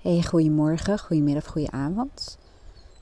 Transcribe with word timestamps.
Hey, 0.00 0.22
goedemorgen, 0.22 0.98
goedemiddag, 0.98 1.46
goedenavond. 1.46 2.38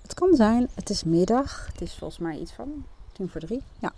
Het 0.03 0.15
kan 0.15 0.35
zijn, 0.35 0.69
het 0.75 0.91
is 0.91 1.05
middag. 1.05 1.67
Het 1.73 1.81
is 1.81 1.95
volgens 1.95 2.21
mij 2.21 2.39
iets 2.39 2.53
van 2.53 2.85
tien 3.13 3.29
voor 3.29 3.41
drie. 3.41 3.63
Ja. 3.79 3.93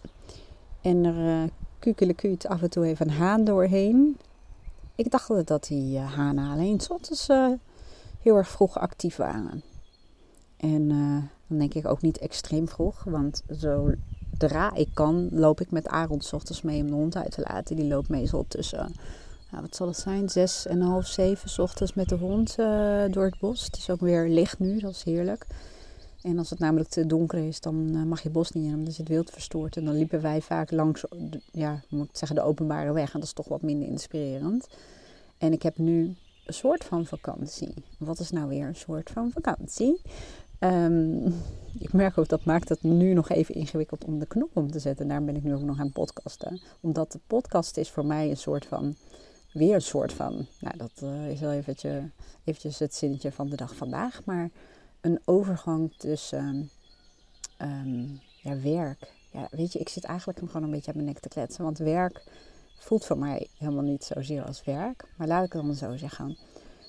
En 0.81 1.05
er 1.05 1.43
uh, 1.43 1.49
kukelekuut 1.79 2.47
af 2.47 2.63
en 2.63 2.71
toe 2.71 2.85
even 2.87 3.09
een 3.09 3.15
haan 3.15 3.45
doorheen. 3.45 4.19
Ik 4.95 5.11
dacht 5.11 5.47
dat 5.47 5.67
die 5.67 5.99
uh, 5.99 6.13
hanen 6.15 6.51
alleen 6.51 6.81
soms 6.81 7.29
uh, 7.29 7.53
heel 8.23 8.37
erg 8.37 8.49
vroeg 8.49 8.79
actief 8.79 9.17
waren. 9.17 9.63
En 10.57 10.89
dan 11.47 11.59
denk 11.59 11.75
ik 11.75 11.87
ook 11.87 12.03
niet 12.03 12.19
extreem 12.19 12.69
vroeg, 12.69 13.05
want 13.05 13.43
zo 13.59 13.93
dra 14.39 14.75
ik 14.75 14.89
kan, 14.95 15.29
loop 15.31 15.61
ik 15.61 15.71
met 15.71 15.89
Aaron 15.89 16.23
ochtends 16.33 16.63
mee 16.63 16.83
om 16.83 16.87
de 16.87 16.95
hond 16.95 17.17
uit 17.17 17.31
te 17.33 17.45
laten. 17.49 17.77
Die 17.77 17.89
loopt 17.89 18.09
meestal 18.09 18.45
tussen 18.49 18.95
nou, 19.51 19.63
wat 19.63 19.77
zal 19.77 19.87
het 19.87 19.97
zijn, 19.97 20.29
zes 20.29 20.67
en 20.67 20.81
half, 20.81 21.07
zeven 21.07 21.63
ochtends 21.63 21.95
met 21.95 22.09
de 22.09 22.17
hond 22.17 22.57
uh, 22.59 23.05
door 23.11 23.25
het 23.25 23.39
bos. 23.39 23.65
Het 23.65 23.77
is 23.77 23.91
ook 23.91 24.01
weer 24.01 24.29
licht 24.29 24.59
nu, 24.59 24.79
dat 24.79 24.91
is 24.91 25.03
heerlijk. 25.03 25.47
En 26.23 26.39
als 26.39 26.51
het 26.51 26.59
namelijk 26.59 26.89
te 26.89 27.07
donker 27.07 27.39
is, 27.39 27.61
dan 27.61 27.91
uh, 27.95 28.03
mag 28.03 28.23
je 28.23 28.31
bos 28.31 28.51
niet 28.51 28.65
in, 28.65 28.71
dan 28.71 28.87
is 28.87 28.99
het 28.99 29.09
wild 29.09 29.31
verstoord. 29.31 29.77
En 29.77 29.85
dan 29.85 29.95
liepen 29.95 30.21
wij 30.21 30.41
vaak 30.41 30.71
langs, 30.71 31.05
ja, 31.53 31.83
moet 31.89 32.09
ik 32.09 32.17
zeggen, 32.17 32.37
de 32.37 32.43
openbare 32.43 32.93
weg. 32.93 33.07
En 33.07 33.21
dat 33.21 33.29
is 33.29 33.33
toch 33.33 33.49
wat 33.49 33.63
minder 33.63 33.89
inspirerend. 33.89 34.69
En 35.39 35.53
ik 35.53 35.63
heb 35.63 35.79
nu 35.79 36.15
een 36.47 36.55
soort 36.55 36.85
van 36.85 37.07
vakantie. 37.07 37.75
Wat 37.99 38.19
is 38.19 38.31
nou 38.31 38.49
weer 38.49 38.67
een 38.67 38.77
soort 38.77 39.11
van 39.11 39.31
vakantie? 39.31 40.01
Um, 40.59 41.35
ik 41.87 41.93
merk 41.93 42.19
ook 42.19 42.29
dat 42.29 42.45
maakt 42.45 42.69
het 42.69 42.83
nu 42.83 43.13
nog 43.13 43.29
even 43.29 43.55
ingewikkeld 43.55 44.05
om 44.05 44.19
de 44.19 44.27
knop 44.27 44.51
om 44.57 44.71
te 44.71 44.79
zetten. 44.79 45.09
Daar 45.09 45.25
ben 45.25 45.37
ik 45.37 45.43
nu 45.43 45.55
ook 45.55 45.63
nog 45.63 45.79
aan 45.79 45.93
podcasten. 45.93 46.61
Omdat 46.81 47.13
de 47.13 47.21
podcast 47.27 47.77
is 47.77 47.91
voor 47.91 48.07
mij 48.07 48.31
een 48.31 48.37
soort 48.37 48.67
van 48.67 48.97
weer 49.53 49.75
een 49.75 49.83
soort 49.83 50.13
van, 50.13 50.47
nou 50.61 50.77
dat 50.77 50.93
uh, 51.03 51.31
is 51.31 51.41
wel 51.41 51.53
eventjes, 51.53 52.03
eventjes 52.45 52.79
het 52.79 52.95
zinnetje 52.95 53.33
van 53.33 53.49
de 53.49 53.57
dag 53.57 53.75
vandaag, 53.75 54.25
maar 54.25 54.51
een 55.01 55.21
overgang 55.25 55.95
tussen 55.97 56.71
um, 57.63 58.21
ja, 58.43 58.61
werk. 58.61 59.13
Ja, 59.33 59.49
weet 59.51 59.73
je, 59.73 59.79
ik 59.79 59.89
zit 59.89 60.05
eigenlijk 60.05 60.39
gewoon 60.39 60.63
een 60.63 60.71
beetje 60.71 60.91
aan 60.91 60.97
mijn 60.97 61.09
nek 61.09 61.19
te 61.19 61.29
kletsen, 61.29 61.65
want 61.65 61.79
werk 61.79 62.23
voelt 62.79 63.05
voor 63.05 63.19
mij 63.19 63.49
helemaal 63.59 63.83
niet 63.83 64.05
zozeer 64.05 64.45
als 64.45 64.65
werk. 64.65 65.05
Maar 65.17 65.27
laat 65.27 65.45
ik 65.45 65.53
het 65.53 65.63
dan 65.63 65.75
zo 65.75 65.97
zeggen. 65.97 66.37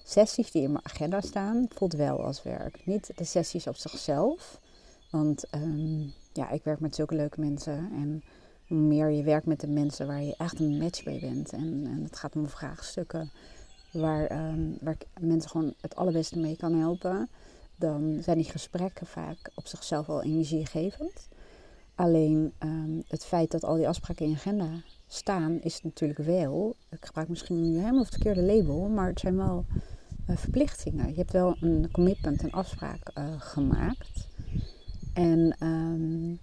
Sessies 0.03 0.51
die 0.51 0.61
in 0.61 0.71
mijn 0.71 0.85
agenda 0.85 1.21
staan, 1.21 1.65
voelt 1.69 1.93
wel 1.93 2.25
als 2.25 2.43
werk. 2.43 2.85
Niet 2.85 3.11
de 3.15 3.23
sessies 3.23 3.67
op 3.67 3.75
zichzelf. 3.75 4.59
Want 5.09 5.45
um, 5.55 6.13
ja, 6.33 6.49
ik 6.49 6.63
werk 6.63 6.79
met 6.79 6.95
zulke 6.95 7.15
leuke 7.15 7.39
mensen. 7.39 7.91
En 7.93 8.23
hoe 8.71 8.79
meer 8.79 9.09
je 9.09 9.23
werkt 9.23 9.45
met 9.45 9.59
de 9.59 9.67
mensen 9.67 10.07
waar 10.07 10.23
je 10.23 10.35
echt 10.37 10.59
een 10.59 10.77
match 10.77 11.05
mee 11.05 11.19
bent. 11.19 11.51
En, 11.51 11.83
en 11.85 12.03
het 12.03 12.17
gaat 12.17 12.35
om 12.35 12.47
vraagstukken 12.47 13.31
waar, 13.91 14.47
um, 14.51 14.77
waar 14.81 14.97
mensen 15.19 15.49
gewoon 15.49 15.73
het 15.81 15.95
allerbeste 15.95 16.39
mee 16.39 16.55
kan 16.55 16.73
helpen. 16.73 17.29
Dan 17.75 18.17
zijn 18.21 18.37
die 18.37 18.49
gesprekken 18.49 19.07
vaak 19.07 19.51
op 19.55 19.67
zichzelf 19.67 20.09
al 20.09 20.23
energiegevend. 20.23 21.27
Alleen 21.95 22.53
um, 22.59 23.03
het 23.07 23.25
feit 23.25 23.51
dat 23.51 23.63
al 23.63 23.75
die 23.75 23.87
afspraken 23.87 24.25
in 24.25 24.31
je 24.31 24.37
agenda 24.37 24.69
staan, 25.07 25.61
is 25.61 25.83
natuurlijk 25.83 26.19
wel. 26.19 26.75
Ik 26.89 27.05
gebruik 27.05 27.29
misschien 27.29 27.61
nu 27.61 27.77
helemaal 27.77 27.99
het 27.99 28.09
verkeerde 28.09 28.41
label, 28.41 28.89
maar 28.89 29.07
het 29.07 29.19
zijn 29.19 29.35
wel 29.35 29.65
uh, 30.29 30.37
verplichtingen. 30.37 31.09
Je 31.09 31.15
hebt 31.15 31.31
wel 31.31 31.55
een 31.59 31.89
commitment, 31.91 32.43
een 32.43 32.51
afspraak 32.51 33.11
uh, 33.17 33.23
gemaakt. 33.37 34.27
En 35.13 35.55
um, 35.63 36.39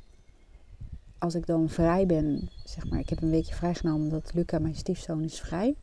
als 1.19 1.35
ik 1.35 1.47
dan 1.47 1.69
vrij 1.69 2.07
ben, 2.07 2.51
zeg 2.65 2.89
maar, 2.89 2.99
ik 2.99 3.09
heb 3.09 3.23
een 3.23 3.31
weekje 3.31 3.55
vrijgenomen 3.55 4.03
omdat 4.03 4.35
Luca, 4.35 4.59
mijn 4.59 4.75
stiefzoon, 4.75 5.23
is 5.23 5.41
vrij. 5.41 5.75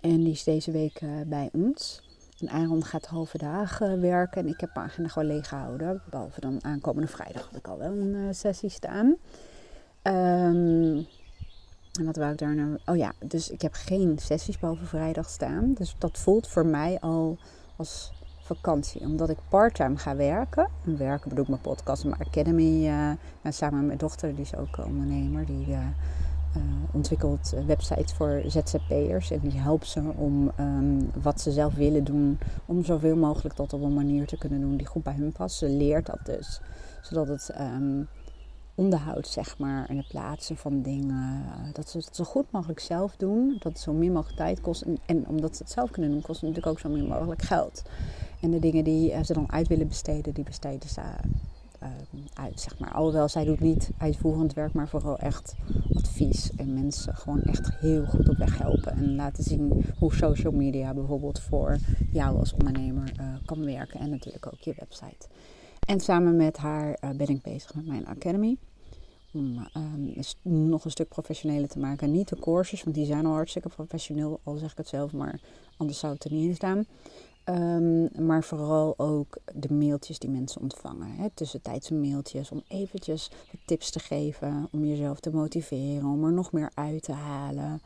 En 0.00 0.16
die 0.24 0.32
is 0.32 0.44
deze 0.44 0.70
week 0.70 1.00
uh, 1.00 1.10
bij 1.26 1.48
ons. 1.52 2.02
En 2.38 2.48
Aaron 2.48 2.84
gaat 2.84 3.06
halve 3.06 3.38
dagen 3.38 4.00
werken 4.00 4.42
en 4.42 4.48
ik 4.48 4.60
heb 4.60 4.74
mijn 4.74 4.86
agenda 4.86 5.10
gewoon 5.10 5.28
leeg 5.28 5.48
gehouden. 5.48 6.02
Behalve 6.10 6.40
dan 6.40 6.64
aankomende 6.64 7.08
vrijdag 7.08 7.44
had 7.44 7.56
ik 7.56 7.68
al 7.68 7.78
wel 7.78 7.92
een 7.92 8.14
uh, 8.14 8.28
sessie 8.30 8.68
staan. 8.70 9.06
Um, 10.02 11.06
en 11.98 12.04
wat 12.04 12.16
wou 12.16 12.32
ik 12.32 12.38
daar 12.38 12.54
nou? 12.54 12.78
Oh 12.86 12.96
ja, 12.96 13.12
dus 13.24 13.50
ik 13.50 13.62
heb 13.62 13.72
geen 13.72 14.18
sessies 14.18 14.58
behalve 14.58 14.84
vrijdag 14.84 15.28
staan. 15.28 15.72
Dus 15.72 15.94
dat 15.98 16.18
voelt 16.18 16.48
voor 16.48 16.66
mij 16.66 17.00
al 17.00 17.38
als 17.76 18.12
vakantie. 18.54 19.00
Omdat 19.00 19.30
ik 19.30 19.36
parttime 19.48 19.96
ga 19.96 20.16
werken. 20.16 20.68
En 20.84 20.96
werken 20.96 21.28
bedoel 21.28 21.44
ik 21.44 21.50
mijn 21.50 21.62
podcast, 21.62 22.04
mijn 22.04 22.20
academy. 22.20 22.86
Uh, 22.86 23.52
samen 23.52 23.78
met 23.78 23.86
mijn 23.86 23.98
dochter, 23.98 24.34
die 24.34 24.44
is 24.44 24.56
ook 24.56 24.84
ondernemer. 24.86 25.46
Die 25.46 25.66
uh, 25.68 25.78
uh, 26.56 26.62
ontwikkelt 26.92 27.54
websites 27.66 28.12
voor 28.12 28.42
ZZP'ers. 28.46 29.30
En 29.30 29.38
die 29.42 29.60
helpt 29.60 29.86
ze 29.86 30.02
om 30.16 30.50
um, 30.60 31.10
wat 31.22 31.40
ze 31.40 31.52
zelf 31.52 31.74
willen 31.74 32.04
doen. 32.04 32.38
Om 32.66 32.84
zoveel 32.84 33.16
mogelijk 33.16 33.56
dat 33.56 33.72
op 33.72 33.82
een 33.82 33.94
manier 33.94 34.26
te 34.26 34.38
kunnen 34.38 34.60
doen 34.60 34.76
die 34.76 34.86
goed 34.86 35.02
bij 35.02 35.14
hun 35.14 35.32
past. 35.32 35.56
Ze 35.56 35.68
leert 35.68 36.06
dat 36.06 36.20
dus. 36.24 36.60
Zodat 37.02 37.28
het... 37.28 37.50
Um, 37.60 38.08
onderhoud, 38.80 39.28
zeg 39.28 39.58
maar, 39.58 39.88
en 39.88 39.96
het 39.96 40.08
plaatsen 40.08 40.56
van 40.56 40.82
dingen. 40.82 41.44
Dat 41.72 41.88
ze 41.88 41.98
het 41.98 42.16
zo 42.16 42.24
goed 42.24 42.50
mogelijk 42.50 42.80
zelf 42.80 43.16
doen. 43.16 43.56
Dat 43.58 43.72
het 43.72 43.80
zo 43.80 43.92
min 43.92 44.12
mogelijk 44.12 44.38
tijd 44.38 44.60
kost. 44.60 44.82
En, 44.82 44.98
en 45.06 45.28
omdat 45.28 45.56
ze 45.56 45.62
het 45.62 45.72
zelf 45.72 45.90
kunnen 45.90 46.10
doen, 46.10 46.20
kost 46.20 46.40
het 46.40 46.50
natuurlijk 46.50 46.76
ook 46.76 46.80
zo 46.80 46.88
min 46.88 47.08
mogelijk 47.08 47.42
geld. 47.42 47.82
En 48.40 48.50
de 48.50 48.58
dingen 48.58 48.84
die 48.84 49.12
uh, 49.12 49.22
ze 49.22 49.32
dan 49.32 49.52
uit 49.52 49.68
willen 49.68 49.88
besteden, 49.88 50.34
die 50.34 50.44
besteden 50.44 50.88
ze 50.88 51.00
uh, 51.82 51.88
uit, 52.34 52.60
zeg 52.60 52.78
maar. 52.78 52.92
Alhoewel, 52.92 53.28
zij 53.28 53.44
doet 53.44 53.60
niet 53.60 53.90
uitvoerend 53.98 54.54
werk, 54.54 54.72
maar 54.72 54.88
vooral 54.88 55.18
echt 55.18 55.54
advies. 55.94 56.50
En 56.56 56.74
mensen 56.74 57.14
gewoon 57.16 57.42
echt 57.42 57.70
heel 57.78 58.04
goed 58.04 58.28
op 58.28 58.36
weg 58.36 58.58
helpen. 58.58 58.92
En 58.92 59.14
laten 59.14 59.44
zien 59.44 59.84
hoe 59.98 60.14
social 60.14 60.52
media 60.52 60.94
bijvoorbeeld 60.94 61.40
voor 61.40 61.78
jou 62.12 62.38
als 62.38 62.52
ondernemer 62.52 63.12
kan 63.44 63.64
werken. 63.64 64.00
En 64.00 64.10
natuurlijk 64.10 64.46
ook 64.46 64.60
je 64.60 64.74
website. 64.78 65.28
En 65.86 66.00
samen 66.00 66.36
met 66.36 66.56
haar 66.56 66.98
ben 67.16 67.28
ik 67.28 67.42
bezig 67.42 67.74
met 67.74 67.86
mijn 67.86 68.06
academy 68.06 68.56
um, 69.32 70.14
nog 70.42 70.84
een 70.84 70.90
stuk 70.90 71.08
professioneler 71.08 71.68
te 71.68 71.78
maken. 71.78 72.10
Niet 72.10 72.28
de 72.28 72.36
courses, 72.40 72.82
want 72.82 72.96
die 72.96 73.06
zijn 73.06 73.26
al 73.26 73.32
hartstikke 73.32 73.68
professioneel, 73.68 74.40
al 74.42 74.56
zeg 74.56 74.70
ik 74.70 74.76
het 74.76 74.88
zelf, 74.88 75.12
maar 75.12 75.40
anders 75.76 75.98
zou 75.98 76.12
het 76.12 76.24
er 76.24 76.32
niet 76.32 76.48
in 76.48 76.54
staan. 76.54 76.86
Um, 77.44 78.08
maar 78.26 78.44
vooral 78.44 78.94
ook 78.98 79.38
de 79.54 79.74
mailtjes 79.74 80.18
die 80.18 80.30
mensen 80.30 80.60
ontvangen. 80.60 81.10
Hè? 81.10 81.30
Tussentijdse 81.34 81.94
mailtjes 81.94 82.50
om 82.50 82.62
eventjes 82.68 83.30
tips 83.64 83.90
te 83.90 83.98
geven, 83.98 84.68
om 84.72 84.84
jezelf 84.84 85.20
te 85.20 85.30
motiveren, 85.30 86.04
om 86.04 86.24
er 86.24 86.32
nog 86.32 86.52
meer 86.52 86.70
uit 86.74 87.02
te 87.02 87.12
halen. 87.12 87.80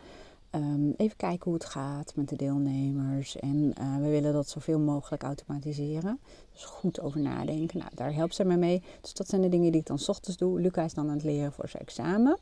Um, 0.54 0.94
even 0.96 1.16
kijken 1.16 1.44
hoe 1.44 1.54
het 1.54 1.64
gaat 1.64 2.12
met 2.16 2.28
de 2.28 2.36
deelnemers. 2.36 3.36
En 3.36 3.74
uh, 3.80 3.96
we 3.96 4.08
willen 4.08 4.32
dat 4.32 4.48
zoveel 4.48 4.78
mogelijk 4.78 5.22
automatiseren. 5.22 6.20
Dus 6.52 6.64
goed 6.64 7.00
over 7.00 7.20
nadenken. 7.20 7.78
Nou, 7.78 7.90
daar 7.94 8.14
helpt 8.14 8.34
ze 8.34 8.44
mij 8.44 8.56
mee. 8.56 8.82
Dus 9.00 9.14
dat 9.14 9.28
zijn 9.28 9.42
de 9.42 9.48
dingen 9.48 9.72
die 9.72 9.80
ik 9.80 9.86
dan 9.86 9.98
s 9.98 10.08
ochtends 10.08 10.38
doe. 10.38 10.60
Luca 10.60 10.82
is 10.82 10.94
dan 10.94 11.08
aan 11.08 11.14
het 11.14 11.24
leren 11.24 11.52
voor 11.52 11.68
zijn 11.68 11.82
examen. 11.82 12.38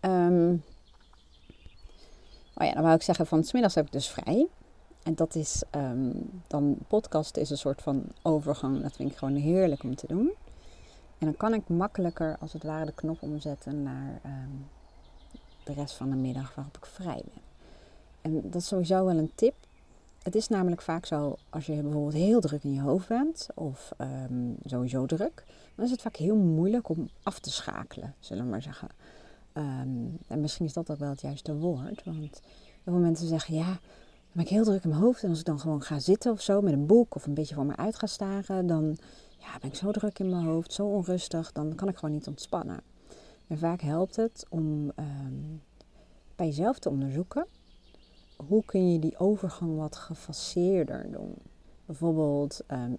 Um, 0.00 0.62
oh 2.54 2.66
ja, 2.66 2.72
dan 2.72 2.82
wou 2.82 2.94
ik 2.94 3.02
zeggen 3.02 3.26
van 3.26 3.44
smiddags 3.44 3.74
heb 3.74 3.86
ik 3.86 3.92
dus 3.92 4.08
vrij. 4.08 4.46
En 5.02 5.14
dat 5.14 5.34
is 5.34 5.62
um, 5.76 6.30
dan 6.46 6.78
podcast 6.88 7.36
is 7.36 7.50
een 7.50 7.58
soort 7.58 7.82
van 7.82 8.04
overgang. 8.22 8.82
Dat 8.82 8.96
vind 8.96 9.10
ik 9.10 9.16
gewoon 9.16 9.36
heerlijk 9.36 9.82
om 9.82 9.94
te 9.94 10.06
doen. 10.06 10.32
En 11.18 11.26
dan 11.26 11.36
kan 11.36 11.54
ik 11.54 11.68
makkelijker 11.68 12.36
als 12.40 12.52
het 12.52 12.62
ware 12.62 12.84
de 12.84 12.92
knop 12.92 13.22
omzetten 13.22 13.82
naar 13.82 14.20
de 15.68 15.74
rest 15.74 15.94
van 15.94 16.10
de 16.10 16.16
middag 16.16 16.54
waarop 16.54 16.76
ik 16.76 16.86
vrij 16.86 17.22
ben. 17.24 17.42
En 18.20 18.50
dat 18.50 18.60
is 18.60 18.66
sowieso 18.66 19.04
wel 19.04 19.16
een 19.16 19.32
tip. 19.34 19.54
Het 20.22 20.34
is 20.34 20.48
namelijk 20.48 20.82
vaak 20.82 21.06
zo 21.06 21.36
als 21.50 21.66
je 21.66 21.82
bijvoorbeeld 21.82 22.14
heel 22.14 22.40
druk 22.40 22.64
in 22.64 22.74
je 22.74 22.80
hoofd 22.80 23.08
bent, 23.08 23.48
of 23.54 23.92
um, 23.98 24.56
sowieso 24.64 25.06
druk, 25.06 25.44
dan 25.74 25.84
is 25.84 25.90
het 25.90 26.02
vaak 26.02 26.16
heel 26.16 26.36
moeilijk 26.36 26.88
om 26.88 27.08
af 27.22 27.38
te 27.38 27.50
schakelen, 27.50 28.14
zullen 28.18 28.44
we 28.44 28.50
maar 28.50 28.62
zeggen. 28.62 28.88
Um, 29.54 30.18
en 30.26 30.40
misschien 30.40 30.66
is 30.66 30.72
dat 30.72 30.90
ook 30.90 30.98
wel 30.98 31.10
het 31.10 31.20
juiste 31.20 31.56
woord, 31.56 32.04
want 32.04 32.40
heel 32.84 32.92
veel 32.92 32.92
mensen 32.92 33.26
zeggen 33.26 33.54
ja, 33.54 33.78
ben 34.32 34.44
ik 34.44 34.48
heel 34.48 34.64
druk 34.64 34.82
in 34.82 34.88
mijn 34.88 35.02
hoofd 35.02 35.22
en 35.22 35.28
als 35.28 35.38
ik 35.38 35.44
dan 35.44 35.60
gewoon 35.60 35.82
ga 35.82 35.98
zitten 35.98 36.32
of 36.32 36.40
zo 36.40 36.60
met 36.60 36.72
een 36.72 36.86
boek 36.86 37.14
of 37.14 37.26
een 37.26 37.34
beetje 37.34 37.54
voor 37.54 37.66
me 37.66 37.76
uit 37.76 37.96
ga 37.96 38.06
staren, 38.06 38.66
dan 38.66 38.96
ja, 39.38 39.58
ben 39.60 39.70
ik 39.70 39.76
zo 39.76 39.90
druk 39.90 40.18
in 40.18 40.30
mijn 40.30 40.44
hoofd, 40.44 40.72
zo 40.72 40.86
onrustig, 40.86 41.52
dan 41.52 41.74
kan 41.74 41.88
ik 41.88 41.96
gewoon 41.96 42.14
niet 42.14 42.26
ontspannen. 42.26 42.80
En 43.48 43.58
vaak 43.58 43.80
helpt 43.80 44.16
het 44.16 44.46
om 44.48 44.92
um, 44.96 45.62
bij 46.36 46.46
jezelf 46.46 46.78
te 46.78 46.88
onderzoeken 46.88 47.46
hoe 48.46 48.64
kun 48.64 48.92
je 48.92 48.98
die 48.98 49.18
overgang 49.18 49.76
wat 49.76 49.96
gefaseerder 49.96 51.10
doen. 51.10 51.34
Bijvoorbeeld 51.86 52.60
um, 52.68 52.96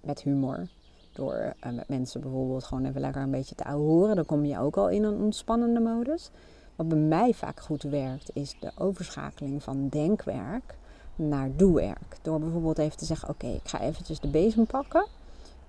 met 0.00 0.22
humor. 0.22 0.68
Door 1.12 1.54
uh, 1.66 1.72
met 1.72 1.88
mensen 1.88 2.20
bijvoorbeeld 2.20 2.64
gewoon 2.64 2.84
even 2.84 3.00
lekker 3.00 3.22
een 3.22 3.30
beetje 3.30 3.54
te 3.54 3.68
horen. 3.68 4.16
Dan 4.16 4.24
kom 4.24 4.44
je 4.44 4.58
ook 4.58 4.76
al 4.76 4.88
in 4.88 5.02
een 5.02 5.20
ontspannende 5.20 5.80
modus. 5.80 6.30
Wat 6.76 6.88
bij 6.88 6.98
mij 6.98 7.34
vaak 7.34 7.60
goed 7.60 7.82
werkt, 7.82 8.30
is 8.34 8.56
de 8.60 8.72
overschakeling 8.78 9.62
van 9.62 9.88
denkwerk 9.88 10.76
naar 11.16 11.56
doewerk. 11.56 12.18
Door 12.22 12.40
bijvoorbeeld 12.40 12.78
even 12.78 12.96
te 12.96 13.04
zeggen: 13.04 13.28
Oké, 13.28 13.46
ik 13.46 13.68
ga 13.68 13.80
eventjes 13.80 14.20
de 14.20 14.28
bezem 14.28 14.66
pakken. 14.66 15.06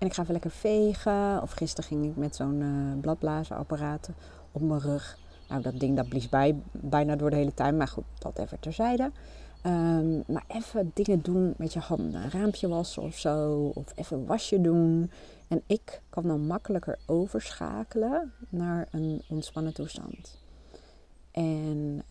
En 0.03 0.09
ik 0.09 0.15
ga 0.15 0.21
even 0.21 0.33
lekker 0.33 0.51
vegen. 0.51 1.41
Of 1.41 1.51
gisteren 1.51 1.89
ging 1.89 2.05
ik 2.05 2.15
met 2.15 2.35
zo'n 2.35 2.59
uh, 2.61 2.99
bladblazenapparaat 3.01 4.09
op 4.51 4.61
mijn 4.61 4.79
rug. 4.79 5.17
Nou, 5.49 5.61
dat 5.61 5.79
ding 5.79 5.95
dat 5.95 6.09
blies 6.09 6.29
bij, 6.29 6.55
bijna 6.71 7.15
door 7.15 7.29
de 7.29 7.35
hele 7.35 7.53
tuin. 7.53 7.77
Maar 7.77 7.87
goed, 7.87 8.03
dat 8.19 8.39
even 8.39 8.59
terzijde. 8.59 9.11
Ehm, 9.61 10.15
maar 10.27 10.43
even 10.47 10.91
dingen 10.93 11.21
doen 11.21 11.53
met 11.57 11.73
je 11.73 11.79
handen. 11.79 12.23
Een 12.23 12.31
raampje 12.31 12.67
wassen 12.67 13.03
of 13.03 13.17
zo. 13.17 13.71
Of 13.73 13.85
even 13.95 14.25
wasje 14.25 14.61
doen. 14.61 15.11
En 15.47 15.61
ik 15.67 16.01
kan 16.09 16.23
dan 16.23 16.47
makkelijker 16.47 16.99
overschakelen 17.05 18.33
naar 18.49 18.87
een 18.91 19.21
ontspannen 19.29 19.73
toestand. 19.73 20.39
En 21.31 22.03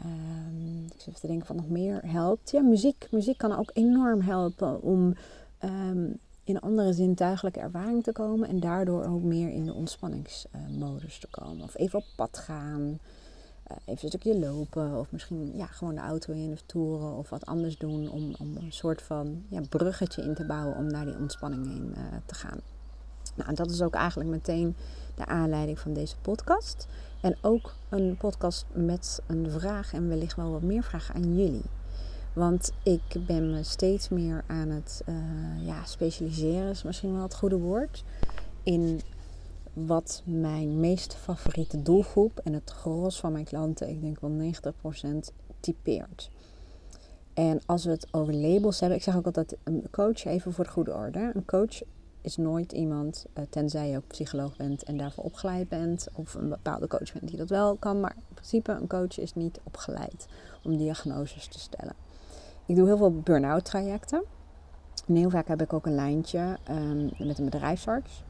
ik 0.94 1.00
zit 1.00 1.09
even 1.09 1.21
te 1.21 1.27
denken 1.27 1.47
van 1.47 1.56
nog 1.56 1.69
meer 1.69 2.00
helpt. 2.05 2.50
Ja, 2.50 2.61
muziek. 2.61 3.09
Muziek 3.11 3.39
kan 3.39 3.59
ook 3.59 3.71
enorm 3.73 4.21
helpen 4.21 4.83
om 4.83 5.15
ehm, 5.59 6.05
in 6.44 6.61
andere 6.61 6.93
zintuigelijke 6.93 7.61
ervaring 7.61 8.03
te 8.03 8.12
komen. 8.12 8.49
En 8.49 8.61
daardoor 8.61 9.05
ook 9.05 9.23
meer 9.23 9.50
in 9.50 9.65
de 9.65 9.73
ontspanningsmodus 9.73 11.19
te 11.19 11.29
komen. 11.31 11.62
Of 11.62 11.77
even 11.77 11.99
op 11.99 12.05
pad 12.17 12.39
gaan. 12.39 12.81
Uh, 12.81 13.77
even 13.85 14.03
een 14.03 14.09
stukje 14.09 14.39
lopen. 14.39 14.99
Of 14.99 15.12
misschien 15.12 15.56
ja, 15.56 15.67
gewoon 15.67 15.94
de 15.94 16.00
auto 16.00 16.33
in 16.33 16.53
of 16.53 16.62
toeren. 16.67 17.17
Of 17.17 17.31
wat 17.31 17.47
anders 17.47 17.79
doen 17.79 18.11
om, 18.11 18.35
om 18.39 18.56
een 18.56 18.73
soort 18.73 19.03
van 19.03 19.43
ja, 19.49 19.61
bruggetje 19.69 20.23
in 20.23 20.35
te 20.35 20.47
bouwen 20.47 20.77
om 20.77 20.87
naar 20.87 21.05
die 21.05 21.19
ontspanning 21.19 21.67
heen 21.67 21.94
uh, 21.97 22.05
te 22.27 22.35
gaan. 22.35 22.61
Nou, 23.35 23.55
dat 23.55 23.71
is 23.71 23.83
ook 23.83 23.94
eigenlijk 23.94 24.31
meteen 24.31 24.77
de 25.15 25.27
aanleiding 25.27 25.79
van 25.79 25.93
deze 25.93 26.17
podcast. 26.23 26.87
En 27.21 27.37
ook 27.41 27.75
een 27.89 28.17
podcast 28.17 28.67
met 28.73 29.23
een 29.27 29.50
vraag 29.50 29.93
en 29.93 30.09
wellicht 30.09 30.37
wel 30.37 30.50
wat 30.50 30.62
meer 30.62 30.83
vragen 30.83 31.15
aan 31.15 31.37
jullie. 31.37 31.65
Want 32.32 32.73
ik 32.82 33.26
ben 33.26 33.50
me 33.50 33.62
steeds 33.62 34.08
meer 34.08 34.44
aan 34.46 34.69
het 34.69 35.02
uh, 35.08 35.67
ja, 35.67 35.84
specialiseren, 35.84 36.70
is 36.70 36.82
misschien 36.82 37.12
wel 37.12 37.23
het 37.23 37.34
goede 37.34 37.58
woord. 37.58 38.05
In 38.62 39.00
wat 39.73 40.23
mijn 40.25 40.81
meest 40.81 41.14
favoriete 41.14 41.82
doelgroep 41.82 42.38
en 42.38 42.52
het 42.52 42.70
gros 42.70 43.20
van 43.20 43.32
mijn 43.32 43.44
klanten, 43.44 43.88
ik 43.88 44.00
denk 44.00 44.20
wel 44.20 44.52
90%, 44.94 45.06
typeert. 45.61 46.31
En 47.34 47.61
als 47.67 47.84
we 47.84 47.90
het 47.90 48.06
over 48.11 48.34
labels 48.34 48.81
hebben, 48.81 48.99
ik 48.99 49.05
zeg 49.05 49.17
ook 49.17 49.26
altijd 49.26 49.56
een 49.64 49.87
coach, 49.90 50.25
even 50.25 50.52
voor 50.52 50.64
de 50.64 50.70
goede 50.70 50.94
orde. 50.94 51.31
Een 51.34 51.44
coach 51.44 51.82
is 52.20 52.37
nooit 52.37 52.73
iemand, 52.73 53.26
uh, 53.38 53.44
tenzij 53.50 53.90
je 53.90 53.96
ook 53.96 54.06
psycholoog 54.06 54.56
bent 54.56 54.82
en 54.82 54.96
daarvoor 54.96 55.25
opgeleid 55.25 55.69
bent, 55.69 56.08
of 56.12 56.34
een 56.34 56.49
bepaalde 56.49 56.87
coach 56.87 57.12
bent 57.12 57.29
die 57.29 57.37
dat 57.37 57.49
wel 57.49 57.76
kan. 57.76 58.00
Maar 58.00 58.14
in 58.17 58.34
principe, 58.34 58.73
een 58.73 58.87
coach 58.87 59.19
is 59.19 59.34
niet 59.34 59.61
opgeleid 59.62 60.26
om 60.62 60.76
diagnoses 60.76 61.46
te 61.46 61.58
stellen. 61.58 61.94
Ik 62.67 62.76
doe 62.76 62.87
heel 62.87 62.97
veel 62.97 63.20
burn-out 63.20 63.64
trajecten. 63.64 64.25
En 65.06 65.17
heel 65.17 65.31
vaak 65.31 65.49
heb 65.49 65.62
ik 65.62 65.73
ook 65.73 65.87
een 65.87 65.94
lijntje 65.94 66.59
um, 66.70 67.11
met 67.19 67.38
een 67.38 67.44
bedrijfsarts 67.44 68.25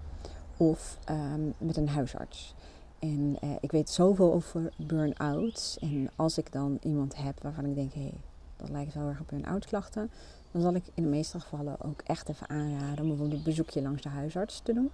of 0.57 0.99
um, 1.11 1.55
met 1.59 1.77
een 1.77 1.89
huisarts. 1.89 2.55
En 2.99 3.37
uh, 3.45 3.51
ik 3.61 3.73
weet 3.73 3.91
zoveel 3.91 4.33
over 4.33 4.73
burn-outs. 4.77 5.79
En 5.79 6.11
als 6.17 6.39
ik 6.39 6.53
dan 6.53 6.79
iemand 6.83 7.17
heb 7.17 7.43
waarvan 7.43 7.65
ik 7.65 7.75
denk, 7.75 7.93
hé, 7.93 8.01
hey, 8.01 8.21
dat 8.57 8.69
lijkt 8.69 8.95
wel 8.95 9.09
erg 9.09 9.21
op 9.21 9.29
burn-out 9.29 9.67
klachten, 9.67 10.11
dan 10.51 10.63
zal 10.63 10.75
ik 10.75 10.85
in 10.95 11.03
de 11.03 11.09
meeste 11.09 11.41
gevallen 11.41 11.81
ook 11.81 12.01
echt 12.01 12.29
even 12.29 12.49
aanraden 12.49 13.01
om 13.01 13.09
bijvoorbeeld 13.09 13.39
een 13.39 13.45
bezoekje 13.45 13.83
langs 13.83 14.03
de 14.03 14.09
huisarts 14.09 14.61
te 14.63 14.73
doen. 14.73 14.91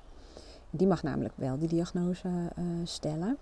Die 0.70 0.86
mag 0.86 1.02
namelijk 1.02 1.34
wel 1.36 1.58
die 1.58 1.68
diagnose 1.68 2.28
uh, 2.28 2.64
stellen. 2.84 3.36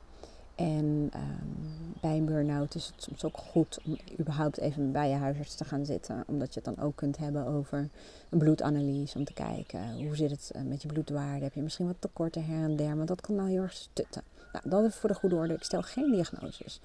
En 0.56 1.10
um, 1.14 1.92
bij 2.00 2.16
een 2.16 2.24
burn-out 2.24 2.74
is 2.74 2.86
het 2.86 3.02
soms 3.02 3.24
ook 3.24 3.36
goed 3.36 3.78
om 3.84 3.96
überhaupt 4.20 4.58
even 4.58 4.92
bij 4.92 5.08
je 5.08 5.14
huisarts 5.14 5.54
te 5.54 5.64
gaan 5.64 5.84
zitten. 5.84 6.24
Omdat 6.26 6.54
je 6.54 6.60
het 6.64 6.76
dan 6.76 6.84
ook 6.84 6.96
kunt 6.96 7.16
hebben 7.16 7.46
over 7.46 7.88
een 8.28 8.38
bloedanalyse. 8.38 9.18
Om 9.18 9.24
te 9.24 9.32
kijken 9.32 10.04
hoe 10.06 10.16
zit 10.16 10.30
het 10.30 10.50
eh, 10.54 10.62
met 10.62 10.82
je 10.82 10.88
bloedwaarde. 10.88 11.44
Heb 11.44 11.54
je 11.54 11.62
misschien 11.62 11.86
wat 11.86 11.96
tekorten 11.98 12.44
her 12.44 12.64
en 12.64 12.76
der. 12.76 12.96
Maar 12.96 13.06
dat 13.06 13.20
kan 13.20 13.34
nou 13.34 13.48
heel 13.48 13.62
erg 13.62 13.72
stutten. 13.72 14.22
Nou, 14.52 14.68
dat 14.68 14.84
is 14.84 14.96
voor 14.96 15.08
de 15.08 15.14
goede 15.14 15.36
orde. 15.36 15.54
Ik 15.54 15.62
stel 15.62 15.82
geen 15.82 16.10
diagnoses. 16.12 16.80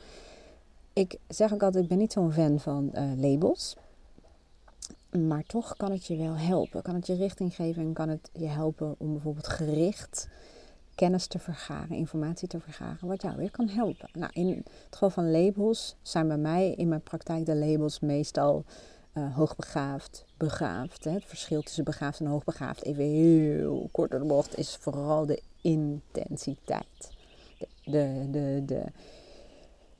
Ik 0.93 1.17
zeg 1.27 1.53
ook 1.53 1.63
altijd, 1.63 1.83
ik 1.83 1.89
ben 1.89 1.97
niet 1.97 2.11
zo'n 2.11 2.31
fan 2.31 2.59
van 2.59 2.91
uh, 2.93 3.11
labels. 3.15 3.75
Maar 5.09 5.43
toch 5.43 5.77
kan 5.77 5.91
het 5.91 6.05
je 6.05 6.17
wel 6.17 6.35
helpen. 6.35 6.81
Kan 6.81 6.95
het 6.95 7.07
je 7.07 7.15
richting 7.15 7.55
geven 7.55 7.81
en 7.83 7.93
kan 7.93 8.09
het 8.09 8.29
je 8.33 8.47
helpen 8.47 8.95
om 8.97 9.11
bijvoorbeeld 9.11 9.47
gericht 9.47 10.27
kennis 11.01 11.27
te 11.27 11.39
vergaren, 11.39 11.95
informatie 11.95 12.47
te 12.47 12.59
vergaren, 12.59 13.07
wat 13.07 13.21
jou 13.21 13.35
weer 13.37 13.51
kan 13.51 13.69
helpen. 13.69 14.09
Nou, 14.13 14.31
in 14.33 14.47
het 14.47 14.69
geval 14.89 15.09
van 15.09 15.31
labels 15.31 15.95
zijn 16.01 16.27
bij 16.27 16.37
mij 16.37 16.71
in 16.71 16.87
mijn 16.87 17.01
praktijk 17.01 17.45
de 17.45 17.55
labels 17.55 17.99
meestal 17.99 18.65
uh, 19.13 19.35
hoogbegaafd, 19.35 20.25
begaafd. 20.37 21.03
Hè. 21.03 21.11
Het 21.11 21.25
verschil 21.25 21.61
tussen 21.61 21.83
begaafd 21.83 22.19
en 22.19 22.25
hoogbegaafd, 22.25 22.83
even 22.83 23.03
heel 23.03 23.89
kort 23.91 24.11
door 24.11 24.19
de 24.19 24.25
bocht, 24.25 24.57
is 24.57 24.77
vooral 24.79 25.25
de 25.25 25.41
intensiteit. 25.61 27.11
De, 27.83 28.27
de, 28.31 28.63
de, 28.65 28.83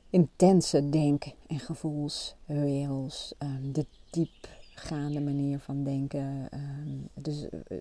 intense 0.10 0.90
denk- 0.90 1.34
en 1.48 1.60
gevoelswereld, 1.60 3.36
um, 3.40 3.72
de 3.74 3.86
diep 4.10 4.48
gaande 4.74 5.22
manier 5.22 5.60
van 5.60 5.84
denken. 5.84 6.50
Um, 6.54 7.10
dus 7.14 7.44
uh, 7.44 7.78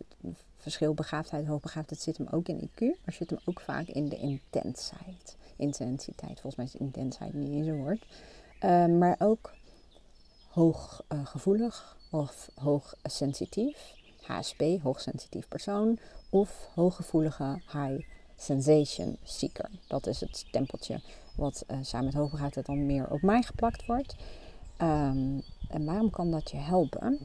verschil 0.57 0.95
begaafdheid, 0.95 1.47
hoogbegaafdheid 1.47 2.01
zit 2.01 2.17
hem 2.17 2.27
ook 2.31 2.49
in 2.49 2.71
IQ, 2.71 2.81
maar 2.81 3.15
zit 3.15 3.31
hem 3.31 3.39
ook 3.45 3.61
vaak 3.61 3.87
in 3.87 4.09
de 4.09 4.17
intensheid. 4.17 5.37
Intensiteit, 5.57 6.41
volgens 6.41 6.57
mij 6.57 6.65
is 6.65 6.75
intensheid 6.75 7.35
niet 7.35 7.53
eens 7.53 7.67
een 7.67 7.77
woord. 7.77 8.07
Uh, 8.65 8.87
maar 8.87 9.17
ook 9.19 9.53
hooggevoelig 10.49 11.97
uh, 12.13 12.21
of 12.21 12.51
hoogsensitief. 12.55 13.95
HSP, 14.21 14.63
hoogsensitief 14.83 15.49
persoon. 15.49 15.99
Of 16.31 16.69
hooggevoelige 16.75 17.61
high 17.73 18.07
sensation 18.37 19.17
seeker. 19.23 19.71
Dat 19.89 20.07
is 20.07 20.21
het 20.21 20.37
stempeltje 20.37 21.01
wat 21.37 21.65
uh, 21.71 21.77
samen 21.83 22.07
met 22.07 22.15
hoogbegaafdheid 22.15 22.67
dan 22.67 22.87
meer 22.87 23.11
op 23.11 23.23
mij 23.23 23.43
geplakt 23.43 23.87
wordt. 23.87 24.17
Um, 24.83 25.43
en 25.71 25.85
waarom 25.85 26.11
kan 26.11 26.31
dat 26.31 26.51
je 26.51 26.57
helpen? 26.57 27.19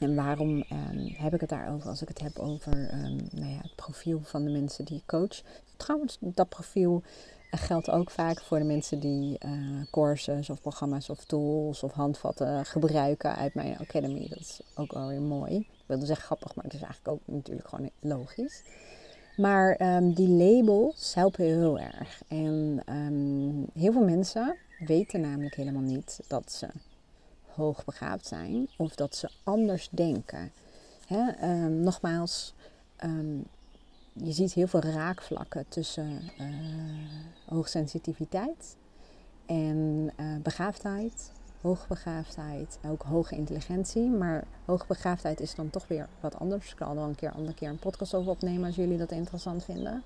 En 0.00 0.14
waarom 0.14 0.50
um, 0.50 1.14
heb 1.16 1.34
ik 1.34 1.40
het 1.40 1.48
daarover 1.48 1.88
als 1.88 2.02
ik 2.02 2.08
het 2.08 2.20
heb 2.20 2.38
over 2.38 2.72
um, 2.72 3.16
nou 3.30 3.50
ja, 3.50 3.58
het 3.62 3.74
profiel 3.74 4.20
van 4.22 4.44
de 4.44 4.50
mensen 4.50 4.84
die 4.84 4.96
ik 4.96 5.06
coach? 5.06 5.42
Trouwens, 5.76 6.16
dat 6.20 6.48
profiel 6.48 7.02
geldt 7.50 7.90
ook 7.90 8.10
vaak 8.10 8.40
voor 8.40 8.58
de 8.58 8.64
mensen 8.64 9.00
die 9.00 9.38
uh, 9.46 9.50
courses 9.90 10.50
of 10.50 10.60
programma's 10.60 11.08
of 11.08 11.24
tools 11.24 11.82
of 11.82 11.92
handvatten 11.92 12.66
gebruiken 12.66 13.36
uit 13.36 13.54
mijn 13.54 13.78
academy. 13.78 14.28
Dat 14.28 14.38
is 14.38 14.60
ook 14.74 14.92
wel 14.92 15.06
weer 15.08 15.22
mooi. 15.22 15.56
Ik 15.56 15.84
wilde 15.86 16.06
zeggen 16.06 16.24
grappig, 16.24 16.54
maar 16.54 16.64
het 16.64 16.74
is 16.74 16.82
eigenlijk 16.82 17.14
ook 17.14 17.34
natuurlijk 17.34 17.68
gewoon 17.68 17.90
logisch. 18.00 18.62
Maar 19.36 19.96
um, 19.96 20.14
die 20.14 20.28
labels 20.28 21.14
helpen 21.14 21.44
heel 21.44 21.78
erg. 21.78 22.22
En 22.28 22.82
heel 23.74 23.92
veel 23.92 24.04
mensen 24.04 24.56
weten 24.78 25.20
namelijk 25.20 25.54
helemaal 25.54 25.82
niet 25.82 26.20
dat 26.28 26.52
ze 26.52 26.68
hoogbegaafd 27.60 28.26
zijn 28.26 28.68
of 28.76 28.94
dat 28.94 29.16
ze 29.16 29.30
anders 29.42 29.88
denken. 29.90 30.52
Hè? 31.06 31.50
Um, 31.64 31.80
nogmaals, 31.80 32.54
um, 33.04 33.44
je 34.12 34.32
ziet 34.32 34.52
heel 34.52 34.66
veel 34.66 34.80
raakvlakken 34.80 35.64
tussen 35.68 36.20
uh, 36.40 36.46
hoogsensitiviteit 37.46 38.76
en 39.46 40.10
uh, 40.20 40.36
begaafdheid, 40.42 41.32
hoogbegaafdheid, 41.60 42.78
ook 42.86 43.02
hoge 43.02 43.36
intelligentie. 43.36 44.10
Maar 44.10 44.44
hoogbegaafdheid 44.64 45.40
is 45.40 45.54
dan 45.54 45.70
toch 45.70 45.88
weer 45.88 46.08
wat 46.20 46.38
anders. 46.38 46.70
Ik 46.70 46.76
kan 46.76 46.88
er 46.88 46.94
wel 46.94 47.04
een 47.04 47.14
keer, 47.14 47.32
andere 47.32 47.54
keer 47.54 47.68
een 47.68 47.78
podcast 47.78 48.14
over 48.14 48.30
opnemen 48.30 48.66
als 48.66 48.76
jullie 48.76 48.98
dat 48.98 49.10
interessant 49.10 49.64
vinden. 49.64 50.02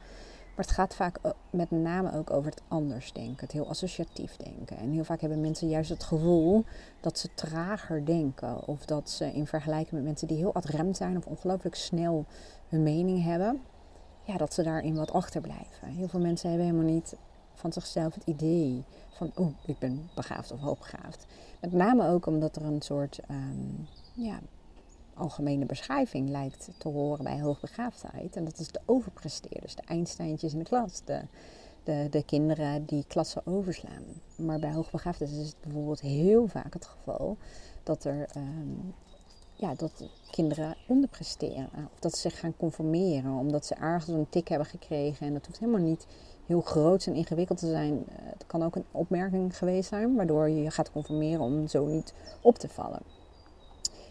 Maar 0.57 0.65
het 0.65 0.75
gaat 0.75 0.95
vaak 0.95 1.19
met 1.51 1.71
name 1.71 2.13
ook 2.13 2.31
over 2.31 2.51
het 2.51 2.63
anders 2.69 3.13
denken, 3.13 3.37
het 3.41 3.53
heel 3.53 3.69
associatief 3.69 4.37
denken. 4.37 4.77
En 4.77 4.91
heel 4.91 5.05
vaak 5.05 5.21
hebben 5.21 5.41
mensen 5.41 5.69
juist 5.69 5.91
het 5.91 6.05
gevoel 6.05 6.65
dat 7.01 7.19
ze 7.19 7.29
trager 7.35 8.05
denken. 8.05 8.67
Of 8.67 8.85
dat 8.85 9.11
ze 9.11 9.33
in 9.33 9.47
vergelijking 9.47 9.93
met 9.93 10.05
mensen 10.05 10.29
die 10.29 10.37
heel 10.37 10.55
adrem 10.55 10.95
zijn 10.95 11.17
of 11.17 11.27
ongelooflijk 11.27 11.75
snel 11.75 12.25
hun 12.69 12.83
mening 12.83 13.25
hebben, 13.25 13.61
ja, 14.23 14.37
dat 14.37 14.55
ze 14.55 14.63
daarin 14.63 14.95
wat 14.95 15.13
achterblijven. 15.13 15.89
Heel 15.89 16.09
veel 16.09 16.21
mensen 16.21 16.49
hebben 16.49 16.67
helemaal 16.67 16.93
niet 16.93 17.17
van 17.55 17.73
zichzelf 17.73 18.15
het 18.15 18.25
idee 18.27 18.85
van, 19.11 19.33
oeh, 19.37 19.55
ik 19.65 19.79
ben 19.79 20.11
begaafd 20.15 20.53
of 20.53 20.61
hoogbegaafd. 20.61 21.27
Met 21.61 21.73
name 21.73 22.09
ook 22.09 22.27
omdat 22.27 22.57
er 22.57 22.65
een 22.65 22.83
soort 22.83 23.21
um, 23.31 23.89
ja, 24.13 24.39
algemene 25.15 25.67
beschrijving 25.67 26.29
lijkt 26.29 26.71
te 26.79 26.89
horen 26.89 27.25
bij 27.25 27.41
hoogbegaafdheid. 27.41 28.37
En 28.37 28.45
dat 28.45 28.59
is 28.59 28.69
de 28.69 28.81
overpresteerders, 28.85 29.75
de 29.75 29.83
Einsteintjes 29.87 30.53
in 30.53 30.59
de 30.59 30.65
klas, 30.65 31.03
de, 31.05 31.21
de, 31.85 32.07
de 32.11 32.25
kinderen 32.25 32.85
die 32.85 33.05
klassen 33.09 33.47
overslaan. 33.47 34.05
Maar 34.37 34.59
bij 34.59 34.73
hoogbegaafdheid 34.73 35.31
is 35.31 35.47
het 35.47 35.57
bijvoorbeeld 35.61 36.01
heel 36.01 36.47
vaak 36.47 36.73
het 36.73 36.87
geval 36.87 37.37
dat 37.83 38.05
er 38.05 38.29
um, 38.37 38.95
ja, 39.55 39.75
dat 39.75 40.05
kinderen 40.31 40.77
onderpresteren. 40.87 41.71
Of 41.93 42.01
dat 42.01 42.15
ze 42.15 42.21
zich 42.21 42.39
gaan 42.39 42.57
conformeren 42.57 43.33
omdat 43.33 43.67
ze 43.67 43.75
ergens 43.75 44.09
een 44.09 44.27
tik 44.29 44.49
hebben 44.49 44.69
gekregen. 44.69 45.27
En 45.27 45.33
dat 45.33 45.47
hoeft 45.47 45.59
helemaal 45.59 45.81
niet 45.81 46.07
heel 46.47 46.61
groot 46.61 47.07
en 47.07 47.15
ingewikkeld 47.15 47.59
te 47.59 47.69
zijn. 47.69 48.05
Het 48.11 48.47
kan 48.47 48.63
ook 48.63 48.77
een 48.77 48.85
opmerking 48.91 49.59
geweest 49.59 49.89
zijn 49.89 50.15
waardoor 50.15 50.49
je 50.49 50.71
gaat 50.71 50.93
conformeren 50.93 51.41
om 51.41 51.69
zo 51.69 51.87
niet 51.87 52.15
op 52.41 52.59
te 52.59 52.69
vallen. 52.69 53.01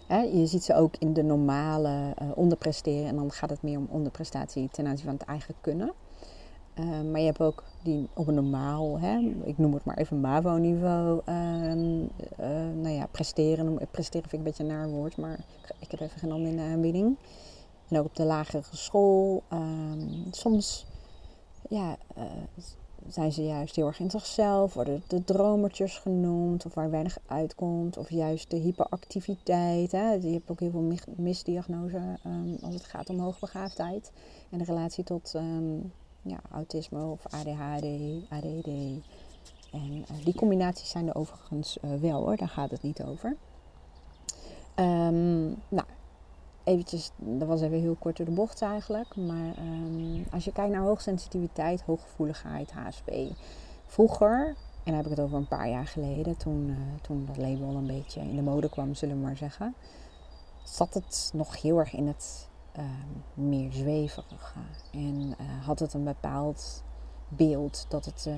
Hè, 0.07 0.19
je 0.19 0.45
ziet 0.45 0.63
ze 0.63 0.75
ook 0.75 0.95
in 0.99 1.13
de 1.13 1.23
normale 1.23 2.13
uh, 2.21 2.27
onderpresteren 2.35 3.07
en 3.07 3.15
dan 3.15 3.31
gaat 3.31 3.49
het 3.49 3.61
meer 3.61 3.77
om 3.77 3.87
onderprestatie 3.89 4.69
ten 4.71 4.87
aanzien 4.87 5.05
van 5.05 5.13
het 5.13 5.27
eigen 5.27 5.55
kunnen. 5.61 5.93
Ehm, 6.73 7.11
maar 7.11 7.19
je 7.19 7.25
hebt 7.25 7.41
ook 7.41 7.63
die 7.83 8.09
op 8.13 8.27
een 8.27 8.33
normaal, 8.33 8.99
hè, 8.99 9.17
ik 9.43 9.57
noem 9.57 9.73
het 9.73 9.85
maar 9.85 9.97
even 9.97 10.21
MAVO-niveau, 10.21 11.21
ehm, 11.25 12.03
eh, 12.37 12.47
nou 12.75 12.89
ja, 12.89 13.07
presteren. 13.11 13.79
Presteren 13.91 14.29
vind 14.29 14.33
ik 14.33 14.37
een 14.39 14.43
beetje 14.43 14.63
een 14.63 14.69
naar 14.69 14.89
woord, 14.89 15.17
maar 15.17 15.39
ik 15.79 15.91
heb 15.91 15.99
even 15.99 16.19
geen 16.19 16.45
in 16.45 16.55
de 16.55 16.61
aanbieding. 16.61 17.17
En 17.87 17.99
ook 17.99 18.05
op 18.05 18.15
de 18.15 18.23
lagere 18.23 18.63
school. 18.71 19.43
Ehm, 19.49 20.07
soms 20.31 20.85
ja, 21.69 21.97
zijn 23.07 23.31
ze 23.31 23.43
juist 23.45 23.75
heel 23.75 23.87
erg 23.87 23.99
in 23.99 24.09
zichzelf, 24.09 24.73
worden 24.73 25.03
de 25.07 25.23
dromertjes 25.23 25.97
genoemd, 25.97 26.65
of 26.65 26.73
waar 26.73 26.89
weinig 26.89 27.17
uitkomt, 27.25 27.97
of 27.97 28.09
juist 28.09 28.49
de 28.49 28.57
hyperactiviteit. 28.57 29.91
Hè. 29.91 30.11
Je 30.11 30.31
hebt 30.31 30.51
ook 30.51 30.59
heel 30.59 30.71
veel 30.71 30.93
misdiagnose 31.15 32.19
um, 32.25 32.57
als 32.61 32.73
het 32.73 32.85
gaat 32.85 33.09
om 33.09 33.19
hoogbegaafdheid 33.19 34.11
en 34.49 34.57
de 34.57 34.63
relatie 34.63 35.03
tot 35.03 35.33
um, 35.35 35.91
ja, 36.21 36.39
autisme 36.51 37.03
of 37.03 37.25
ADHD, 37.25 37.85
ADD. 38.29 38.67
En 39.71 40.05
uh, 40.11 40.25
die 40.25 40.35
combinaties 40.35 40.89
zijn 40.89 41.07
er 41.07 41.15
overigens 41.15 41.77
uh, 41.81 41.93
wel 41.99 42.21
hoor, 42.21 42.37
daar 42.37 42.49
gaat 42.49 42.71
het 42.71 42.81
niet 42.81 43.03
over. 43.03 43.35
Um, 44.75 45.55
nou, 45.69 45.85
eventjes, 46.63 47.11
dat 47.15 47.47
was 47.47 47.61
even 47.61 47.79
heel 47.79 47.95
kort 47.99 48.17
door 48.17 48.25
de 48.25 48.31
bocht 48.31 48.61
eigenlijk. 48.61 49.15
Maar 49.15 49.57
um, 49.57 50.25
als 50.31 50.45
je 50.45 50.51
kijkt 50.51 50.71
naar 50.71 50.81
hoogsensitiviteit, 50.81 51.81
hooggevoeligheid, 51.81 52.71
HSP. 52.71 53.11
Vroeger, 53.85 54.47
en 54.47 54.55
dan 54.83 54.95
heb 54.95 55.05
ik 55.05 55.11
het 55.11 55.19
over 55.19 55.37
een 55.37 55.47
paar 55.47 55.69
jaar 55.69 55.87
geleden, 55.87 56.37
toen, 56.37 56.67
uh, 56.69 56.75
toen 57.01 57.25
dat 57.25 57.37
label 57.37 57.75
een 57.75 57.87
beetje 57.87 58.21
in 58.21 58.35
de 58.35 58.41
mode 58.41 58.69
kwam, 58.69 58.93
zullen 58.95 59.15
we 59.15 59.21
maar 59.21 59.37
zeggen. 59.37 59.75
Zat 60.63 60.93
het 60.93 61.31
nog 61.33 61.61
heel 61.61 61.79
erg 61.79 61.93
in 61.93 62.07
het 62.07 62.49
uh, 62.77 62.83
meer 63.33 63.71
zweverige. 63.71 64.59
En 64.91 65.35
uh, 65.41 65.65
had 65.65 65.79
het 65.79 65.93
een 65.93 66.03
bepaald 66.03 66.83
beeld 67.27 67.85
dat 67.89 68.05
het 68.05 68.29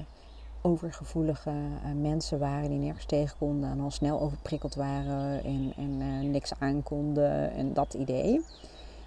overgevoelige 0.66 1.50
uh, 1.50 2.02
mensen 2.02 2.40
waren 2.40 2.70
die 2.70 2.80
nergens 2.80 3.06
tegen 3.06 3.38
konden 3.38 3.70
en 3.70 3.80
al 3.80 3.92
snel 3.92 4.22
overprikkeld 4.22 4.76
waren 4.76 5.44
en, 5.44 5.74
en 5.78 6.02
uh, 6.02 6.30
niks 6.30 6.52
aankonden 6.60 7.52
en 7.52 7.74
dat 7.74 7.94
idee. 7.94 8.42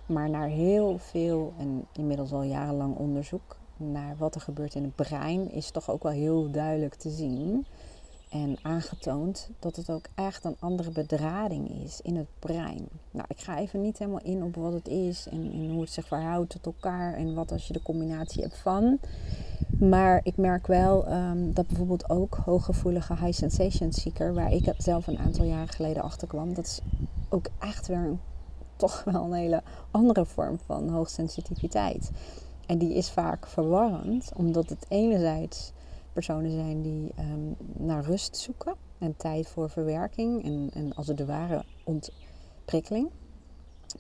Maar 0.06 0.30
naar 0.30 0.48
heel 0.48 0.98
veel 0.98 1.52
en 1.58 1.86
inmiddels 1.92 2.32
al 2.32 2.42
jarenlang 2.42 2.96
onderzoek 2.96 3.56
naar 3.76 4.14
wat 4.18 4.34
er 4.34 4.40
gebeurt 4.40 4.74
in 4.74 4.82
het 4.82 4.94
brein 4.94 5.50
is 5.50 5.70
toch 5.70 5.90
ook 5.90 6.02
wel 6.02 6.12
heel 6.12 6.50
duidelijk 6.50 6.94
te 6.94 7.10
zien 7.10 7.66
en 8.28 8.56
aangetoond 8.62 9.50
dat 9.58 9.76
het 9.76 9.90
ook 9.90 10.06
echt 10.14 10.44
een 10.44 10.56
andere 10.58 10.90
bedrading 10.90 11.85
is 11.85 12.00
in 12.00 12.16
het 12.16 12.28
brein. 12.38 12.88
Nou, 13.11 13.25
ik 13.28 13.40
ga 13.40 13.58
even 13.58 13.80
niet 13.80 13.99
helemaal 13.99 14.23
in 14.23 14.42
op 14.42 14.54
wat 14.54 14.73
het 14.73 14.88
is 14.88 15.28
en, 15.28 15.52
en 15.52 15.70
hoe 15.70 15.80
het 15.80 15.90
zich 15.90 16.06
verhoudt 16.06 16.50
tot 16.50 16.66
elkaar 16.66 17.14
en 17.14 17.35
wat 17.35 17.52
als 17.52 17.66
je 17.66 17.73
de 17.73 17.82
combinatie 17.82 18.42
hebt 18.42 18.58
van. 18.58 18.99
Maar 19.78 20.20
ik 20.23 20.37
merk 20.37 20.66
wel 20.66 21.12
um, 21.12 21.54
dat 21.54 21.66
bijvoorbeeld 21.66 22.11
ook 22.11 22.38
hooggevoelige 22.44 23.14
high 23.14 23.38
sensation 23.38 23.92
seeker, 23.92 24.35
waar 24.35 24.52
ik 24.52 24.75
zelf 24.76 25.06
een 25.06 25.18
aantal 25.18 25.44
jaren 25.44 25.68
geleden 25.68 26.02
achter 26.02 26.28
kwam, 26.28 26.54
dat 26.54 26.66
is 26.66 26.80
ook 27.28 27.49
echt 27.58 27.87
weer 27.87 27.97
een, 27.97 28.20
toch 28.76 29.04
wel 29.04 29.25
een 29.25 29.32
hele 29.32 29.62
andere 29.90 30.25
vorm 30.25 30.58
van 30.66 30.88
hoogsensitiviteit. 30.88 32.11
En 32.66 32.78
die 32.78 32.94
is 32.94 33.11
vaak 33.11 33.47
verwarrend, 33.47 34.30
omdat 34.37 34.68
het 34.68 34.87
enerzijds 34.88 35.73
personen 36.18 36.50
zijn 36.50 36.82
die 36.82 37.12
um, 37.18 37.56
naar 37.76 38.04
rust 38.04 38.37
zoeken 38.37 38.75
en 38.98 39.16
tijd 39.16 39.48
voor 39.48 39.70
verwerking 39.70 40.44
en, 40.44 40.70
en 40.72 40.94
als 40.94 41.06
het 41.06 41.25
ware 41.25 41.64
ontprikkeling. 41.84 43.10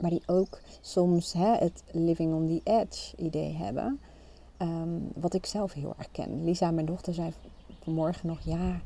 Maar 0.00 0.10
die 0.10 0.22
ook 0.26 0.60
soms 0.80 1.32
hè, 1.32 1.54
het 1.54 1.82
living 1.92 2.34
on 2.34 2.46
the 2.46 2.60
edge 2.70 3.16
idee 3.16 3.52
hebben. 3.52 4.00
Um, 4.58 5.08
wat 5.14 5.34
ik 5.34 5.46
zelf 5.46 5.72
heel 5.72 5.94
erg 5.98 6.10
ken. 6.10 6.44
Lisa, 6.44 6.70
mijn 6.70 6.86
dochter, 6.86 7.14
zei 7.14 7.32
vanmorgen 7.82 8.28
nog 8.28 8.40
ja. 8.40 8.80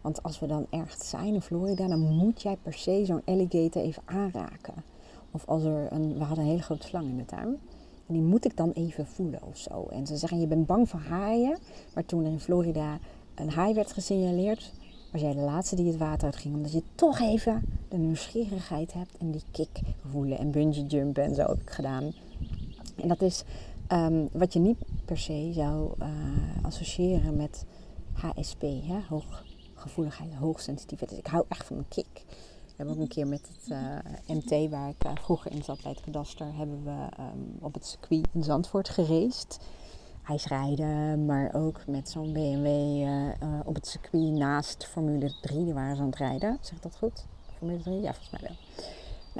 Want 0.00 0.22
als 0.22 0.38
we 0.38 0.46
dan 0.46 0.66
ergens 0.70 1.08
zijn 1.08 1.34
in 1.34 1.42
Florida, 1.42 1.86
dan 1.86 2.00
moet 2.00 2.42
jij 2.42 2.56
per 2.62 2.74
se 2.74 3.04
zo'n 3.04 3.24
alligator 3.24 3.82
even 3.82 4.02
aanraken. 4.04 4.84
Of 5.30 5.46
als 5.46 5.64
er 5.64 5.92
een. 5.92 6.18
We 6.18 6.24
hadden 6.24 6.44
een 6.44 6.50
hele 6.50 6.62
grote 6.62 6.86
slang 6.86 7.08
in 7.08 7.16
de 7.16 7.24
tuin. 7.24 7.58
En 8.06 8.14
die 8.14 8.22
moet 8.22 8.44
ik 8.44 8.56
dan 8.56 8.70
even 8.70 9.06
voelen 9.06 9.42
of 9.42 9.56
zo. 9.56 9.86
En 9.90 10.06
ze 10.06 10.16
zeggen: 10.16 10.40
Je 10.40 10.46
bent 10.46 10.66
bang 10.66 10.88
voor 10.88 11.00
haaien. 11.00 11.58
Maar 11.94 12.04
toen 12.04 12.24
er 12.24 12.30
in 12.30 12.40
Florida 12.40 12.98
een 13.34 13.50
haai 13.50 13.74
werd 13.74 13.92
gesignaleerd, 13.92 14.72
was 15.12 15.20
jij 15.20 15.34
de 15.34 15.40
laatste 15.40 15.76
die 15.76 15.86
het 15.86 15.96
water 15.96 16.24
uit 16.24 16.36
ging. 16.36 16.54
Omdat 16.54 16.72
je 16.72 16.82
toch 16.94 17.20
even 17.20 17.62
de 17.88 17.96
nieuwsgierigheid 17.96 18.92
hebt 18.92 19.16
en 19.18 19.30
die 19.30 19.42
kick 19.50 19.80
voelen. 20.10 20.38
En 20.38 20.50
bungee 20.50 20.86
jumpen 20.86 21.24
en 21.24 21.34
zo 21.34 21.42
heb 21.42 21.60
ik 21.60 21.70
gedaan. 21.70 22.12
En 22.96 23.08
dat 23.08 23.22
is 23.22 23.44
Um, 23.92 24.28
wat 24.32 24.52
je 24.52 24.58
niet 24.58 24.78
per 25.04 25.18
se 25.18 25.50
zou 25.54 25.92
uh, 26.02 26.08
associëren 26.62 27.36
met 27.36 27.64
HSP, 28.12 28.60
hè? 28.60 28.98
hooggevoeligheid, 29.08 30.34
hoogsensitiviteit. 30.34 31.18
Ik 31.18 31.26
hou 31.26 31.44
echt 31.48 31.66
van 31.66 31.76
een 31.76 31.88
kick. 31.88 32.24
Hebben 32.76 32.94
ook 32.94 33.00
een 33.00 33.08
keer 33.08 33.26
met 33.26 33.48
het 33.48 33.70
eh, 33.70 34.36
MT, 34.36 34.70
waar 34.70 34.88
ik 34.88 35.04
uh, 35.04 35.12
vroeger 35.14 35.52
in 35.52 35.62
zat 35.62 35.82
bij 35.82 35.90
het 35.90 36.00
kadaster, 36.00 36.54
hebben 36.54 36.84
we 36.84 37.08
um, 37.20 37.56
op 37.60 37.74
het 37.74 37.86
circuit 37.86 38.26
in 38.32 38.42
Zandvoort 38.42 38.88
gereisd. 38.88 39.58
IJsrijden, 40.24 41.26
maar 41.26 41.54
ook 41.54 41.86
met 41.86 42.08
zo'n 42.08 42.32
BMW 42.32 42.68
op 43.64 43.74
het 43.74 43.86
circuit 43.86 44.32
naast 44.32 44.86
Formule 44.86 45.32
3. 45.40 45.64
Daar 45.64 45.74
waren 45.74 45.96
ze 45.96 46.02
aan 46.02 46.08
het 46.08 46.18
rijden. 46.18 46.58
Zeg 46.60 46.80
dat 46.80 46.96
goed? 46.96 47.26
Formule 47.58 47.82
3? 47.82 48.00
Ja, 48.00 48.12
volgens 48.12 48.30
mij 48.30 48.40
wel. 48.42 48.56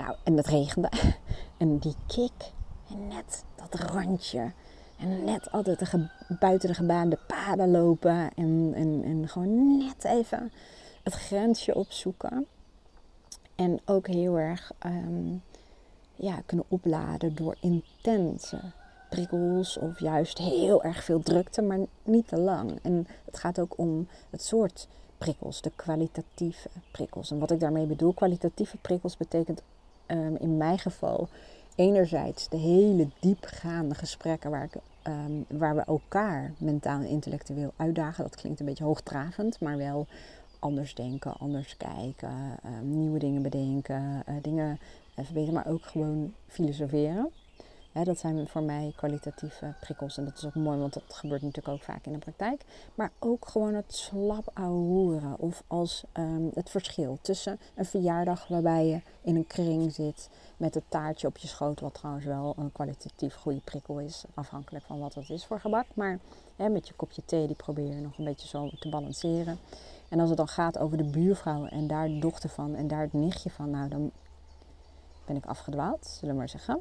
Nou, 0.05 0.17
en 0.25 0.37
het 0.37 0.47
regende. 0.47 0.91
en 1.59 1.79
die 1.79 1.95
kick, 2.07 2.53
en 2.91 3.09
net 3.09 3.45
dat 3.57 3.81
randje. 3.81 4.53
En 4.99 5.25
net 5.25 5.51
altijd 5.51 5.79
de 5.79 6.09
buiten 6.41 6.69
de 6.69 6.75
gebaande 6.75 7.19
paden 7.27 7.71
lopen. 7.71 8.31
En, 8.35 8.73
en, 8.75 9.03
en 9.05 9.29
gewoon 9.29 9.79
net 9.79 10.05
even 10.05 10.53
het 11.03 11.15
grensje 11.15 11.75
opzoeken. 11.75 12.47
En 13.55 13.81
ook 13.85 14.07
heel 14.07 14.39
erg 14.39 14.73
um, 14.87 15.43
ja, 16.15 16.43
kunnen 16.47 16.67
opladen 16.69 17.35
door 17.35 17.57
intense 17.61 18.61
prikkels 19.09 19.79
of 19.79 20.01
juist 20.01 20.39
heel 20.39 20.83
erg 20.83 21.05
veel 21.05 21.21
drukte, 21.21 21.63
maar 21.63 21.79
niet 22.03 22.29
te 22.29 22.39
lang. 22.39 22.79
En 22.83 23.07
het 23.25 23.39
gaat 23.39 23.59
ook 23.59 23.79
om 23.79 24.09
het 24.31 24.43
soort 24.43 24.89
prikkels, 25.19 25.61
de 25.61 25.73
kwalitatieve 25.77 26.69
prikkels. 26.91 27.31
En 27.31 27.39
wat 27.39 27.51
ik 27.51 27.61
daarmee 27.61 27.87
bedoel, 27.87 28.13
kwalitatieve 28.13 28.77
prikkels 28.77 29.17
betekent 29.17 29.63
um, 30.07 30.37
in 30.37 30.57
mijn 30.57 30.79
geval 30.79 31.29
enerzijds 31.75 32.49
de 32.49 32.57
hele 32.57 33.09
diepgaande 33.21 33.95
gesprekken 33.95 34.51
waar, 34.51 34.65
ik, 34.65 34.75
um, 35.07 35.59
waar 35.59 35.75
we 35.75 35.83
elkaar 35.83 36.53
mentaal 36.59 37.01
en 37.01 37.09
intellectueel 37.09 37.73
uitdagen. 37.77 38.25
Dat 38.25 38.37
klinkt 38.37 38.61
een 38.61 38.67
beetje 38.67 38.85
hoogdravend, 38.85 39.61
maar 39.61 39.77
wel 39.77 40.07
anders 40.65 40.95
denken, 40.95 41.37
anders 41.37 41.77
kijken, 41.77 42.59
um, 42.65 42.99
nieuwe 42.99 43.19
dingen 43.19 43.43
bedenken, 43.43 44.23
uh, 44.29 44.35
dingen 44.43 44.79
verbeteren, 45.15 45.55
maar 45.55 45.67
ook 45.67 45.85
gewoon 45.85 46.35
filosoferen 46.47 47.31
dat 48.03 48.19
zijn 48.19 48.49
voor 48.49 48.63
mij 48.63 48.93
kwalitatieve 48.97 49.75
prikkels. 49.81 50.19
En 50.19 50.25
dat 50.25 50.37
is 50.37 50.45
ook 50.45 50.55
mooi, 50.55 50.79
want 50.79 50.93
dat 50.93 51.03
gebeurt 51.09 51.43
natuurlijk 51.43 51.75
ook 51.75 51.83
vaak 51.83 52.07
in 52.07 52.13
de 52.13 52.19
praktijk. 52.19 52.65
Maar 52.95 53.11
ook 53.19 53.49
gewoon 53.49 53.75
het 53.75 53.95
slap 53.95 54.51
ouwehoeren. 54.53 55.39
Of 55.39 55.63
als 55.67 56.05
um, 56.13 56.51
het 56.55 56.71
verschil 56.71 57.19
tussen 57.23 57.59
een 57.75 57.85
verjaardag 57.85 58.49
waarbij 58.49 58.87
je 58.87 59.01
in 59.23 59.37
een 59.37 59.47
kring 59.47 59.93
zit 59.93 60.29
met 60.57 60.75
het 60.75 60.85
taartje 60.89 61.27
op 61.27 61.37
je 61.37 61.49
schoot. 61.49 61.81
Wat 61.81 61.95
trouwens 61.95 62.27
wel 62.27 62.55
een 62.59 62.73
kwalitatief 62.73 63.35
goede 63.35 63.61
prikkel 63.65 63.99
is. 63.99 64.25
Afhankelijk 64.35 64.85
van 64.85 64.99
wat 64.99 65.15
het 65.15 65.31
is 65.31 65.45
voor 65.45 65.61
gebak. 65.61 65.87
Maar 65.95 66.19
met 66.57 66.89
je 66.89 66.95
kopje 66.95 67.23
thee, 67.25 67.47
die 67.47 67.57
probeer 67.57 67.95
je 67.95 68.01
nog 68.01 68.19
een 68.19 68.25
beetje 68.25 68.49
zo 68.49 68.71
te 68.81 68.89
balanceren. 68.89 69.59
En 70.09 70.21
als 70.21 70.29
het 70.29 70.39
dan 70.39 70.49
gaat 70.49 70.79
over 70.79 70.97
de 70.97 71.05
buurvrouw 71.05 71.67
en 71.67 71.87
daar 71.87 72.09
de 72.09 72.19
dochter 72.19 72.49
van 72.49 72.75
en 72.75 72.89
daar 72.89 73.01
het 73.01 73.13
nichtje 73.13 73.51
van. 73.51 73.71
Nou, 73.71 73.89
dan 73.89 74.11
ben 75.27 75.37
ik 75.37 75.47
afgedwaald, 75.47 76.07
zullen 76.07 76.35
we 76.35 76.41
maar 76.41 76.49
zeggen. 76.49 76.81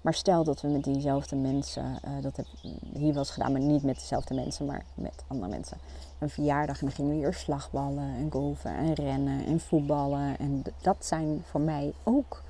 Maar 0.00 0.14
stel 0.14 0.44
dat 0.44 0.60
we 0.60 0.68
met 0.68 0.84
diezelfde 0.84 1.36
mensen, 1.36 1.98
uh, 2.04 2.22
dat 2.22 2.36
heb 2.36 2.46
hier 2.92 3.12
wel 3.12 3.18
eens 3.18 3.30
gedaan, 3.30 3.52
maar 3.52 3.60
niet 3.60 3.82
met 3.82 3.94
dezelfde 3.94 4.34
mensen, 4.34 4.66
maar 4.66 4.84
met 4.94 5.24
andere 5.26 5.50
mensen. 5.50 5.78
Een 6.18 6.30
verjaardag 6.30 6.80
en 6.80 6.86
dan 6.86 6.94
gingen 6.94 7.10
we 7.10 7.16
hier 7.16 7.34
slagballen 7.34 8.14
en 8.14 8.30
golven 8.30 8.76
en 8.76 8.94
rennen 8.94 9.46
en 9.46 9.60
voetballen. 9.60 10.38
En 10.38 10.62
dat 10.80 10.96
zijn 11.06 11.42
voor 11.44 11.60
mij 11.60 11.92
ook 12.02 12.42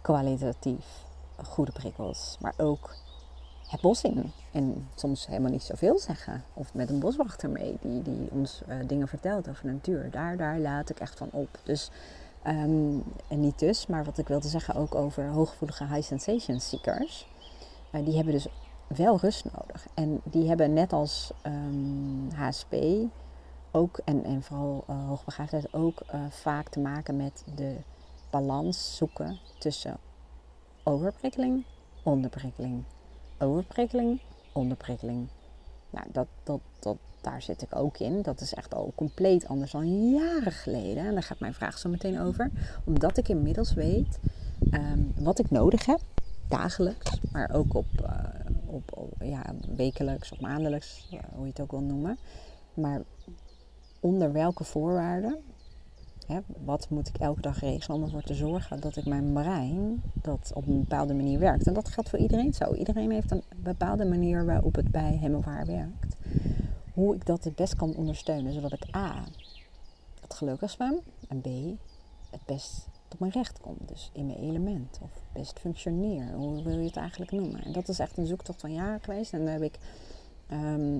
kwalitatief 0.00 1.04
goede 1.44 1.72
prikkels. 1.72 2.36
Maar 2.40 2.54
ook 2.56 2.94
het 3.72 3.80
bos 3.80 4.02
in. 4.02 4.32
En 4.52 4.88
soms 4.94 5.26
helemaal 5.26 5.50
niet 5.50 5.62
zoveel 5.62 5.98
zeggen. 5.98 6.44
Of 6.54 6.74
met 6.74 6.90
een 6.90 6.98
boswachter 6.98 7.50
mee 7.50 7.76
die, 7.80 8.02
die 8.02 8.28
ons 8.30 8.62
uh, 8.68 8.76
dingen 8.86 9.08
vertelt 9.08 9.48
over 9.48 9.66
de 9.66 9.72
natuur. 9.72 10.10
Daar, 10.10 10.36
daar 10.36 10.58
laat 10.58 10.90
ik 10.90 11.00
echt 11.00 11.18
van 11.18 11.28
op. 11.32 11.58
Dus 11.62 11.90
Um, 12.46 13.04
en 13.28 13.40
niet 13.40 13.58
dus, 13.58 13.86
maar 13.86 14.04
wat 14.04 14.18
ik 14.18 14.28
wilde 14.28 14.48
zeggen 14.48 14.74
ook 14.74 14.94
over 14.94 15.28
hooggevoelige 15.28 15.86
high 15.86 16.02
sensation 16.02 16.60
seekers. 16.60 17.28
Uh, 17.92 18.04
die 18.04 18.14
hebben 18.14 18.32
dus 18.32 18.46
wel 18.86 19.18
rust 19.18 19.44
nodig. 19.44 19.86
En 19.94 20.20
die 20.24 20.48
hebben 20.48 20.72
net 20.72 20.92
als 20.92 21.32
um, 21.46 22.28
ehm, 22.30 22.40
HSP 22.40 22.74
ook, 23.70 24.00
en, 24.04 24.24
en 24.24 24.42
vooral 24.42 24.84
uh, 24.90 25.08
hoogbegaafdheid 25.08 25.72
ook 25.72 26.02
vaak 26.28 26.68
te 26.68 26.80
maken 26.80 27.16
met 27.16 27.44
de 27.54 27.76
balans 28.30 28.96
zoeken 28.96 29.38
tussen 29.58 29.96
overprikkeling, 30.82 31.64
onderprikkeling. 32.02 32.84
Overprikkeling, 33.42 34.20
onderprikkeling. 34.52 35.28
Nou, 35.90 36.06
dat, 36.12 36.26
dat, 36.42 36.60
dat, 36.78 36.96
daar 37.20 37.42
zit 37.42 37.62
ik 37.62 37.76
ook 37.76 37.98
in. 37.98 38.22
Dat 38.22 38.40
is 38.40 38.54
echt 38.54 38.74
al 38.74 38.92
compleet 38.94 39.48
anders 39.48 39.70
dan 39.70 40.10
jaren 40.10 40.52
geleden. 40.52 41.06
En 41.06 41.12
daar 41.12 41.22
gaat 41.22 41.40
mijn 41.40 41.54
vraag 41.54 41.78
zo 41.78 41.88
meteen 41.88 42.20
over. 42.20 42.50
Omdat 42.84 43.16
ik 43.16 43.28
inmiddels 43.28 43.74
weet 43.74 44.18
ehm, 44.70 45.00
wat 45.14 45.38
ik 45.38 45.50
nodig 45.50 45.86
heb, 45.86 46.00
dagelijks, 46.48 47.20
maar 47.32 47.50
ook 47.52 47.74
op, 47.74 47.86
uh, 48.02 48.18
op, 48.66 49.12
ja, 49.18 49.54
wekelijks 49.76 50.32
of 50.32 50.40
maandelijks, 50.40 51.08
hoe 51.34 51.44
je 51.44 51.50
het 51.50 51.60
ook 51.60 51.70
wil 51.70 51.80
noemen. 51.80 52.18
Maar 52.74 53.02
onder 54.00 54.32
welke 54.32 54.64
voorwaarden 54.64 55.38
Wat 56.64 56.90
moet 56.90 57.08
ik 57.08 57.16
elke 57.16 57.40
dag 57.40 57.60
regelen 57.60 57.98
om 57.98 58.04
ervoor 58.04 58.22
te 58.22 58.34
zorgen 58.34 58.80
dat 58.80 58.96
ik 58.96 59.06
mijn 59.06 59.32
brein 59.32 60.02
dat 60.12 60.52
op 60.54 60.66
een 60.66 60.78
bepaalde 60.78 61.14
manier 61.14 61.38
werkt. 61.38 61.66
En 61.66 61.74
dat 61.74 61.88
geldt 61.88 62.08
voor 62.08 62.18
iedereen 62.18 62.54
zo. 62.54 62.74
Iedereen 62.74 63.10
heeft 63.10 63.30
een 63.30 63.42
bepaalde 63.56 64.04
manier 64.04 64.44
waarop 64.44 64.74
het 64.74 64.90
bij 64.90 65.18
hem 65.20 65.34
of 65.34 65.44
haar 65.44 65.66
werkt. 65.66 66.16
Hoe 66.94 67.14
ik 67.14 67.26
dat 67.26 67.44
het 67.44 67.54
best 67.54 67.76
kan 67.76 67.94
ondersteunen, 67.94 68.52
zodat 68.52 68.72
ik 68.72 68.96
A. 68.96 69.24
het 70.20 70.34
gelukkig 70.34 70.76
ben 70.76 71.00
en 71.28 71.40
B. 71.40 71.46
het 72.30 72.44
best 72.46 72.86
op 73.12 73.20
mijn 73.20 73.32
recht 73.32 73.60
kom. 73.60 73.76
Dus 73.86 74.10
in 74.12 74.26
mijn 74.26 74.38
element 74.38 74.98
of 75.02 75.10
best 75.32 75.58
functioneer. 75.58 76.32
Hoe 76.32 76.62
wil 76.62 76.78
je 76.78 76.86
het 76.86 76.96
eigenlijk 76.96 77.30
noemen? 77.30 77.64
En 77.64 77.72
dat 77.72 77.88
is 77.88 77.98
echt 77.98 78.16
een 78.16 78.26
zoektocht 78.26 78.60
van 78.60 78.72
jaren 78.72 79.00
geweest. 79.00 79.32
En 79.32 79.44
daar 79.44 79.52
heb 79.52 79.62
ik 79.62 79.78
ehm, 80.46 80.98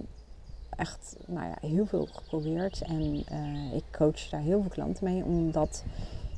echt 0.76 1.16
nou 1.26 1.46
ja, 1.46 1.68
heel 1.68 1.86
veel 1.86 2.08
geprobeerd. 2.12 2.82
En 2.82 3.14
uh, 3.14 3.74
ik 3.74 3.84
coach 3.90 4.28
daar 4.28 4.40
heel 4.40 4.60
veel 4.60 4.70
klanten 4.70 5.04
mee 5.04 5.24
om 5.24 5.50
dat 5.50 5.84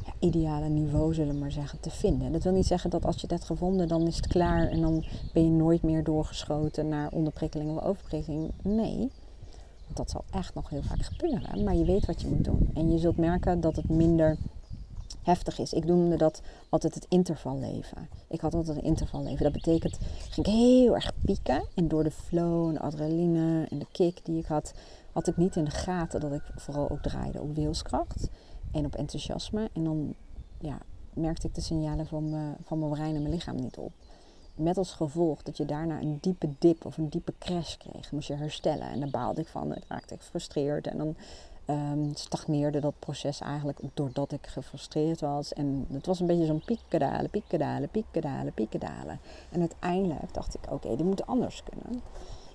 ja, 0.05 0.13
ideale 0.19 0.69
niveau, 0.69 1.15
zullen 1.15 1.35
we 1.35 1.41
maar 1.41 1.53
zeggen, 1.53 1.81
te 1.81 1.91
vinden. 1.91 2.33
Dat 2.33 2.43
wil 2.43 2.53
niet 2.53 2.67
zeggen 2.67 2.91
dat 2.91 3.05
als 3.05 3.21
je 3.21 3.27
dat 3.27 3.45
gevonden, 3.45 3.89
dan 3.89 4.07
is 4.07 4.17
het 4.17 4.27
klaar 4.27 4.69
en 4.69 4.81
dan 4.81 5.05
ben 5.33 5.45
je 5.45 5.51
nooit 5.51 5.83
meer 5.83 6.05
doorgeschoten 6.05 6.89
naar 6.89 7.11
onderprikkeling 7.11 7.77
of 7.77 7.83
overprikkeling. 7.83 8.51
Nee. 8.63 9.11
Want 9.85 9.97
dat 9.97 10.11
zal 10.11 10.25
echt 10.31 10.55
nog 10.55 10.71
heel 10.71 10.83
vaak 10.83 11.03
gebeuren. 11.03 11.65
Maar 11.65 11.75
je 11.75 11.85
weet 11.85 12.07
wat 12.07 12.21
je 12.21 12.29
moet 12.29 12.45
doen. 12.45 12.71
En 12.75 12.91
je 12.91 12.99
zult 12.99 13.17
merken 13.17 13.61
dat 13.61 13.77
het 13.77 13.89
minder 13.89 14.37
heftig 15.25 15.59
is. 15.59 15.73
Ik 15.73 15.85
noemde 15.85 16.17
dat 16.17 16.43
altijd 16.69 16.95
het 16.95 17.07
intervalleven. 17.09 18.09
Ik 18.29 18.41
had 18.41 18.55
altijd 18.55 18.77
een 18.77 18.85
intervalleven. 18.85 19.45
Dat 19.45 19.53
betekent, 19.53 19.99
ging 20.31 20.47
ik 20.47 20.53
heel 20.53 20.95
erg 20.95 21.13
pieken. 21.25 21.65
En 21.75 21.89
door 21.89 22.05
de 22.05 22.11
flow 22.11 22.69
en 22.69 22.75
de 22.75 22.81
adrenaline 22.81 23.67
en 23.71 23.79
de 23.79 23.87
kick 23.93 24.25
die 24.25 24.39
ik 24.39 24.47
had, 24.47 24.75
had 25.13 25.27
ik 25.27 25.37
niet 25.37 25.57
in 25.57 25.65
de 25.65 25.71
gaten 25.71 26.21
dat 26.21 26.33
ik 26.33 26.43
vooral 26.57 26.91
ook 26.91 27.03
draaide 27.03 27.41
op 27.41 27.55
wilskracht 27.55 28.29
en 28.73 28.85
op 28.85 28.95
enthousiasme. 28.95 29.71
En 29.73 29.85
dan 29.85 30.15
ja, 30.61 30.79
merkte 31.15 31.47
ik 31.47 31.55
de 31.55 31.61
signalen 31.61 32.07
van 32.07 32.57
van 32.65 32.79
mijn 32.79 32.91
brein 32.91 33.15
en 33.15 33.23
mijn 33.23 33.35
lichaam 33.35 33.57
niet 33.57 33.79
op. 33.79 33.93
Met 34.55 34.79
als 34.79 34.93
gevolg 34.93 35.43
dat 35.43 35.57
je 35.57 35.65
daarna 35.65 36.01
een 36.01 36.19
diepe 36.21 36.49
dip 36.59 36.85
of 36.85 36.97
een 36.97 37.09
diepe 37.09 37.35
crash 37.39 37.77
kreeg. 37.77 38.13
Moest 38.13 38.29
je 38.29 38.35
herstellen. 38.35 38.89
En 38.89 39.01
daar 39.01 39.11
baalde 39.11 39.41
ik 39.41 39.47
van. 39.47 39.75
Ik 39.75 39.85
raakte 39.89 40.17
gefrustreerd. 40.17 40.87
En 40.87 40.99
dan 40.99 41.17
um, 41.67 42.11
stagneerde 42.15 42.81
dat 42.81 42.95
proces 42.99 43.41
eigenlijk 43.41 43.79
doordat 43.95 44.33
ik 44.33 44.47
gefrustreerd 44.47 45.21
was. 45.21 45.53
En 45.53 45.87
het 45.93 46.07
was 46.07 46.21
een 46.21 46.27
beetje 46.27 46.47
zo'n 46.47 46.63
piekendalen, 46.65 47.31
piekendalen, 47.31 47.89
piekendalen, 47.89 48.53
piekendalen. 48.53 49.19
En 49.51 49.61
uiteindelijk 49.61 50.35
dacht 50.35 50.55
ik, 50.55 50.73
oké, 50.73 50.97
dit 50.97 51.07
moet 51.07 51.27
anders 51.27 51.63
kunnen. 51.63 52.03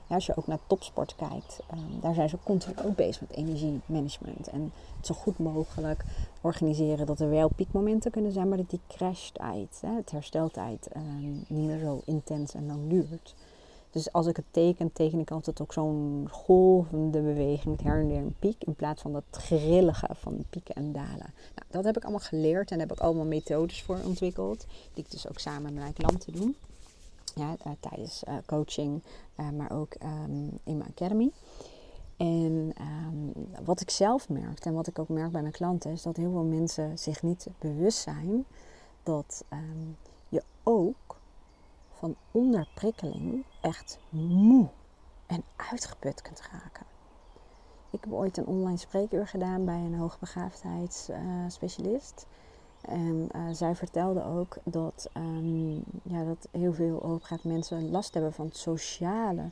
Ja, 0.08 0.16
als 0.16 0.26
je 0.26 0.36
ook 0.36 0.48
naar 0.48 0.60
topsport 0.68 1.16
kijkt, 1.16 1.60
um, 1.74 2.00
daar 2.02 2.14
zijn 2.14 2.30
ze 2.30 2.38
continu 2.44 2.74
ook 2.86 2.96
bezig 2.96 3.22
met 3.22 3.32
energiemanagement. 3.32 4.48
En 4.48 4.72
het 4.98 5.06
zo 5.06 5.14
goed 5.14 5.40
mogelijk 5.40 6.04
organiseren 6.42 7.06
dat 7.06 7.20
er 7.20 7.30
wel 7.30 7.50
piekmomenten 7.56 8.12
kunnen 8.12 8.32
zijn, 8.32 8.48
maar 8.48 8.58
dat 8.58 8.70
die 8.70 8.80
crashtijd, 8.88 9.80
hè, 9.82 9.96
het 9.96 10.12
hersteltijd, 10.12 10.88
um, 10.96 11.46
niet 11.48 11.68
meer 11.68 11.80
zo 11.80 12.02
intens 12.06 12.54
en 12.54 12.66
lang 12.66 12.90
duurt. 12.90 13.36
Dus 13.92 14.12
als 14.12 14.28
ik 14.28 14.36
het 14.36 14.46
teken, 14.52 14.94
teken 14.94 15.20
ik 15.20 15.32
altijd 15.32 15.62
ook 15.62 15.74
zo'n 15.74 16.28
golvende 16.32 17.22
beweging 17.22 17.66
met 17.66 17.82
her 17.82 18.00
en 18.00 18.08
weer 18.08 18.18
een 18.18 18.36
piek. 18.40 18.64
In 18.64 18.76
plaats 18.76 19.02
van 19.02 19.14
dat 19.14 19.24
grillige 19.32 20.08
van 20.12 20.46
pieken 20.50 20.76
en 20.76 20.92
dalen. 20.92 21.34
Nou, 21.56 21.68
dat 21.70 21.84
heb 21.84 21.98
ik 21.98 22.04
allemaal 22.04 22.20
geleerd 22.20 22.72
en 22.72 22.78
daar 22.78 22.88
heb 22.88 22.98
ik 22.98 23.04
allemaal 23.04 23.26
methodes 23.26 23.84
voor 23.84 24.00
ontwikkeld. 24.06 24.66
Die 24.94 25.04
ik 25.04 25.12
dus 25.12 25.30
ook 25.30 25.40
samen 25.40 25.62
met 25.62 25.74
mijn 25.74 25.94
klanten 25.94 26.34
doe. 26.34 26.54
Ja, 27.36 27.56
uh, 27.68 27.74
tijdens 27.80 28.24
uh, 28.28 28.34
coaching, 28.46 29.02
uh, 29.40 29.50
maar 29.50 29.72
ook 29.72 29.96
um, 30.04 30.60
in 30.64 30.78
mijn 30.78 30.90
academy. 30.90 31.32
En 32.18 32.74
um, 32.82 33.34
wat 33.66 33.82
ik 33.82 33.90
zelf 33.90 34.30
merk 34.30 34.66
en 34.66 34.74
wat 34.74 34.88
ik 34.88 35.00
ook 35.00 35.10
merk 35.10 35.32
bij 35.32 35.42
mijn 35.42 35.54
klanten 35.54 35.92
is 35.92 36.02
dat 36.02 36.18
heel 36.18 36.32
veel 36.32 36.44
mensen 36.44 36.98
zich 36.98 37.24
niet 37.24 37.48
bewust 37.60 37.98
zijn 37.98 38.46
dat 39.04 39.44
um, 39.54 39.98
je 40.30 40.44
ook 40.64 41.09
van 42.00 42.16
onderprikkeling 42.32 43.44
echt 43.62 44.00
moe 44.10 44.68
en 45.26 45.44
uitgeput 45.56 46.22
kunt 46.22 46.42
raken. 46.52 46.86
Ik 47.90 48.04
heb 48.04 48.14
ooit 48.14 48.38
een 48.38 48.46
online 48.46 48.78
spreekuur 48.78 49.28
gedaan 49.28 49.66
bij 49.66 49.80
een 49.80 49.96
hoogbegaafdheidsspecialist. 49.96 52.26
En 52.82 53.30
uh, 53.36 53.42
zij 53.52 53.76
vertelde 53.76 54.24
ook 54.24 54.58
dat, 54.64 55.10
um, 55.18 55.84
ja, 56.04 56.24
dat 56.24 56.48
heel 56.52 56.74
veel 56.74 57.22
mensen 57.42 57.92
last 57.92 58.14
hebben 58.14 58.34
van 58.34 58.50
sociale 58.52 59.50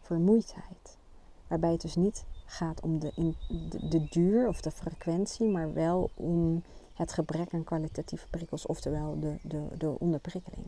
vermoeidheid. 0.00 0.98
Waarbij 1.46 1.72
het 1.72 1.80
dus 1.80 1.96
niet 1.96 2.24
gaat 2.44 2.80
om 2.80 2.98
de, 2.98 3.12
in, 3.14 3.36
de, 3.68 3.88
de 3.88 4.08
duur 4.08 4.48
of 4.48 4.60
de 4.60 4.70
frequentie, 4.70 5.48
maar 5.48 5.72
wel 5.72 6.10
om 6.14 6.62
het 6.94 7.12
gebrek 7.12 7.54
aan 7.54 7.64
kwalitatieve 7.64 8.26
prikkels, 8.30 8.66
oftewel 8.66 9.20
de, 9.20 9.36
de, 9.42 9.66
de 9.78 9.98
onderprikkeling. 9.98 10.66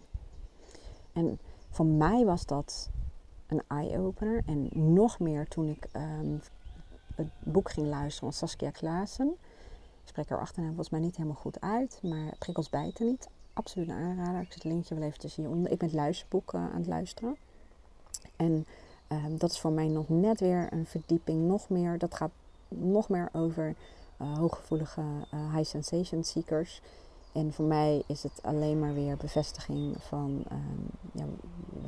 En 1.14 1.38
voor 1.70 1.86
mij 1.86 2.24
was 2.24 2.46
dat 2.46 2.90
een 3.46 3.62
eye-opener. 3.68 4.42
En 4.46 4.68
nog 4.72 5.18
meer 5.18 5.48
toen 5.48 5.68
ik 5.68 5.88
um, 5.96 6.40
het 7.14 7.28
boek 7.38 7.70
ging 7.70 7.86
luisteren 7.86 8.32
van 8.32 8.32
Saskia 8.32 8.70
Klaassen. 8.70 9.28
Ik 10.02 10.10
spreek 10.10 10.28
haar 10.28 10.40
achternaam 10.40 10.68
volgens 10.68 10.90
mij 10.90 11.00
niet 11.00 11.16
helemaal 11.16 11.36
goed 11.36 11.60
uit. 11.60 12.00
Maar 12.02 12.34
prikkels 12.38 12.70
bijten 12.70 13.06
niet. 13.06 13.28
Absoluut 13.52 13.88
een 13.88 13.94
aanrader. 13.94 14.40
Ik 14.40 14.52
zet 14.52 14.62
het 14.62 14.72
linkje 14.72 14.94
wel 14.94 15.04
eventjes 15.04 15.34
hieronder. 15.34 15.72
Ik 15.72 15.78
ben 15.78 15.88
het 15.88 15.96
luisterboek 15.96 16.52
uh, 16.52 16.60
aan 16.60 16.78
het 16.78 16.86
luisteren. 16.86 17.36
En 18.36 18.66
um, 19.08 19.38
dat 19.38 19.50
is 19.50 19.60
voor 19.60 19.72
mij 19.72 19.88
nog 19.88 20.08
net 20.08 20.40
weer 20.40 20.72
een 20.72 20.86
verdieping. 20.86 21.46
Nog 21.46 21.68
meer. 21.68 21.98
Dat 21.98 22.14
gaat 22.14 22.30
nog 22.68 23.08
meer 23.08 23.28
over 23.32 23.74
uh, 24.20 24.38
hooggevoelige 24.38 25.00
uh, 25.34 25.54
high 25.54 25.68
sensation 25.68 26.24
seekers. 26.24 26.80
En 27.34 27.52
voor 27.52 27.64
mij 27.64 28.02
is 28.06 28.22
het 28.22 28.40
alleen 28.42 28.78
maar 28.78 28.94
weer 28.94 29.16
bevestiging 29.16 29.96
van 29.98 30.44
um, 30.52 30.86
ja, 31.12 31.24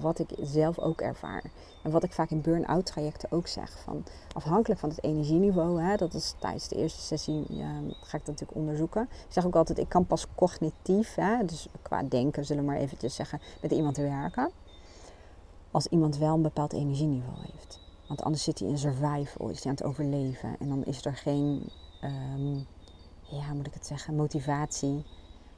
wat 0.01 0.19
ik 0.19 0.29
zelf 0.41 0.79
ook 0.79 1.01
ervaar. 1.01 1.51
En 1.83 1.91
wat 1.91 2.03
ik 2.03 2.13
vaak 2.13 2.31
in 2.31 2.41
burn-out 2.41 2.87
trajecten 2.87 3.33
ook 3.33 3.47
zeg. 3.47 3.79
Van 3.79 4.05
afhankelijk 4.33 4.81
van 4.81 4.89
het 4.89 5.05
energieniveau, 5.05 5.83
hè, 5.83 5.97
dat 5.97 6.15
is 6.15 6.35
tijdens 6.39 6.69
de 6.69 6.77
eerste 6.77 7.01
sessie 7.01 7.45
ja, 7.49 7.73
ga 7.91 8.17
ik 8.17 8.25
dat 8.25 8.27
natuurlijk 8.27 8.59
onderzoeken. 8.59 9.03
Ik 9.03 9.33
zeg 9.33 9.47
ook 9.47 9.57
altijd, 9.57 9.79
ik 9.79 9.89
kan 9.89 10.07
pas 10.07 10.27
cognitief, 10.35 11.15
hè, 11.15 11.45
dus 11.45 11.69
qua 11.83 12.03
denken 12.03 12.45
zullen 12.45 12.65
we 12.65 12.71
maar 12.71 12.81
eventjes 12.81 13.15
zeggen, 13.15 13.41
met 13.63 13.71
iemand 13.71 13.97
werken. 13.97 14.51
Als 15.71 15.87
iemand 15.87 16.17
wel 16.17 16.35
een 16.35 16.43
bepaald 16.43 16.73
energieniveau 16.73 17.37
heeft. 17.53 17.81
Want 18.09 18.23
anders 18.23 18.45
zit 18.45 18.59
hij 18.59 18.69
in 18.69 18.79
survival, 18.79 19.49
is 19.49 19.63
hij 19.63 19.71
aan 19.73 19.77
het 19.77 19.85
overleven. 19.85 20.57
En 20.59 20.69
dan 20.69 20.85
is 20.85 21.05
er 21.05 21.17
geen, 21.17 21.71
um, 22.05 22.67
ja, 23.23 23.53
moet 23.55 23.67
ik 23.67 23.75
het 23.75 23.87
zeggen, 23.87 24.17
motivatie 24.17 25.05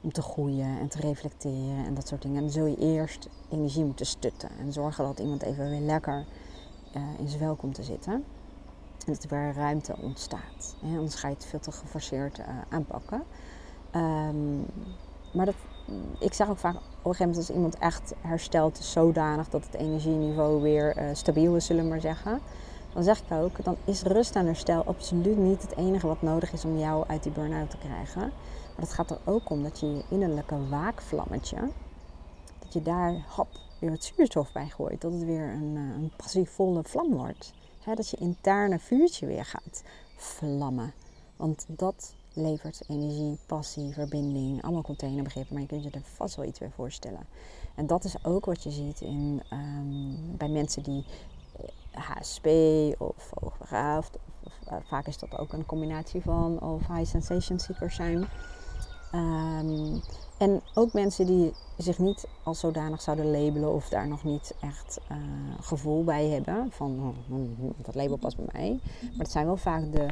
om 0.01 0.11
te 0.11 0.21
groeien 0.21 0.79
en 0.79 0.87
te 0.87 0.99
reflecteren 0.99 1.85
en 1.85 1.93
dat 1.93 2.07
soort 2.07 2.21
dingen. 2.21 2.37
En 2.37 2.43
dan 2.43 2.51
zul 2.51 2.65
je 2.65 2.77
eerst 2.77 3.29
energie 3.49 3.83
moeten 3.83 4.05
stutten 4.05 4.49
en 4.59 4.73
zorgen 4.73 5.03
dat 5.03 5.19
iemand 5.19 5.41
even 5.41 5.69
weer 5.69 5.79
lekker 5.79 6.25
uh, 6.95 7.01
in 7.17 7.27
zijn 7.27 7.39
vel 7.39 7.55
komt 7.55 7.75
te 7.75 7.83
zitten. 7.83 8.13
En 8.13 9.13
dat 9.13 9.23
er 9.23 9.29
weer 9.29 9.53
ruimte 9.53 9.95
ontstaat. 10.01 10.75
Hè? 10.85 10.97
Anders 10.97 11.15
ga 11.15 11.27
je 11.27 11.33
het 11.33 11.45
veel 11.45 11.59
te 11.59 11.71
geforceerd 11.71 12.39
uh, 12.39 12.45
aanpakken. 12.69 13.23
Um, 13.95 14.65
maar 15.33 15.45
dat, 15.45 15.55
ik 16.19 16.33
zeg 16.33 16.49
ook 16.49 16.57
vaak 16.57 16.75
op 16.75 16.81
een 16.81 17.15
gegeven 17.15 17.27
moment 17.27 17.47
als 17.47 17.55
iemand 17.55 17.77
echt 17.77 18.13
herstelt 18.21 18.77
zodanig 18.77 19.49
dat 19.49 19.65
het 19.65 19.73
energieniveau 19.73 20.61
weer 20.61 20.97
uh, 20.97 21.03
stabiel 21.13 21.55
is, 21.55 21.65
zullen 21.65 21.83
we 21.83 21.89
maar 21.89 22.01
zeggen. 22.01 22.39
Dan 22.93 23.03
zeg 23.03 23.19
ik 23.19 23.31
ook, 23.31 23.63
dan 23.63 23.75
is 23.85 24.01
rust 24.01 24.35
en 24.35 24.45
herstel 24.45 24.83
absoluut 24.83 25.37
niet 25.37 25.61
het 25.61 25.75
enige 25.75 26.07
wat 26.07 26.21
nodig 26.21 26.53
is 26.53 26.65
om 26.65 26.77
jou 26.77 27.03
uit 27.07 27.23
die 27.23 27.31
burn-out 27.31 27.69
te 27.69 27.77
krijgen. 27.77 28.31
Maar 28.79 28.87
het 28.87 28.97
gaat 28.97 29.11
er 29.11 29.19
ook 29.25 29.49
om 29.49 29.63
dat 29.63 29.79
je 29.79 29.87
je 29.87 30.03
innerlijke 30.09 30.67
waakvlammetje, 30.67 31.57
dat 32.59 32.73
je 32.73 32.81
daar 32.81 33.25
hop, 33.35 33.47
weer 33.79 33.89
wat 33.89 34.03
zuurstof 34.03 34.51
bij 34.51 34.69
gooit. 34.69 35.01
Dat 35.01 35.11
het 35.11 35.23
weer 35.23 35.49
een, 35.49 35.75
eh, 35.75 36.01
een 36.01 36.11
passievolle 36.15 36.83
vlam 36.83 37.11
wordt. 37.11 37.53
dat 37.95 38.09
je 38.09 38.17
interne 38.17 38.79
vuurtje 38.79 39.25
weer 39.25 39.45
gaat 39.45 39.83
vlammen. 40.15 40.93
Want 41.35 41.65
dat 41.67 42.13
levert 42.33 42.81
energie, 42.87 43.37
passie, 43.45 43.93
verbinding, 43.93 44.63
allemaal 44.63 44.81
containerbegrippen. 44.81 45.53
Maar 45.53 45.61
je 45.61 45.67
kunt 45.67 45.83
je 45.83 45.89
er 45.89 46.01
vast 46.03 46.35
wel 46.35 46.45
iets 46.45 46.59
bij 46.59 46.69
voorstellen. 46.75 47.27
En 47.75 47.87
dat 47.87 48.03
is 48.03 48.25
ook 48.25 48.45
wat 48.45 48.63
je 48.63 48.71
ziet 48.71 49.01
in, 49.01 49.41
um, 49.53 50.37
bij 50.37 50.49
mensen 50.49 50.83
die 50.83 51.05
HSP 51.91 52.45
eh, 52.45 52.91
of 52.97 53.31
hoogbegaafd. 53.39 54.17
Of, 54.43 54.53
uh, 54.71 54.77
vaak 54.83 55.07
is 55.07 55.17
dat 55.17 55.37
ook 55.37 55.53
een 55.53 55.65
combinatie 55.65 56.21
van 56.21 56.59
of 56.61 56.87
high 56.87 57.09
sensation 57.09 57.59
seekers 57.59 57.95
zijn. 57.95 58.27
Um, 59.13 60.01
En 60.39 60.61
ook 60.73 60.93
mensen 60.93 61.25
die 61.25 61.53
zich 61.77 61.97
niet 61.97 62.27
als 62.43 62.59
zodanig 62.59 63.01
zouden 63.01 63.31
labelen 63.31 63.73
of 63.73 63.89
daar 63.89 64.07
nog 64.07 64.23
niet 64.23 64.53
echt 64.61 64.99
uh, 65.11 65.17
gevoel 65.59 66.03
bij 66.03 66.27
hebben 66.27 66.71
van 66.71 66.99
oh, 66.99 67.15
hm, 67.27 67.61
hm, 67.61 67.71
dat 67.81 67.95
label 67.95 68.17
past 68.17 68.37
bij 68.37 68.45
mij. 68.51 68.79
Maar 69.01 69.19
het 69.19 69.31
zijn 69.31 69.45
wel 69.45 69.57
vaak 69.57 69.91
de 69.91 70.07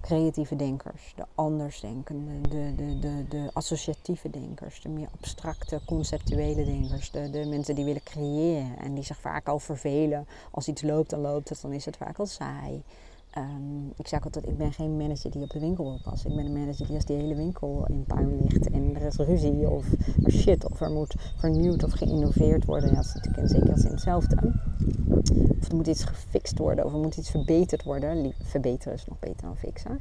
creatieve 0.00 0.56
denkers, 0.56 1.12
de 1.16 1.24
andersdenkende, 1.34 2.48
de, 2.48 2.72
de, 2.76 2.98
de, 2.98 3.24
de 3.28 3.50
associatieve 3.52 4.30
denkers, 4.30 4.80
de 4.80 4.88
meer 4.88 5.08
abstracte, 5.18 5.80
conceptuele 5.86 6.64
denkers, 6.64 7.10
de, 7.10 7.30
de 7.30 7.46
mensen 7.46 7.74
die 7.74 7.84
willen 7.84 8.02
creëren 8.02 8.78
en 8.78 8.94
die 8.94 9.04
zich 9.04 9.20
vaak 9.20 9.48
al 9.48 9.58
vervelen. 9.58 10.26
Als 10.50 10.68
iets 10.68 10.82
loopt, 10.82 11.10
dan 11.10 11.20
loopt 11.20 11.48
het, 11.48 11.60
dan 11.60 11.72
is 11.72 11.84
het 11.84 11.96
vaak 11.96 12.18
al 12.18 12.26
saai. 12.26 12.82
Um, 13.38 13.92
ik 13.96 14.08
zeg 14.08 14.24
altijd, 14.24 14.46
ik 14.46 14.56
ben 14.56 14.72
geen 14.72 14.96
manager 14.96 15.30
die 15.30 15.42
op 15.42 15.50
de 15.50 15.58
winkel 15.58 15.84
wil 15.84 16.00
passen. 16.02 16.30
Ik 16.30 16.36
ben 16.36 16.46
een 16.46 16.52
manager 16.52 16.86
die 16.86 16.94
als 16.94 17.04
die 17.04 17.16
hele 17.16 17.34
winkel 17.34 17.86
in 17.86 18.04
puin 18.04 18.40
ligt 18.40 18.70
en 18.70 18.94
er 18.94 19.02
is 19.02 19.16
ruzie 19.16 19.70
of 19.70 19.92
er 20.24 20.32
shit 20.32 20.70
of 20.70 20.80
er 20.80 20.90
moet 20.90 21.14
vernieuwd 21.36 21.84
of 21.84 21.92
geïnnoveerd 21.92 22.64
worden. 22.64 22.94
Dat 22.94 23.04
is 23.04 23.14
natuurlijk 23.14 23.42
in 23.42 23.48
zekere 23.48 23.78
zin 23.78 23.90
hetzelfde. 23.90 24.52
Of 25.60 25.68
er 25.68 25.76
moet 25.76 25.86
iets 25.86 26.04
gefixt 26.04 26.58
worden 26.58 26.84
of 26.84 26.92
er 26.92 26.98
moet 26.98 27.16
iets 27.16 27.30
verbeterd 27.30 27.82
worden. 27.82 28.32
Verbeteren 28.42 28.94
is 28.94 29.06
nog 29.06 29.18
beter 29.18 29.42
dan 29.42 29.56
fixen. 29.56 30.00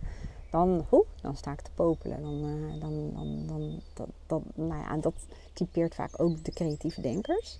Dan, 0.51 0.85
hoe, 0.89 1.05
dan 1.21 1.35
sta 1.35 1.51
ik 1.51 1.61
te 1.61 1.71
popelen. 1.75 2.21
Dan, 2.21 2.43
uh, 2.43 2.81
dan, 2.81 3.11
dan, 3.13 3.47
dan, 3.47 3.79
dat, 3.93 4.07
dat, 4.27 4.41
nou 4.55 4.81
ja, 4.81 4.97
dat 4.97 5.13
typeert 5.53 5.95
vaak 5.95 6.21
ook 6.21 6.43
de 6.43 6.51
creatieve 6.51 7.01
denkers. 7.01 7.59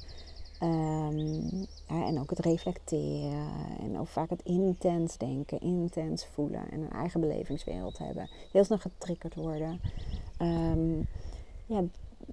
En 0.60 1.68
ook 2.26 2.38
het 2.38 2.46
reflecteren 2.46 3.48
en 3.80 4.00
ook 4.00 4.08
vaak 4.08 4.30
het 4.30 4.42
intens 4.44 5.18
denken, 5.18 5.62
intens 5.62 6.26
voelen 6.26 6.72
en 6.72 6.82
een 6.82 6.92
eigen 6.92 7.20
belevingswereld 7.20 7.98
hebben. 7.98 8.30
Heel 8.52 8.64
snel 8.64 8.78
getriggerd 8.78 9.36
worden. 9.36 9.82
Um, 10.42 11.08
ja, 11.66 11.84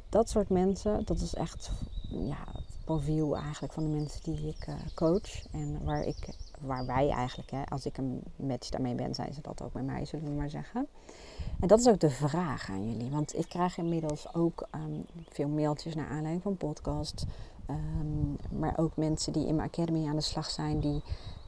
dat 0.08 0.28
soort 0.28 0.48
mensen, 0.48 1.04
dat 1.04 1.20
is 1.20 1.34
echt 1.34 1.70
ja, 2.08 2.44
het 2.52 2.84
profiel 2.84 3.36
eigenlijk 3.36 3.72
van 3.72 3.82
de 3.82 3.90
mensen 3.90 4.22
die 4.22 4.48
ik 4.48 4.66
uh, 4.66 4.74
coach. 4.94 5.46
En 5.52 5.84
waar, 5.84 6.02
ik, 6.02 6.28
waar 6.60 6.86
wij 6.86 7.08
eigenlijk, 7.10 7.50
hè, 7.50 7.64
als 7.64 7.86
ik 7.86 7.98
een 7.98 8.22
match 8.36 8.68
daarmee 8.68 8.94
ben, 8.94 9.14
zijn 9.14 9.32
ze 9.32 9.40
dat 9.40 9.62
ook 9.62 9.72
bij 9.72 9.82
mij, 9.82 10.04
zullen 10.04 10.24
we 10.24 10.30
maar 10.30 10.50
zeggen. 10.50 10.86
En 11.60 11.68
dat 11.68 11.78
is 11.78 11.88
ook 11.88 12.00
de 12.00 12.10
vraag 12.10 12.70
aan 12.70 12.90
jullie. 12.90 13.10
Want 13.10 13.38
ik 13.38 13.48
krijg 13.48 13.78
inmiddels 13.78 14.34
ook 14.34 14.68
um, 14.74 15.04
veel 15.28 15.48
mailtjes 15.48 15.94
naar 15.94 16.08
aanleiding 16.08 16.42
van 16.42 16.56
podcast. 16.56 17.26
Um, 17.70 18.36
maar 18.58 18.78
ook 18.78 18.96
mensen 18.96 19.32
die 19.32 19.46
in 19.46 19.54
mijn 19.54 19.68
academy 19.68 20.08
aan 20.08 20.16
de 20.16 20.22
slag 20.22 20.50
zijn, 20.50 20.80
die 20.80 21.02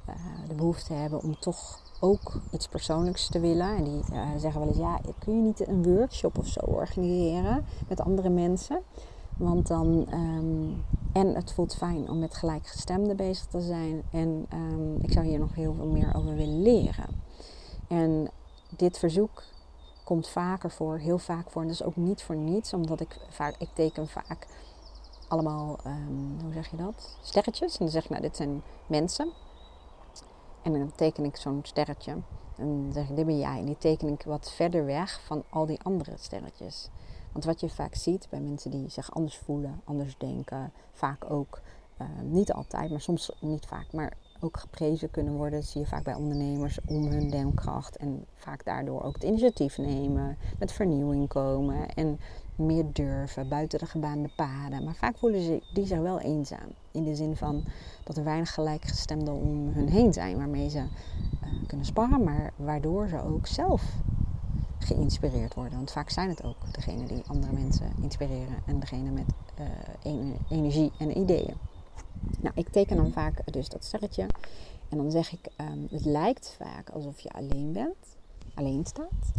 uh, 0.09 0.15
de 0.49 0.55
behoefte 0.55 0.93
hebben 0.93 1.23
om 1.23 1.39
toch 1.39 1.81
ook 2.01 2.41
iets 2.51 2.69
persoonlijks 2.69 3.29
te 3.29 3.41
willen. 3.41 3.77
En 3.77 3.85
die 3.85 4.03
uh, 4.13 4.29
zeggen 4.37 4.61
wel 4.61 4.69
eens, 4.69 4.79
ja, 4.79 5.01
kun 5.19 5.37
je 5.37 5.43
niet 5.43 5.69
een 5.69 5.83
workshop 5.83 6.39
of 6.39 6.47
zo 6.47 6.61
organiseren 6.61 7.65
met 7.89 8.01
andere 8.01 8.29
mensen? 8.29 8.81
Want 9.37 9.67
dan, 9.67 10.07
um, 10.13 10.85
en 11.13 11.35
het 11.35 11.53
voelt 11.53 11.75
fijn 11.75 12.11
om 12.11 12.19
met 12.19 12.35
gelijkgestemden 12.35 13.17
bezig 13.17 13.47
te 13.47 13.61
zijn. 13.61 14.03
En 14.11 14.47
um, 14.53 14.97
ik 15.03 15.13
zou 15.13 15.27
hier 15.27 15.39
nog 15.39 15.55
heel 15.55 15.75
veel 15.75 15.87
meer 15.87 16.15
over 16.15 16.35
willen 16.35 16.63
leren. 16.63 17.23
En 17.89 18.31
dit 18.77 18.99
verzoek 18.99 19.43
komt 20.05 20.29
vaker 20.29 20.71
voor, 20.71 20.99
heel 20.99 21.19
vaak 21.19 21.51
voor. 21.51 21.63
En 21.63 21.69
dat 21.69 21.77
is 21.77 21.87
ook 21.87 21.97
niet 21.97 22.23
voor 22.23 22.37
niets, 22.37 22.73
omdat 22.73 23.01
ik 23.01 23.17
vaak, 23.29 23.55
ik 23.59 23.69
teken 23.73 24.09
vaak 24.09 24.47
allemaal, 25.35 25.79
um, 25.87 26.37
hoe 26.43 26.53
zeg 26.53 26.71
je 26.71 26.77
dat? 26.77 27.17
Sterretjes. 27.23 27.73
En 27.73 27.79
dan 27.79 27.89
zeg 27.89 28.05
ik, 28.05 28.11
nou, 28.11 28.23
dit 28.23 28.37
zijn 28.37 28.63
mensen. 28.87 29.33
En 30.63 30.73
dan 30.73 30.93
teken 30.95 31.25
ik 31.25 31.37
zo'n 31.37 31.61
sterretje. 31.63 32.13
En 32.57 32.83
dan 32.83 32.93
zeg 32.93 33.09
ik, 33.09 33.17
dit 33.17 33.27
ben 33.27 33.39
jij. 33.39 33.59
En 33.59 33.65
die 33.65 33.79
teken 33.79 34.09
ik 34.09 34.23
wat 34.23 34.53
verder 34.53 34.85
weg 34.85 35.21
van 35.25 35.43
al 35.51 35.67
die 35.67 35.81
andere 35.83 36.13
sterretjes. 36.19 36.89
Want 37.33 37.45
wat 37.45 37.61
je 37.61 37.69
vaak 37.69 37.95
ziet 37.95 38.27
bij 38.31 38.41
mensen 38.41 38.71
die 38.71 38.89
zich 38.89 39.15
anders 39.15 39.39
voelen, 39.39 39.81
anders 39.85 40.19
denken, 40.19 40.73
vaak 40.93 41.31
ook, 41.31 41.61
uh, 42.01 42.07
niet 42.23 42.53
altijd, 42.53 42.91
maar 42.91 43.01
soms 43.01 43.33
niet 43.41 43.67
vaak, 43.67 43.93
maar 43.93 44.17
ook 44.41 44.57
geprezen 44.57 45.11
kunnen 45.11 45.35
worden. 45.35 45.63
Zie 45.63 45.81
je 45.81 45.87
vaak 45.87 46.03
bij 46.05 46.15
ondernemers 46.15 46.79
om 46.87 47.07
hun 47.07 47.31
denkkracht 47.31 47.97
en 47.97 48.25
vaak 48.35 48.65
daardoor 48.65 49.03
ook 49.03 49.15
het 49.15 49.23
initiatief 49.23 49.79
nemen, 49.79 50.39
met 50.59 50.73
vernieuwing 50.73 51.29
komen 51.29 51.95
en 51.95 52.21
meer 52.57 52.85
durven, 52.93 53.49
buiten 53.49 53.79
de 53.79 53.87
gebaande 53.87 54.29
paden. 54.37 54.85
Maar 54.85 54.95
vaak 54.95 55.19
voelen 55.19 55.43
ze 55.43 55.63
die 55.73 55.87
zich 55.87 55.99
wel 55.99 56.21
eenzaam. 56.21 56.69
In 56.91 57.05
de 57.05 57.15
zin 57.15 57.37
van 57.37 57.65
dat 58.05 58.17
er 58.17 58.25
weinig 58.25 58.55
gelijkgestemden 58.55 59.35
om 59.35 59.69
hun 59.69 59.89
heen 59.89 60.13
zijn 60.13 60.37
waarmee 60.37 60.69
ze 60.69 60.79
uh, 60.79 60.87
kunnen 61.67 61.87
sparren, 61.87 62.25
maar 62.25 62.53
waardoor 62.57 63.09
ze 63.09 63.23
ook 63.23 63.47
zelf 63.47 63.83
geïnspireerd 64.79 65.55
worden. 65.55 65.77
Want 65.77 65.91
vaak 65.91 66.11
zijn 66.11 66.29
het 66.29 66.45
ook 66.45 66.73
degenen 66.73 67.07
die 67.07 67.23
andere 67.27 67.53
mensen 67.53 67.93
inspireren 68.03 68.57
en 68.67 68.81
degene 68.81 69.11
met 69.11 69.27
uh, 69.61 70.15
energie 70.49 70.93
en 70.99 71.19
ideeën. 71.19 71.55
Nou, 72.41 72.55
ik 72.55 72.69
teken 72.69 72.97
dan 72.97 73.13
vaak 73.13 73.53
dus 73.53 73.69
dat 73.69 73.85
sterretje 73.85 74.27
en 74.89 74.97
dan 74.97 75.11
zeg 75.11 75.33
ik, 75.33 75.49
um, 75.61 75.87
het 75.91 76.05
lijkt 76.05 76.57
vaak 76.59 76.91
alsof 76.91 77.21
je 77.21 77.31
alleen 77.31 77.73
bent, 77.73 78.17
alleen 78.55 78.85
staat. 78.85 79.33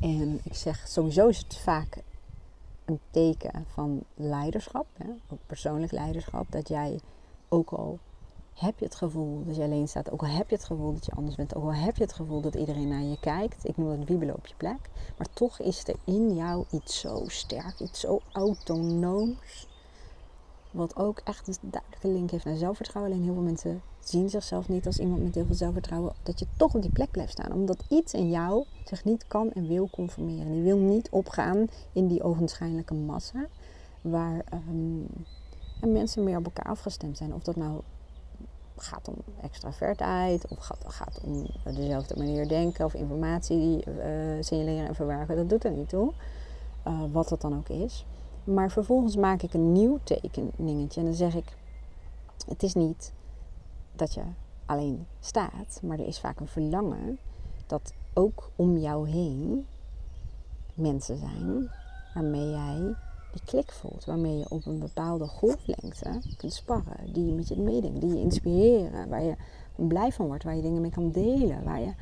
En 0.00 0.40
ik 0.42 0.54
zeg, 0.54 0.88
sowieso 0.88 1.28
is 1.28 1.38
het 1.38 1.56
vaak 1.56 2.02
een 2.90 3.00
teken 3.10 3.64
van 3.68 4.02
leiderschap, 4.14 4.86
hè, 4.98 5.10
ook 5.28 5.38
persoonlijk 5.46 5.92
leiderschap, 5.92 6.46
dat 6.50 6.68
jij 6.68 7.00
ook 7.48 7.70
al 7.70 7.98
heb 8.54 8.78
je 8.78 8.84
het 8.84 8.94
gevoel 8.94 9.44
dat 9.44 9.56
je 9.56 9.62
alleen 9.62 9.88
staat, 9.88 10.10
ook 10.10 10.22
al 10.22 10.28
heb 10.28 10.48
je 10.48 10.54
het 10.54 10.64
gevoel 10.64 10.92
dat 10.92 11.06
je 11.06 11.12
anders 11.12 11.36
bent, 11.36 11.54
ook 11.54 11.64
al 11.64 11.74
heb 11.74 11.96
je 11.96 12.02
het 12.02 12.12
gevoel 12.12 12.40
dat 12.40 12.54
iedereen 12.54 12.88
naar 12.88 13.02
je 13.02 13.20
kijkt, 13.20 13.68
ik 13.68 13.76
noem 13.76 13.90
het 13.90 14.08
wiebelen 14.08 14.34
op 14.34 14.46
je 14.46 14.54
plek, 14.56 14.90
maar 15.18 15.26
toch 15.32 15.60
is 15.60 15.88
er 15.88 15.96
in 16.04 16.34
jou 16.34 16.64
iets 16.70 17.00
zo 17.00 17.24
sterk, 17.26 17.80
iets 17.80 18.00
zo 18.00 18.20
autonooms, 18.32 19.66
wat 20.70 20.96
ook 20.96 21.20
echt 21.24 21.48
een 21.48 21.54
duidelijke 21.60 22.08
link 22.08 22.30
heeft 22.30 22.44
naar 22.44 22.56
zelfvertrouwen. 22.56 23.12
Alleen 23.12 23.24
heel 23.24 23.34
veel 23.34 23.42
mensen 23.42 23.82
zien 24.00 24.30
zichzelf 24.30 24.68
niet 24.68 24.86
als 24.86 24.98
iemand 24.98 25.22
met 25.22 25.34
heel 25.34 25.46
veel 25.46 25.54
zelfvertrouwen. 25.54 26.12
Dat 26.22 26.38
je 26.38 26.46
toch 26.56 26.74
op 26.74 26.82
die 26.82 26.90
plek 26.90 27.10
blijft 27.10 27.32
staan. 27.32 27.52
Omdat 27.52 27.84
iets 27.88 28.12
in 28.12 28.30
jou 28.30 28.64
zich 28.84 29.04
niet 29.04 29.24
kan 29.26 29.52
en 29.52 29.66
wil 29.66 29.90
conformeren. 29.90 30.52
Die 30.52 30.62
wil 30.62 30.78
niet 30.78 31.10
opgaan 31.10 31.66
in 31.92 32.06
die 32.06 32.22
ogenschijnlijke 32.22 32.94
massa. 32.94 33.46
Waar 34.00 34.44
um, 34.68 35.06
mensen 35.80 36.24
meer 36.24 36.38
op 36.38 36.44
elkaar 36.44 36.72
afgestemd 36.72 37.16
zijn. 37.16 37.34
Of 37.34 37.42
dat 37.42 37.56
nou 37.56 37.80
gaat 38.76 39.08
om 39.08 39.16
extravertheid. 39.40 40.48
Of 40.48 40.58
gaat, 40.58 40.84
gaat 40.86 41.20
om 41.24 41.46
dezelfde 41.74 42.16
manier 42.16 42.48
denken. 42.48 42.84
Of 42.84 42.94
informatie 42.94 43.84
uh, 43.86 44.42
signaleren 44.42 44.88
en 44.88 44.94
verwerken. 44.94 45.36
Dat 45.36 45.48
doet 45.48 45.64
er 45.64 45.70
niet 45.70 45.88
toe. 45.88 46.12
Uh, 46.86 47.02
wat 47.12 47.28
dat 47.28 47.40
dan 47.40 47.56
ook 47.56 47.68
is. 47.68 48.04
Maar 48.44 48.70
vervolgens 48.70 49.16
maak 49.16 49.42
ik 49.42 49.54
een 49.54 49.72
nieuw 49.72 49.98
tekeningetje 50.02 51.00
en 51.00 51.06
dan 51.06 51.14
zeg 51.14 51.34
ik: 51.34 51.56
Het 52.46 52.62
is 52.62 52.74
niet 52.74 53.12
dat 53.92 54.14
je 54.14 54.22
alleen 54.66 55.06
staat, 55.20 55.80
maar 55.82 55.98
er 55.98 56.06
is 56.06 56.20
vaak 56.20 56.40
een 56.40 56.48
verlangen 56.48 57.18
dat 57.66 57.92
ook 58.14 58.50
om 58.56 58.76
jou 58.78 59.08
heen 59.08 59.66
mensen 60.74 61.18
zijn 61.18 61.70
waarmee 62.14 62.50
jij 62.50 62.94
die 63.32 63.42
klik 63.44 63.72
voelt, 63.72 64.04
waarmee 64.04 64.38
je 64.38 64.50
op 64.50 64.66
een 64.66 64.78
bepaalde 64.78 65.26
golflengte 65.26 66.20
kunt 66.36 66.52
sparren, 66.52 67.12
die 67.12 67.26
je 67.26 67.32
met 67.32 67.48
je 67.48 67.56
meedenken, 67.56 68.00
die 68.00 68.14
je 68.14 68.20
inspireren, 68.20 69.08
waar 69.08 69.22
je 69.22 69.36
blij 69.74 70.12
van 70.12 70.26
wordt, 70.26 70.44
waar 70.44 70.56
je 70.56 70.62
dingen 70.62 70.80
mee 70.80 70.90
kan 70.90 71.10
delen, 71.10 71.64
waar 71.64 71.80
je 71.80 71.92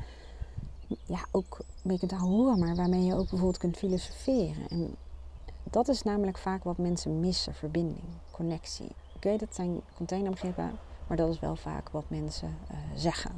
ja, 1.05 1.25
ook 1.31 1.59
mee 1.81 1.97
kunt 1.97 2.11
horen, 2.11 2.59
maar 2.59 2.75
waarmee 2.75 3.03
je 3.03 3.13
ook 3.13 3.29
bijvoorbeeld 3.29 3.57
kunt 3.57 3.77
filosoferen. 3.77 4.67
En 4.69 4.95
dat 5.69 5.87
is 5.87 6.03
namelijk 6.03 6.37
vaak 6.37 6.63
wat 6.63 6.77
mensen 6.77 7.19
missen: 7.19 7.53
verbinding, 7.53 8.03
connectie. 8.31 8.91
Oké, 9.15 9.37
dat 9.37 9.55
zijn 9.55 9.81
containerbegrippen, 9.95 10.71
maar 11.07 11.17
dat 11.17 11.29
is 11.29 11.39
wel 11.39 11.55
vaak 11.55 11.89
wat 11.89 12.03
mensen 12.07 12.57
uh, 12.71 12.77
zeggen. 12.95 13.31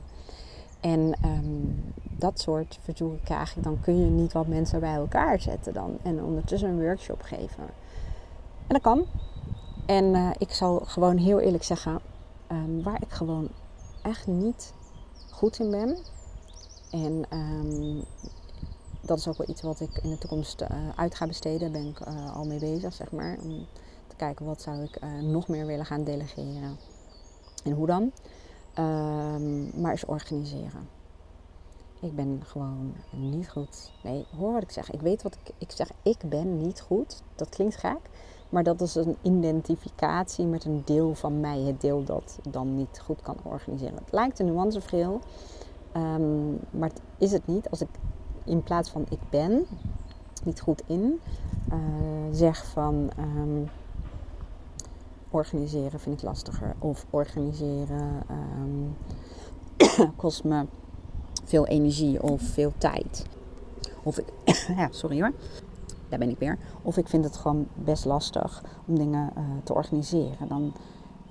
En 0.80 1.14
um, 1.26 1.94
dat 2.10 2.40
soort 2.40 2.80
verzoeken 2.82 3.24
krijg 3.24 3.56
ik, 3.56 3.64
dan 3.64 3.80
kun 3.82 4.00
je 4.00 4.10
niet 4.10 4.34
wat 4.34 4.48
mensen 4.48 4.80
bij 4.80 4.94
elkaar 4.94 5.40
zetten 5.40 5.74
dan. 5.74 5.98
En 6.02 6.24
ondertussen 6.24 6.70
een 6.70 6.82
workshop 6.82 7.22
geven. 7.22 7.64
En 8.68 8.68
dat 8.68 8.82
kan. 8.82 9.06
En 9.86 10.06
uh, 10.06 10.30
ik 10.38 10.52
zal 10.52 10.82
gewoon 10.86 11.18
heel 11.18 11.40
eerlijk 11.40 11.64
zeggen, 11.64 12.00
um, 12.52 12.84
waar 12.84 13.02
ik 13.02 13.12
gewoon 13.12 13.50
echt 14.02 14.28
niet 14.28 14.74
goed 15.30 15.60
in 15.60 15.72
ben. 15.72 15.98
En 16.92 17.26
um, 17.34 18.04
dat 19.02 19.18
is 19.18 19.28
ook 19.28 19.38
wel 19.38 19.50
iets 19.50 19.62
wat 19.62 19.80
ik 19.80 20.00
in 20.04 20.10
de 20.10 20.18
toekomst 20.18 20.62
uh, 20.62 20.68
uit 20.96 21.16
ga 21.16 21.28
besteden. 21.28 21.60
Daar 21.60 21.82
ben 21.82 21.90
ik 21.90 22.08
uh, 22.08 22.36
al 22.36 22.46
mee 22.46 22.60
bezig, 22.60 22.94
zeg 22.94 23.12
maar. 23.12 23.38
Om 23.44 23.66
te 24.08 24.16
kijken 24.16 24.46
wat 24.46 24.62
zou 24.62 24.84
ik 24.84 25.04
uh, 25.04 25.20
nog 25.20 25.48
meer 25.48 25.66
willen 25.66 25.86
gaan 25.86 26.04
delegeren. 26.04 26.78
En 27.64 27.72
hoe 27.72 27.88
dan? 27.88 28.12
Um, 28.80 29.82
maar 29.82 29.92
eens 29.92 30.06
organiseren. 30.06 30.90
Ik 32.00 32.16
ben 32.16 32.42
gewoon 32.46 32.94
niet 33.12 33.50
goed. 33.50 33.92
Nee, 34.04 34.26
hoor 34.38 34.54
wat 34.54 34.62
ik 34.62 34.72
zeg. 34.72 34.92
Ik 34.92 35.02
weet 35.02 35.24
wat 35.24 35.36
ik, 35.36 35.54
ik 35.58 35.72
zeg. 35.72 35.92
Ik 36.02 36.18
ben 36.30 36.62
niet 36.62 36.82
goed. 36.82 37.22
Dat 37.36 37.50
klinkt 37.50 37.76
gek. 37.76 38.00
Maar 38.50 38.64
dat 38.64 38.82
is 38.82 38.96
een 38.96 39.18
identificatie 39.22 40.46
met 40.46 40.66
een 40.66 40.82
deel 40.86 41.16
van 41.16 41.40
mij. 41.40 41.60
Het 41.60 41.82
deel 41.82 42.04
dat 42.04 42.40
dan 42.50 42.76
niet 42.76 43.00
goed 43.04 43.22
kan 43.22 43.38
organiseren. 43.44 43.96
Het 43.96 44.12
lijkt 44.12 44.40
een 44.40 44.46
nuanceverschil. 44.46 45.20
Um, 45.98 46.60
maar 46.70 46.90
het 46.90 47.02
is 47.18 47.32
het 47.32 47.48
niet. 47.48 47.70
Als 47.70 47.82
ik 47.82 47.90
in 48.44 48.64
plaats 48.64 48.90
van 48.90 49.06
ik 49.10 49.20
ben, 49.30 49.66
niet 50.44 50.62
goed 50.62 50.84
in. 50.88 51.20
Uh, 51.74 51.78
zeg 52.32 52.66
van 52.66 53.12
um, 53.20 53.70
organiseren 55.30 56.00
vind 56.00 56.18
ik 56.18 56.24
lastiger. 56.24 56.76
Of 56.80 57.06
organiseren 57.10 58.24
um, 58.30 58.96
kost 60.16 60.44
me 60.44 60.66
veel 61.44 61.68
energie 61.68 62.24
of 62.24 62.42
veel 62.42 62.74
tijd. 62.78 63.26
Of 64.04 64.18
ik, 64.18 64.26
ja, 64.78 64.88
sorry 64.92 65.22
hoor, 65.22 65.34
daar 66.10 66.20
ben 66.20 66.30
ik 66.30 66.40
weer. 66.40 66.58
Of 66.82 66.98
ik 66.98 67.08
vind 67.08 67.24
het 67.24 67.38
gewoon 67.38 67.68
best 67.74 68.06
lastig 68.06 68.64
om 68.86 68.96
dingen 68.98 69.32
uh, 69.38 69.44
te 69.64 69.74
organiseren. 69.74 70.48
Dan 70.48 70.74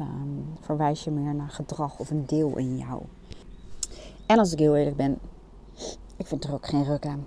um, 0.01 0.45
verwijs 0.61 1.05
je 1.05 1.11
meer 1.11 1.35
naar 1.35 1.51
gedrag 1.51 1.99
of 1.99 2.11
een 2.11 2.27
deel 2.27 2.57
in 2.57 2.77
jou. 2.77 3.03
En 4.27 4.39
als 4.39 4.53
ik 4.53 4.59
heel 4.59 4.77
eerlijk 4.77 4.97
ben, 4.97 5.19
ik 6.21 6.27
vind 6.27 6.45
er 6.45 6.53
ook 6.53 6.67
geen 6.67 6.85
ruk 6.85 7.07
aan. 7.07 7.27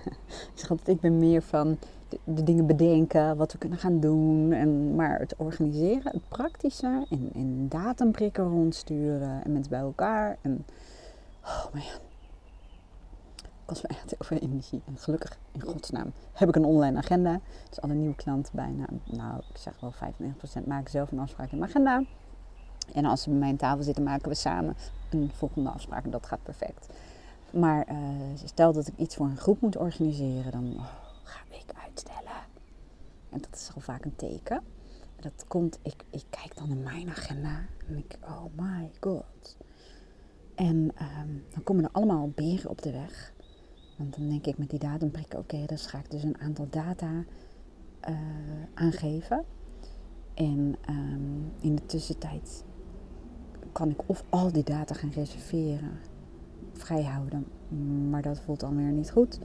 ik 0.52 0.52
zeg 0.54 0.70
ik 0.84 1.00
ben 1.00 1.18
meer 1.18 1.42
van 1.42 1.78
de, 2.24 2.42
dingen 2.42 2.66
bedenken, 2.66 3.36
wat 3.36 3.52
we 3.52 3.58
kunnen 3.58 3.78
gaan 3.78 4.00
doen. 4.00 4.52
En, 4.52 4.94
maar 4.94 5.18
het 5.18 5.34
organiseren, 5.36 6.12
het 6.12 6.28
praktische 6.28 7.06
en, 7.10 7.30
en 7.34 7.68
datumprikken 7.68 8.44
rondsturen 8.44 9.44
en 9.44 9.52
mensen 9.52 9.70
bij 9.70 9.80
elkaar. 9.80 10.36
En 10.40 10.64
oh 11.44 11.64
man, 11.72 11.82
kost 13.64 13.82
me 13.82 13.88
echt 13.88 14.10
heel 14.10 14.38
veel 14.38 14.38
energie. 14.38 14.82
En 14.86 14.96
gelukkig, 14.96 15.38
in 15.52 15.62
godsnaam, 15.62 16.12
heb 16.32 16.48
ik 16.48 16.56
een 16.56 16.64
online 16.64 16.98
agenda. 16.98 17.40
Dus 17.68 17.80
alle 17.80 17.94
nieuwe 17.94 18.16
klanten 18.16 18.56
bijna, 18.56 18.84
nou 19.04 19.38
ik 19.50 19.58
zeg 19.58 19.80
wel 19.80 19.92
95% 20.62 20.66
maken 20.66 20.90
zelf 20.90 21.12
een 21.12 21.18
afspraak 21.18 21.50
in 21.50 21.58
mijn 21.58 21.70
agenda. 21.70 22.04
En 22.94 23.04
als 23.04 23.22
ze 23.22 23.30
bij 23.30 23.38
mij 23.38 23.48
aan 23.48 23.56
tafel 23.56 23.82
zitten, 23.82 24.02
maken 24.02 24.28
we 24.28 24.34
samen 24.34 24.76
een 25.10 25.30
volgende 25.34 25.70
afspraak. 25.70 26.04
En 26.04 26.10
dat 26.10 26.26
gaat 26.26 26.42
perfect. 26.42 26.88
Maar 27.52 27.92
uh, 27.92 27.96
stel 28.44 28.72
dat 28.72 28.86
ik 28.86 28.94
iets 28.96 29.16
voor 29.16 29.26
een 29.26 29.36
groep 29.36 29.60
moet 29.60 29.76
organiseren, 29.76 30.52
dan 30.52 30.74
oh, 30.76 30.86
ga 31.22 31.40
ik 31.50 31.72
uitstellen. 31.84 32.40
En 33.30 33.40
dat 33.40 33.54
is 33.54 33.70
al 33.74 33.80
vaak 33.80 34.04
een 34.04 34.16
teken. 34.16 34.62
Dat 35.20 35.44
komt, 35.48 35.78
ik, 35.82 36.04
ik 36.10 36.24
kijk 36.30 36.56
dan 36.56 36.70
in 36.70 36.82
mijn 36.82 37.08
agenda 37.08 37.66
en 37.88 37.96
ik, 37.96 38.18
oh 38.22 38.44
my 38.56 38.90
god. 39.00 39.56
En 40.54 40.76
um, 40.76 41.44
dan 41.52 41.62
komen 41.62 41.84
er 41.84 41.90
allemaal 41.92 42.28
beren 42.34 42.70
op 42.70 42.82
de 42.82 42.92
weg. 42.92 43.32
Want 43.96 44.16
dan 44.16 44.28
denk 44.28 44.46
ik 44.46 44.58
met 44.58 44.70
die 44.70 44.78
datumprikken, 44.78 45.38
oké, 45.38 45.54
okay, 45.54 45.66
dan 45.66 45.78
ga 45.78 45.98
ik 45.98 46.10
dus 46.10 46.22
een 46.22 46.40
aantal 46.40 46.66
data 46.70 47.24
uh, 48.08 48.16
aangeven. 48.74 49.44
En 50.34 50.76
um, 50.88 51.52
in 51.60 51.74
de 51.74 51.86
tussentijd 51.86 52.64
kan 53.72 53.90
ik 53.90 54.08
of 54.08 54.24
al 54.28 54.52
die 54.52 54.64
data 54.64 54.94
gaan 54.94 55.10
reserveren, 55.10 55.98
vrijhouden, 56.80 57.46
maar 58.10 58.22
dat 58.22 58.40
voelt 58.40 58.60
dan 58.60 58.76
weer 58.76 58.92
niet 58.92 59.10
goed. 59.10 59.38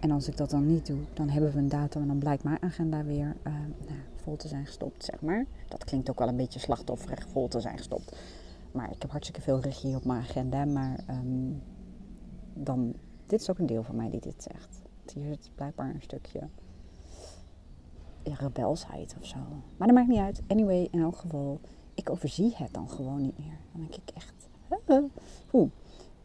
En 0.00 0.10
als 0.10 0.28
ik 0.28 0.36
dat 0.36 0.50
dan 0.50 0.66
niet 0.66 0.86
doe, 0.86 0.98
dan 1.12 1.28
hebben 1.28 1.52
we 1.52 1.58
een 1.58 1.68
datum 1.68 2.02
en 2.02 2.08
dan 2.08 2.18
blijkt 2.18 2.44
mijn 2.44 2.62
agenda 2.62 3.04
weer 3.04 3.36
uh, 3.46 3.52
nou, 3.86 3.98
vol 4.14 4.36
te 4.36 4.48
zijn 4.48 4.66
gestopt, 4.66 5.04
zeg 5.04 5.20
maar. 5.20 5.46
Dat 5.68 5.84
klinkt 5.84 6.10
ook 6.10 6.18
wel 6.18 6.28
een 6.28 6.36
beetje 6.36 6.58
slachtofferig, 6.58 7.28
vol 7.28 7.48
te 7.48 7.60
zijn 7.60 7.76
gestopt. 7.76 8.16
Maar 8.72 8.90
ik 8.92 9.02
heb 9.02 9.10
hartstikke 9.10 9.40
veel 9.40 9.60
regie 9.60 9.96
op 9.96 10.04
mijn 10.04 10.20
agenda, 10.20 10.64
maar 10.64 10.98
um, 11.10 11.62
dan, 12.54 12.94
dit 13.26 13.40
is 13.40 13.50
ook 13.50 13.58
een 13.58 13.66
deel 13.66 13.82
van 13.82 13.96
mij 13.96 14.10
die 14.10 14.20
dit 14.20 14.42
zegt. 14.42 14.82
Hier 15.14 15.24
zit 15.24 15.50
blijkbaar 15.54 15.94
een 15.94 16.02
stukje 16.02 16.48
rebelsheid 18.22 19.16
of 19.20 19.26
zo. 19.26 19.38
Maar 19.76 19.86
dat 19.86 19.96
maakt 19.96 20.08
niet 20.08 20.18
uit. 20.18 20.42
Anyway, 20.46 20.88
in 20.90 21.00
elk 21.00 21.16
geval, 21.16 21.60
ik 21.94 22.10
overzie 22.10 22.54
het 22.56 22.74
dan 22.74 22.88
gewoon 22.88 23.20
niet 23.20 23.38
meer. 23.38 23.56
Dan 23.72 23.80
denk 23.80 23.94
ik 23.94 24.14
echt, 24.14 24.48
hoe? 25.50 25.68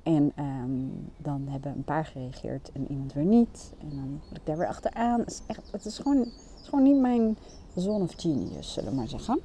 En 0.03 0.31
um, 0.39 0.91
dan 1.17 1.47
hebben 1.47 1.71
een 1.71 1.83
paar 1.83 2.05
gereageerd 2.05 2.71
en 2.73 2.91
iemand 2.91 3.13
weer 3.13 3.25
niet. 3.25 3.73
En 3.77 3.89
dan 3.89 4.09
moet 4.29 4.37
ik 4.37 4.45
daar 4.45 4.57
weer 4.57 4.67
achteraan. 4.67 5.19
Het 5.19 5.31
is, 5.31 5.41
echt, 5.47 5.71
het 5.71 5.85
is, 5.85 5.97
gewoon, 5.97 6.17
het 6.17 6.59
is 6.61 6.67
gewoon 6.69 6.83
niet 6.83 7.01
mijn 7.01 7.37
zone 7.75 8.03
of 8.03 8.13
genius, 8.17 8.73
zullen 8.73 8.89
we 8.89 8.95
maar 8.95 9.07
zeggen. 9.07 9.39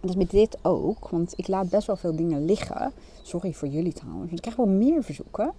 Dus 0.00 0.16
met 0.16 0.30
dit 0.30 0.58
ook, 0.62 1.08
want 1.08 1.32
ik 1.36 1.48
laat 1.48 1.70
best 1.70 1.86
wel 1.86 1.96
veel 1.96 2.16
dingen 2.16 2.44
liggen. 2.44 2.92
Sorry 3.22 3.52
voor 3.52 3.68
jullie 3.68 3.92
trouwens, 3.92 4.24
want 4.24 4.36
ik 4.36 4.40
krijg 4.40 4.56
wel 4.56 4.66
meer 4.66 5.02
verzoeken. 5.02 5.52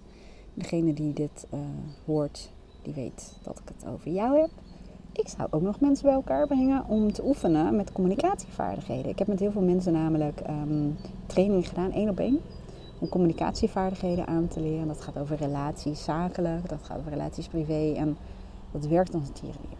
Degene 0.54 0.94
die 0.94 1.12
dit 1.12 1.46
uh, 1.54 1.60
hoort, 2.04 2.50
die 2.82 2.94
weet 2.94 3.32
dat 3.42 3.58
ik 3.58 3.74
het 3.74 3.90
over 3.90 4.10
jou 4.10 4.40
heb. 4.40 4.50
Ik 5.12 5.28
zou 5.28 5.48
ook 5.50 5.62
nog 5.62 5.80
mensen 5.80 6.04
bij 6.04 6.14
elkaar 6.14 6.46
brengen 6.46 6.86
om 6.88 7.12
te 7.12 7.24
oefenen 7.24 7.76
met 7.76 7.92
communicatievaardigheden. 7.92 9.10
Ik 9.10 9.18
heb 9.18 9.26
met 9.26 9.40
heel 9.40 9.50
veel 9.50 9.62
mensen 9.62 9.92
namelijk 9.92 10.40
um, 10.48 10.96
training 11.26 11.68
gedaan, 11.68 11.92
één 11.92 12.08
op 12.08 12.18
één. 12.18 12.40
Om 13.02 13.08
communicatievaardigheden 13.08 14.26
aan 14.26 14.48
te 14.48 14.60
leren. 14.60 14.86
Dat 14.86 15.00
gaat 15.00 15.18
over 15.18 15.36
relaties 15.36 16.04
zakelijk, 16.04 16.68
dat 16.68 16.82
gaat 16.82 16.98
over 16.98 17.10
relaties 17.10 17.48
privé. 17.48 17.92
En 17.96 18.16
dat 18.72 18.86
werkt 18.86 19.14
als 19.14 19.28
een 19.28 19.34
tierenlier. 19.34 19.76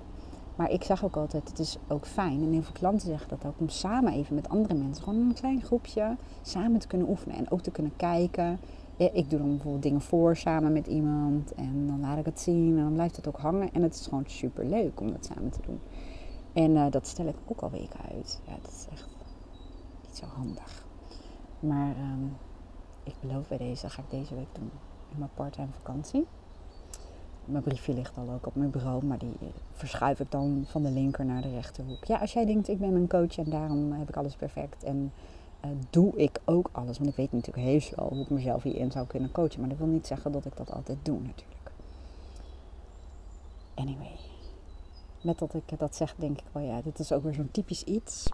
Maar 0.57 0.71
ik 0.71 0.85
zeg 0.85 1.05
ook 1.05 1.17
altijd, 1.17 1.49
het 1.49 1.59
is 1.59 1.77
ook 1.89 2.07
fijn, 2.07 2.43
en 2.43 2.53
heel 2.53 2.63
veel 2.63 2.73
klanten 2.73 3.09
zeggen 3.09 3.29
dat 3.29 3.45
ook, 3.47 3.55
om 3.59 3.69
samen 3.69 4.13
even 4.13 4.35
met 4.35 4.49
andere 4.49 4.75
mensen, 4.75 5.05
gewoon 5.05 5.21
een 5.21 5.35
klein 5.35 5.63
groepje, 5.63 6.17
samen 6.43 6.81
te 6.81 6.87
kunnen 6.87 7.09
oefenen. 7.09 7.37
En 7.37 7.51
ook 7.51 7.61
te 7.61 7.71
kunnen 7.71 7.93
kijken 7.97 8.59
ik 8.97 9.31
doe 9.31 9.39
dan 9.39 9.49
bijvoorbeeld 9.49 9.83
dingen 9.83 10.01
voor 10.01 10.37
samen 10.37 10.73
met 10.73 10.87
iemand 10.87 11.55
en 11.55 11.87
dan 11.87 12.01
laat 12.01 12.19
ik 12.19 12.25
het 12.25 12.41
zien 12.41 12.77
en 12.77 12.83
dan 12.83 12.93
blijft 12.93 13.17
het 13.17 13.29
ook 13.29 13.39
hangen. 13.39 13.73
En 13.73 13.83
het 13.83 13.95
is 13.95 14.07
gewoon 14.07 14.25
super 14.27 14.65
leuk 14.65 15.01
om 15.01 15.13
dat 15.13 15.25
samen 15.25 15.51
te 15.51 15.61
doen. 15.63 15.81
En 16.53 16.71
uh, 16.71 16.91
dat 16.91 17.07
stel 17.07 17.27
ik 17.27 17.37
ook 17.47 17.61
al 17.61 17.71
weken 17.71 18.01
uit. 18.15 18.41
Ja, 18.47 18.53
dat 18.63 18.71
is 18.71 18.87
echt 18.93 19.09
niet 20.07 20.17
zo 20.17 20.25
handig. 20.27 20.87
Maar 21.61 21.97
um, 21.97 22.37
ik 23.03 23.15
beloof 23.21 23.49
bij 23.49 23.59
deze, 23.59 23.91
ga 23.91 24.03
ik 24.03 24.11
deze 24.11 24.35
week 24.35 24.55
doen. 24.55 24.71
In 25.13 25.19
mijn 25.19 25.31
part-time 25.35 25.73
vakantie. 25.73 26.27
Mijn 27.45 27.63
briefje 27.63 27.95
ligt 27.95 28.17
al 28.17 28.31
ook 28.31 28.47
op 28.47 28.55
mijn 28.55 28.71
bureau, 28.71 29.05
maar 29.05 29.19
die 29.19 29.37
verschuif 29.73 30.21
ik 30.21 30.31
dan 30.31 30.65
van 30.67 30.83
de 30.83 30.91
linker 30.91 31.25
naar 31.25 31.43
de 31.43 31.51
rechterhoek. 31.51 32.05
Ja, 32.05 32.19
als 32.19 32.33
jij 32.33 32.45
denkt, 32.45 32.69
ik 32.69 32.79
ben 32.79 32.95
een 32.95 33.09
coach 33.09 33.39
en 33.39 33.51
daarom 33.51 33.93
heb 33.93 34.09
ik 34.09 34.17
alles 34.17 34.37
perfect 34.37 34.85
en 34.85 35.13
uh, 35.65 35.71
doe 35.91 36.17
ik 36.17 36.41
ook 36.45 36.69
alles. 36.73 36.99
Want 36.99 37.11
ik 37.11 37.17
weet 37.17 37.33
natuurlijk 37.33 37.67
heus 37.67 37.91
wel 37.91 38.09
hoe 38.09 38.21
ik 38.21 38.31
mezelf 38.31 38.63
hierin 38.63 38.91
zou 38.91 39.07
kunnen 39.07 39.33
coachen. 39.33 39.61
Maar 39.61 39.69
dat 39.69 39.79
wil 39.79 39.87
niet 39.87 40.07
zeggen 40.07 40.33
dat 40.33 40.45
ik 40.45 40.57
dat 40.57 40.73
altijd 40.73 40.99
doe 41.03 41.21
natuurlijk. 41.21 41.73
Anyway. 43.75 44.17
Met 45.23 45.39
dat 45.39 45.55
ik 45.55 45.79
dat 45.79 45.97
zeg, 45.97 46.15
denk 46.17 46.39
ik 46.39 46.47
wel 46.53 46.63
ja, 46.63 46.83
dit 46.83 46.99
is 46.99 47.13
ook 47.13 47.23
weer 47.23 47.35
zo'n 47.35 47.51
typisch 47.51 47.85
iets. 47.85 48.29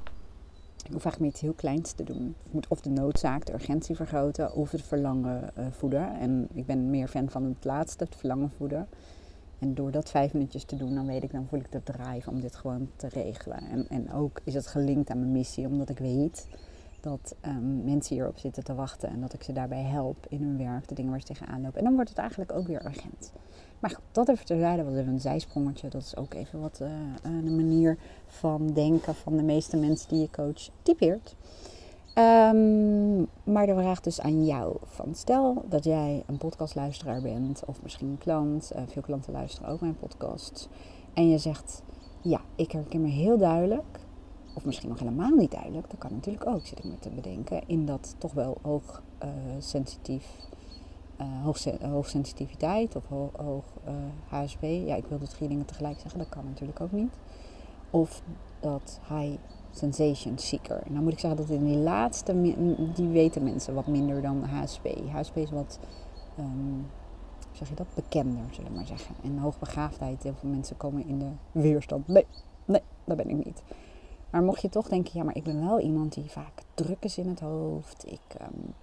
Ik 0.84 0.92
hoef 0.92 1.04
eigenlijk 1.04 1.32
iets 1.32 1.42
heel 1.42 1.52
kleins 1.52 1.92
te 1.92 2.04
doen. 2.04 2.34
Ik 2.44 2.52
moet 2.52 2.68
of 2.68 2.80
de 2.80 2.90
noodzaak, 2.90 3.46
de 3.46 3.52
urgentie 3.52 3.96
vergroten, 3.96 4.54
of 4.54 4.70
het 4.70 4.82
verlangen 4.82 5.50
uh, 5.58 5.66
voeden. 5.70 6.18
En 6.18 6.48
ik 6.52 6.66
ben 6.66 6.90
meer 6.90 7.08
fan 7.08 7.30
van 7.30 7.44
het 7.44 7.64
laatste, 7.64 8.04
het 8.04 8.16
verlangen 8.16 8.50
voeden. 8.56 8.88
En 9.58 9.74
door 9.74 9.90
dat 9.90 10.10
vijf 10.10 10.32
minuutjes 10.32 10.64
te 10.64 10.76
doen, 10.76 10.94
dan 10.94 11.06
weet 11.06 11.22
ik, 11.22 11.32
dan 11.32 11.46
voel 11.48 11.58
ik 11.58 11.72
de 11.72 11.82
drive 11.82 12.30
om 12.30 12.40
dit 12.40 12.56
gewoon 12.56 12.90
te 12.96 13.08
regelen. 13.08 13.58
En, 13.58 13.88
en 13.88 14.12
ook 14.12 14.40
is 14.44 14.54
het 14.54 14.66
gelinkt 14.66 15.10
aan 15.10 15.18
mijn 15.18 15.32
missie, 15.32 15.66
omdat 15.66 15.88
ik 15.88 15.98
weet 15.98 16.46
dat 17.00 17.34
um, 17.46 17.84
mensen 17.84 18.14
hierop 18.14 18.38
zitten 18.38 18.64
te 18.64 18.74
wachten 18.74 19.08
en 19.08 19.20
dat 19.20 19.32
ik 19.32 19.42
ze 19.42 19.52
daarbij 19.52 19.82
help 19.82 20.26
in 20.28 20.42
hun 20.42 20.58
werk, 20.58 20.88
de 20.88 20.94
dingen 20.94 21.10
waar 21.10 21.20
ze 21.20 21.26
tegenaan 21.26 21.60
lopen. 21.60 21.78
En 21.78 21.84
dan 21.84 21.94
wordt 21.94 22.08
het 22.08 22.18
eigenlijk 22.18 22.52
ook 22.52 22.66
weer 22.66 22.86
urgent. 22.86 23.32
Maar 23.80 23.90
goed, 23.90 24.04
dat 24.12 24.28
even 24.28 24.46
terzijde 24.46 24.84
was 24.84 24.94
even 24.94 25.12
een 25.12 25.20
zijsprongetje. 25.20 25.88
Dat 25.88 26.02
is 26.02 26.16
ook 26.16 26.34
even 26.34 26.60
wat 26.60 26.78
uh, 26.82 26.88
een 27.22 27.56
manier 27.56 27.98
van 28.26 28.72
denken 28.72 29.14
van 29.14 29.36
de 29.36 29.42
meeste 29.42 29.76
mensen 29.76 30.08
die 30.08 30.20
je 30.20 30.30
coach 30.30 30.70
typeert. 30.82 31.36
Um, 32.14 33.28
maar 33.44 33.66
de 33.66 33.74
vraag 33.74 34.00
dus 34.00 34.20
aan 34.20 34.44
jou. 34.44 34.76
Van 34.84 35.14
stel 35.14 35.64
dat 35.68 35.84
jij 35.84 36.22
een 36.26 36.38
podcastluisteraar 36.38 37.22
bent 37.22 37.62
of 37.66 37.82
misschien 37.82 38.08
een 38.08 38.18
klant. 38.18 38.72
Uh, 38.76 38.82
veel 38.86 39.02
klanten 39.02 39.32
luisteren 39.32 39.70
ook 39.70 39.80
mijn 39.80 39.96
podcasts. 39.96 40.68
En 41.14 41.28
je 41.28 41.38
zegt, 41.38 41.82
ja, 42.20 42.40
ik 42.54 42.72
herken 42.72 43.00
me 43.00 43.08
heel 43.08 43.38
duidelijk 43.38 44.00
of 44.58 44.64
misschien 44.64 44.88
nog 44.88 44.98
helemaal 44.98 45.34
niet 45.34 45.50
duidelijk, 45.50 45.90
dat 45.90 45.98
kan 45.98 46.12
natuurlijk 46.12 46.46
ook, 46.46 46.66
zit 46.66 46.78
ik 46.78 46.84
me 46.84 46.98
te 46.98 47.10
bedenken, 47.10 47.62
in 47.66 47.86
dat 47.86 48.14
toch 48.18 48.32
wel 48.32 48.58
hoog 48.62 49.02
uh, 49.24 49.28
sensitief, 49.58 50.26
uh, 51.20 51.44
hoog, 51.44 51.64
hoogsensitiviteit 51.80 52.96
of 52.96 53.06
hoog, 53.36 53.64
HSP. 54.28 54.62
Ja, 54.62 54.94
ik 54.94 55.06
wil 55.08 55.18
de 55.18 55.26
drie 55.26 55.48
dingen 55.48 55.64
tegelijk 55.64 56.00
zeggen, 56.00 56.18
dat 56.18 56.28
kan 56.28 56.44
natuurlijk 56.44 56.80
ook 56.80 56.92
niet. 56.92 57.18
Of 57.90 58.22
dat 58.60 59.00
high 59.08 59.38
sensation 59.70 60.38
seeker. 60.38 60.82
Dan 60.88 61.02
moet 61.02 61.12
ik 61.12 61.18
zeggen 61.18 61.40
dat 61.40 61.50
in 61.50 61.64
die 61.64 61.76
laatste, 61.76 62.54
die 62.94 63.08
weten 63.08 63.42
mensen 63.42 63.74
wat 63.74 63.86
minder 63.86 64.22
dan 64.22 64.42
HSP. 64.42 64.86
HSP 65.12 65.36
is 65.36 65.50
wat, 65.50 65.78
um, 66.38 66.86
zeg 67.52 67.68
je 67.68 67.74
dat, 67.74 67.86
bekender, 67.94 68.44
zullen 68.50 68.70
we 68.70 68.76
maar 68.76 68.86
zeggen. 68.86 69.14
En 69.22 69.38
hoogbegaafdheid, 69.38 70.22
heel 70.22 70.34
veel 70.34 70.50
mensen 70.50 70.76
komen 70.76 71.06
in 71.06 71.18
de 71.18 71.30
weerstand. 71.52 72.08
Nee, 72.08 72.26
nee, 72.64 72.82
dat 73.04 73.16
ben 73.16 73.30
ik 73.30 73.44
niet. 73.44 73.62
Maar 74.30 74.42
mocht 74.42 74.62
je 74.62 74.68
toch 74.68 74.88
denken, 74.88 75.12
ja, 75.14 75.24
maar 75.24 75.36
ik 75.36 75.44
ben 75.44 75.66
wel 75.66 75.80
iemand 75.80 76.14
die 76.14 76.30
vaak 76.30 76.62
druk 76.74 77.04
is 77.04 77.18
in 77.18 77.28
het 77.28 77.40
hoofd. 77.40 78.04
Ik 78.06 78.40
um, 78.40 78.74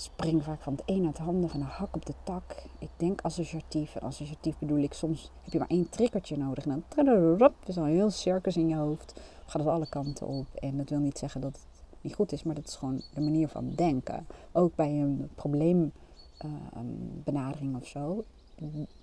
spring 0.00 0.42
vaak 0.42 0.62
van 0.62 0.72
het 0.72 0.82
een 0.86 1.06
uit 1.06 1.16
de 1.16 1.22
handen, 1.22 1.50
van 1.50 1.60
een 1.60 1.66
hak 1.66 1.94
op 1.94 2.06
de 2.06 2.14
tak. 2.24 2.62
Ik 2.78 2.88
denk 2.96 3.20
associatief. 3.20 3.94
En 3.94 4.00
associatief 4.00 4.58
bedoel 4.58 4.78
ik, 4.78 4.92
soms 4.92 5.30
heb 5.42 5.52
je 5.52 5.58
maar 5.58 5.68
één 5.68 5.88
triggertje 5.88 6.36
nodig. 6.36 6.66
En 6.66 6.84
dan 6.94 7.52
is 7.66 7.78
al 7.78 7.84
een 7.84 7.90
heel 7.90 8.10
circus 8.10 8.56
in 8.56 8.68
je 8.68 8.76
hoofd. 8.76 9.20
Gaat 9.46 9.62
het 9.62 9.70
alle 9.70 9.88
kanten 9.88 10.26
op. 10.26 10.46
En 10.54 10.76
dat 10.76 10.88
wil 10.88 10.98
niet 10.98 11.18
zeggen 11.18 11.40
dat 11.40 11.52
het 11.52 11.66
niet 12.00 12.14
goed 12.14 12.32
is, 12.32 12.42
maar 12.42 12.54
dat 12.54 12.66
is 12.66 12.76
gewoon 12.76 13.02
de 13.14 13.20
manier 13.20 13.48
van 13.48 13.72
denken. 13.74 14.26
Ook 14.52 14.74
bij 14.74 15.00
een 15.00 15.30
probleembenadering 15.34 17.76
of 17.76 17.86
zo, 17.86 18.24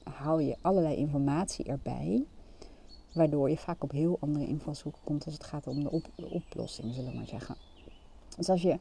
haal 0.03 0.39
je 0.39 0.55
allerlei 0.61 0.95
informatie 0.95 1.65
erbij 1.65 2.25
Waardoor 3.15 3.49
je 3.49 3.57
vaak 3.57 3.83
op 3.83 3.91
heel 3.91 4.17
andere 4.19 4.47
invalshoeken 4.47 5.01
komt 5.03 5.25
als 5.25 5.33
het 5.33 5.43
gaat 5.43 5.67
om 5.67 5.83
de 5.83 6.01
oplossing, 6.15 6.93
zullen 6.93 7.11
we 7.11 7.17
maar 7.17 7.27
zeggen. 7.27 7.55
Dus 8.37 8.49
als 8.49 8.61
je 8.61 8.79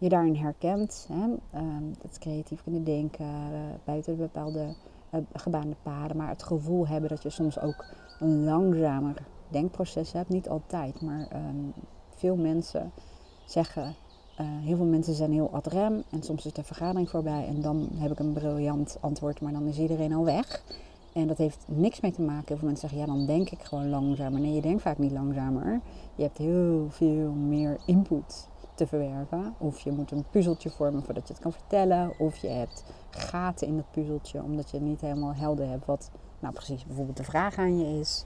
je 0.00 0.08
daarin 0.08 0.36
herkent, 0.36 1.08
hè, 1.12 1.26
ehm, 1.50 1.84
het 2.02 2.18
creatief 2.18 2.62
kunnen 2.62 2.84
denken, 2.84 3.26
uh, 3.26 3.58
buiten 3.84 4.16
bepaalde 4.16 4.74
uh, 5.14 5.20
gebaande 5.32 5.76
paden, 5.82 6.16
maar 6.16 6.28
het 6.28 6.42
gevoel 6.42 6.88
hebben 6.88 7.08
dat 7.08 7.22
je 7.22 7.30
soms 7.30 7.60
ook 7.60 7.84
een 8.18 8.44
langzamer 8.44 9.22
denkproces 9.48 10.12
hebt. 10.12 10.28
Niet 10.28 10.48
altijd, 10.48 11.00
maar 11.00 11.28
um, 11.34 11.72
veel 12.14 12.36
mensen 12.36 12.92
zeggen, 13.44 13.94
uh, 14.40 14.46
heel 14.46 14.76
veel 14.76 14.86
mensen 14.86 15.14
zijn 15.14 15.32
heel 15.32 15.50
ad 15.52 15.66
rem 15.66 16.02
en 16.10 16.22
soms 16.22 16.46
is 16.46 16.52
de 16.52 16.64
vergadering 16.64 17.10
voorbij 17.10 17.46
en 17.46 17.60
dan 17.60 17.88
heb 17.94 18.10
ik 18.10 18.18
een 18.18 18.32
briljant 18.32 18.98
antwoord, 19.00 19.40
maar 19.40 19.52
dan 19.52 19.66
is 19.66 19.78
iedereen 19.78 20.12
al 20.12 20.24
weg. 20.24 20.62
En 21.12 21.26
dat 21.26 21.38
heeft 21.38 21.64
niks 21.66 22.00
mee 22.00 22.12
te 22.12 22.22
maken. 22.22 22.46
Heel 22.46 22.56
veel 22.56 22.68
mensen 22.68 22.88
zeggen, 22.88 23.08
ja, 23.08 23.16
dan 23.16 23.26
denk 23.26 23.50
ik 23.50 23.62
gewoon 23.62 23.88
langzamer. 23.88 24.40
Nee, 24.40 24.54
je 24.54 24.60
denkt 24.60 24.82
vaak 24.82 24.98
niet 24.98 25.12
langzamer. 25.12 25.80
Je 26.14 26.22
hebt 26.22 26.38
heel 26.38 26.86
veel 26.90 27.32
meer 27.32 27.78
input 27.86 28.48
te 28.80 28.86
verwerken. 28.86 29.54
Of 29.58 29.80
je 29.80 29.92
moet 29.92 30.10
een 30.10 30.24
puzzeltje 30.30 30.70
vormen 30.70 31.02
voordat 31.02 31.28
je 31.28 31.32
het 31.32 31.42
kan 31.42 31.52
vertellen. 31.52 32.12
Of 32.18 32.36
je 32.36 32.48
hebt 32.48 32.84
gaten 33.10 33.66
in 33.66 33.76
dat 33.76 33.90
puzzeltje 33.90 34.42
omdat 34.42 34.70
je 34.70 34.80
niet 34.80 35.00
helemaal 35.00 35.34
helder 35.34 35.68
hebt 35.68 35.86
wat 35.86 36.10
nou 36.38 36.54
precies 36.54 36.84
bijvoorbeeld 36.84 37.16
de 37.16 37.24
vraag 37.24 37.58
aan 37.58 37.78
je 37.78 37.98
is. 37.98 38.24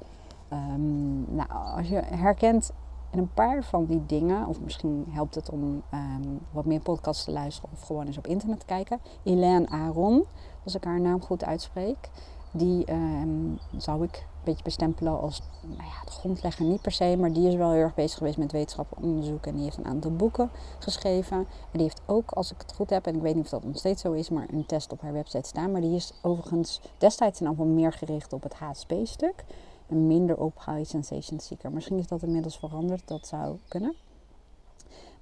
Um, 0.52 1.34
nou, 1.34 1.48
als 1.50 1.88
je 1.88 2.00
herkent 2.04 2.72
een 3.10 3.32
paar 3.32 3.64
van 3.64 3.86
die 3.86 4.06
dingen, 4.06 4.46
of 4.46 4.60
misschien 4.60 5.06
helpt 5.10 5.34
het 5.34 5.50
om 5.50 5.62
um, 5.62 6.40
wat 6.50 6.64
meer 6.64 6.80
podcasts 6.80 7.24
te 7.24 7.32
luisteren 7.32 7.70
of 7.72 7.82
gewoon 7.82 8.06
eens 8.06 8.18
op 8.18 8.26
internet 8.26 8.60
te 8.60 8.66
kijken. 8.66 9.00
Elaine 9.22 9.68
Aron, 9.68 10.24
als 10.64 10.74
ik 10.74 10.84
haar 10.84 11.00
naam 11.00 11.22
goed 11.22 11.44
uitspreek, 11.44 12.10
die 12.56 12.92
um, 12.92 13.58
zou 13.76 14.04
ik 14.04 14.16
een 14.16 14.44
beetje 14.44 14.64
bestempelen 14.64 15.20
als 15.20 15.42
nou 15.62 15.82
ja, 15.82 16.04
de 16.04 16.10
grondlegger 16.10 16.64
niet 16.64 16.80
per 16.80 16.92
se, 16.92 17.16
maar 17.18 17.32
die 17.32 17.48
is 17.48 17.54
wel 17.54 17.70
heel 17.70 17.80
erg 17.80 17.94
bezig 17.94 18.18
geweest 18.18 18.38
met 18.38 18.52
wetenschappelijk 18.52 19.06
onderzoek 19.06 19.46
en 19.46 19.54
die 19.54 19.64
heeft 19.64 19.76
een 19.76 19.84
aantal 19.84 20.10
boeken 20.10 20.50
geschreven. 20.78 21.36
En 21.36 21.46
die 21.72 21.82
heeft 21.82 22.02
ook, 22.06 22.30
als 22.30 22.52
ik 22.52 22.60
het 22.60 22.74
goed 22.74 22.90
heb, 22.90 23.06
en 23.06 23.14
ik 23.14 23.22
weet 23.22 23.34
niet 23.34 23.44
of 23.44 23.50
dat 23.50 23.64
nog 23.64 23.78
steeds 23.78 24.02
zo 24.02 24.12
is, 24.12 24.28
maar 24.28 24.48
een 24.52 24.66
test 24.66 24.92
op 24.92 25.00
haar 25.00 25.12
website 25.12 25.48
staan. 25.48 25.72
Maar 25.72 25.80
die 25.80 25.94
is 25.94 26.12
overigens 26.22 26.80
destijds 26.98 27.40
in 27.40 27.50
ieder 27.50 27.66
meer 27.66 27.92
gericht 27.92 28.32
op 28.32 28.42
het 28.42 28.54
HSP-stuk 28.54 29.44
en 29.86 30.06
minder 30.06 30.36
op 30.36 30.64
High 30.66 30.90
Sensation 30.90 31.40
Seeker. 31.40 31.72
Misschien 31.72 31.98
is 31.98 32.06
dat 32.06 32.22
inmiddels 32.22 32.58
veranderd, 32.58 33.08
dat 33.08 33.26
zou 33.26 33.56
kunnen. 33.68 33.94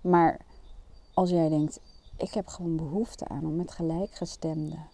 Maar 0.01 0.41
als 1.15 1.31
jij 1.31 1.49
denkt, 1.49 1.81
ik 2.17 2.35
heb 2.35 2.47
gewoon 2.47 2.77
behoefte 2.77 3.29
aan 3.29 3.47
om 3.47 3.57
met 3.57 3.73
gelijkgestemden 3.73 4.87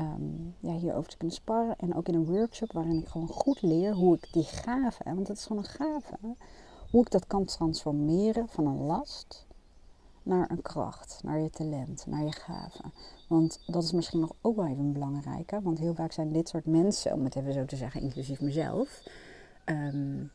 um, 0.00 0.54
ja, 0.60 0.72
hierover 0.72 1.10
te 1.10 1.16
kunnen 1.16 1.36
sparren. 1.36 1.76
En 1.78 1.94
ook 1.94 2.08
in 2.08 2.14
een 2.14 2.26
workshop 2.26 2.72
waarin 2.72 2.98
ik 3.00 3.08
gewoon 3.08 3.28
goed 3.28 3.62
leer 3.62 3.92
hoe 3.94 4.16
ik 4.16 4.32
die 4.32 4.44
gave, 4.44 5.02
want 5.04 5.28
het 5.28 5.36
is 5.36 5.46
gewoon 5.46 5.62
een 5.62 5.70
gave, 5.70 6.18
hoe 6.90 7.02
ik 7.02 7.10
dat 7.10 7.26
kan 7.26 7.44
transformeren 7.44 8.48
van 8.48 8.66
een 8.66 8.80
last 8.80 9.46
naar 10.24 10.50
een 10.50 10.62
kracht, 10.62 11.20
naar 11.22 11.38
je 11.38 11.50
talent, 11.50 12.06
naar 12.06 12.24
je 12.24 12.32
gave. 12.32 12.80
Want 13.28 13.62
dat 13.66 13.82
is 13.82 13.92
misschien 13.92 14.20
nog 14.20 14.32
ook 14.40 14.56
wel 14.56 14.66
even 14.66 14.92
belangrijker. 14.92 15.62
Want 15.62 15.78
heel 15.78 15.94
vaak 15.94 16.12
zijn 16.12 16.32
dit 16.32 16.48
soort 16.48 16.66
mensen, 16.66 17.12
om 17.12 17.24
het 17.24 17.36
even 17.36 17.52
zo 17.52 17.64
te 17.64 17.76
zeggen, 17.76 18.00
inclusief 18.00 18.40
mezelf, 18.40 19.02
um, 19.64 20.30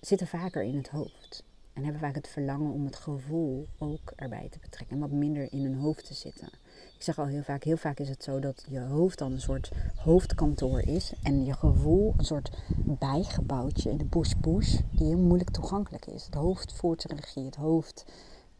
zitten 0.00 0.26
vaker 0.26 0.62
in 0.62 0.76
het 0.76 0.88
hoofd. 0.88 1.44
En 1.72 1.82
hebben 1.82 2.00
vaak 2.00 2.14
het 2.14 2.28
verlangen 2.28 2.72
om 2.72 2.84
het 2.84 2.96
gevoel 2.96 3.68
ook 3.78 4.12
erbij 4.16 4.48
te 4.48 4.58
betrekken. 4.58 4.96
En 4.96 5.02
wat 5.02 5.10
minder 5.10 5.52
in 5.52 5.62
hun 5.62 5.74
hoofd 5.76 6.06
te 6.06 6.14
zitten. 6.14 6.48
Ik 6.96 7.02
zeg 7.06 7.18
al 7.18 7.26
heel 7.26 7.42
vaak, 7.42 7.64
heel 7.64 7.76
vaak 7.76 7.98
is 7.98 8.08
het 8.08 8.22
zo 8.22 8.38
dat 8.38 8.64
je 8.68 8.80
hoofd 8.80 9.18
dan 9.18 9.32
een 9.32 9.40
soort 9.40 9.70
hoofdkantoor 9.96 10.80
is. 10.80 11.12
En 11.22 11.44
je 11.44 11.52
gevoel 11.52 12.14
een 12.16 12.24
soort 12.24 12.50
bijgebouwtje 12.76 13.90
in 13.90 13.96
de 13.96 14.04
bush-bush 14.04 14.78
die 14.90 15.06
heel 15.06 15.18
moeilijk 15.18 15.50
toegankelijk 15.50 16.06
is. 16.06 16.24
Het 16.24 16.34
hoofd 16.34 16.72
voert 16.72 17.08
de 17.08 17.14
regie, 17.14 17.44
het 17.44 17.56
hoofd 17.56 18.04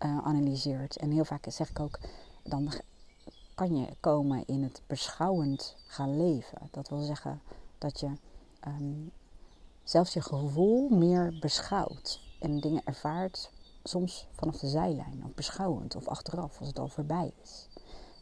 uh, 0.04 0.18
analyseert. 0.18 0.96
En 0.96 1.10
heel 1.10 1.24
vaak 1.24 1.44
zeg 1.48 1.70
ik 1.70 1.80
ook, 1.80 1.98
dan 2.42 2.72
kan 3.54 3.76
je 3.76 3.86
komen 4.00 4.42
in 4.46 4.62
het 4.62 4.82
beschouwend 4.86 5.76
gaan 5.86 6.16
leven. 6.16 6.68
Dat 6.70 6.88
wil 6.88 7.02
zeggen 7.02 7.40
dat 7.78 8.00
je 8.00 8.10
um, 8.66 9.10
zelfs 9.84 10.12
je 10.12 10.22
gevoel 10.22 10.88
meer 10.88 11.38
beschouwt 11.40 12.20
en 12.38 12.60
dingen 12.60 12.82
ervaart 12.84 13.50
soms 13.82 14.26
vanaf 14.32 14.58
de 14.58 14.68
zijlijn, 14.68 15.22
of 15.24 15.34
beschouwend 15.34 15.96
of 15.96 16.06
achteraf 16.06 16.58
als 16.58 16.68
het 16.68 16.78
al 16.78 16.88
voorbij 16.88 17.32
is. 17.42 17.68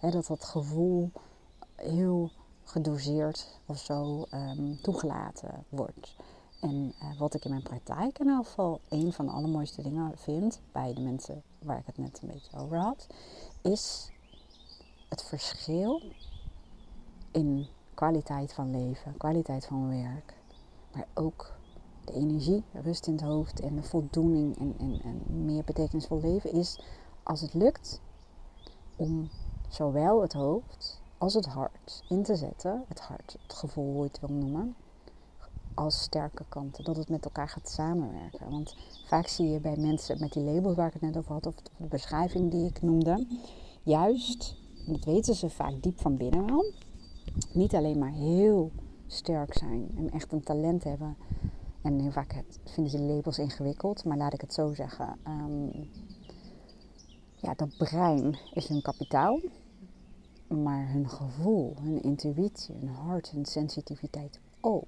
Dat 0.00 0.26
dat 0.26 0.44
gevoel 0.44 1.10
heel 1.76 2.30
gedoseerd 2.64 3.60
of 3.66 3.78
zo 3.78 4.26
um, 4.34 4.80
toegelaten 4.80 5.64
wordt. 5.68 6.16
En 6.60 6.94
uh, 7.02 7.18
wat 7.18 7.34
ik 7.34 7.44
in 7.44 7.50
mijn 7.50 7.62
praktijk 7.62 8.18
in 8.18 8.28
elk 8.28 8.46
geval 8.46 8.80
een 8.88 9.12
van 9.12 9.26
de 9.26 9.32
allermooiste 9.32 9.82
dingen 9.82 10.18
vind 10.18 10.60
bij 10.72 10.94
de 10.94 11.00
mensen 11.00 11.42
waar 11.58 11.78
ik 11.78 11.86
het 11.86 11.98
net 11.98 12.18
een 12.22 12.28
beetje 12.28 12.58
over 12.58 12.78
had, 12.78 13.06
is 13.62 14.10
het 15.08 15.22
verschil 15.22 16.02
in 17.30 17.66
kwaliteit 17.94 18.52
van 18.52 18.70
leven, 18.70 19.16
kwaliteit 19.16 19.66
van 19.66 19.88
werk, 19.88 20.34
maar 20.92 21.06
ook 21.14 21.52
de 22.04 22.12
energie, 22.12 22.64
rust 22.72 23.06
in 23.06 23.12
het 23.12 23.22
hoofd 23.22 23.60
en 23.60 23.76
de 23.76 23.82
voldoening 23.82 24.58
en, 24.58 24.74
en, 24.78 25.00
en 25.02 25.44
meer 25.44 25.64
betekenisvol 25.64 26.20
leven 26.20 26.52
is 26.52 26.80
als 27.22 27.40
het 27.40 27.54
lukt 27.54 28.00
om 28.96 29.30
zowel 29.68 30.22
het 30.22 30.32
hoofd 30.32 31.00
als 31.18 31.34
het 31.34 31.46
hart 31.46 32.04
in 32.08 32.22
te 32.22 32.36
zetten, 32.36 32.84
het 32.88 33.00
hart, 33.00 33.36
het 33.42 33.52
gevoel 33.52 33.92
hoe 33.92 34.02
je 34.02 34.08
het 34.08 34.20
wil 34.20 34.36
noemen, 34.36 34.74
als 35.74 36.02
sterke 36.02 36.44
kanten. 36.48 36.84
Dat 36.84 36.96
het 36.96 37.08
met 37.08 37.24
elkaar 37.24 37.48
gaat 37.48 37.68
samenwerken. 37.68 38.50
Want 38.50 38.76
vaak 39.06 39.26
zie 39.26 39.48
je 39.48 39.60
bij 39.60 39.76
mensen 39.76 40.20
met 40.20 40.32
die 40.32 40.42
labels 40.42 40.74
waar 40.74 40.86
ik 40.86 40.92
het 40.92 41.02
net 41.02 41.16
over 41.16 41.32
had, 41.32 41.46
of 41.46 41.54
de 41.54 41.86
beschrijving 41.86 42.50
die 42.50 42.66
ik 42.66 42.82
noemde, 42.82 43.26
juist, 43.82 44.56
dat 44.86 45.04
weten 45.04 45.34
ze 45.34 45.50
vaak 45.50 45.82
diep 45.82 46.00
van 46.00 46.16
binnen 46.16 46.46
wel, 46.46 46.72
niet 47.52 47.74
alleen 47.74 47.98
maar 47.98 48.12
heel 48.12 48.70
sterk 49.06 49.58
zijn 49.58 49.90
en 49.96 50.10
echt 50.10 50.32
een 50.32 50.42
talent 50.42 50.84
hebben. 50.84 51.16
En 51.82 52.00
heel 52.00 52.10
vaak 52.10 52.42
vinden 52.64 52.92
ze 52.92 52.98
labels 52.98 53.38
ingewikkeld, 53.38 54.04
maar 54.04 54.16
laat 54.16 54.32
ik 54.32 54.40
het 54.40 54.54
zo 54.54 54.74
zeggen. 54.74 55.18
Um, 55.26 55.70
ja, 57.40 57.54
dat 57.54 57.76
brein 57.76 58.38
is 58.52 58.68
hun 58.68 58.82
kapitaal. 58.82 59.40
Maar 60.48 60.90
hun 60.90 61.08
gevoel, 61.08 61.76
hun 61.80 62.02
intuïtie, 62.02 62.74
hun 62.74 62.88
hart, 62.88 63.30
hun 63.30 63.44
sensitiviteit 63.44 64.40
ook. 64.60 64.86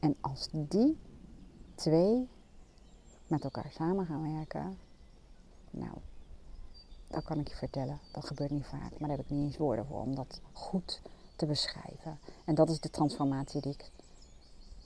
En 0.00 0.16
als 0.20 0.48
die 0.50 0.98
twee 1.74 2.28
met 3.26 3.44
elkaar 3.44 3.70
samen 3.70 4.06
gaan 4.06 4.34
werken, 4.36 4.78
nou, 5.70 5.96
dat 7.08 7.24
kan 7.24 7.38
ik 7.38 7.48
je 7.48 7.54
vertellen. 7.54 8.00
Dat 8.12 8.26
gebeurt 8.26 8.50
niet 8.50 8.66
vaak, 8.66 8.98
maar 8.98 9.08
daar 9.08 9.16
heb 9.16 9.26
ik 9.26 9.30
niet 9.30 9.44
eens 9.44 9.56
woorden 9.56 9.86
voor 9.86 10.00
om 10.00 10.14
dat 10.14 10.40
goed 10.52 11.00
te 11.36 11.46
beschrijven. 11.46 12.18
En 12.44 12.54
dat 12.54 12.70
is 12.70 12.80
de 12.80 12.90
transformatie 12.90 13.60
die 13.60 13.72
ik 13.72 13.90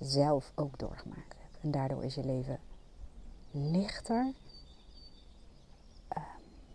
zelf 0.00 0.52
ook 0.54 0.78
doorgemaakt 0.78 1.34
heb. 1.38 1.62
En 1.62 1.70
daardoor 1.70 2.04
is 2.04 2.14
je 2.14 2.24
leven 2.24 2.58
lichter, 3.50 4.32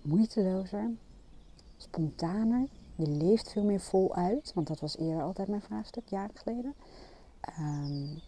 moeitelozer, 0.07 0.91
spontaner. 1.77 2.67
Je 2.95 3.07
leeft 3.07 3.51
veel 3.51 3.63
meer 3.63 3.79
voluit, 3.79 4.51
want 4.53 4.67
dat 4.67 4.79
was 4.79 4.97
eerder 4.97 5.23
altijd 5.23 5.47
mijn 5.47 5.61
vraagstuk, 5.61 6.07
jaren 6.07 6.35
geleden. 6.35 6.73
Um, 7.59 8.21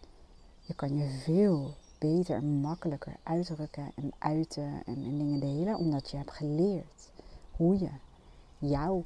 je 0.60 0.74
kan 0.74 0.96
je 0.96 1.08
veel 1.08 1.74
beter 1.98 2.36
en 2.36 2.60
makkelijker 2.60 3.16
uitdrukken 3.22 3.92
en 3.94 4.12
uiten 4.18 4.82
en, 4.84 5.04
en 5.04 5.18
dingen 5.18 5.40
delen, 5.40 5.76
omdat 5.76 6.10
je 6.10 6.16
hebt 6.16 6.32
geleerd 6.32 7.10
hoe 7.56 7.78
je 7.78 7.90
jouw 8.58 9.04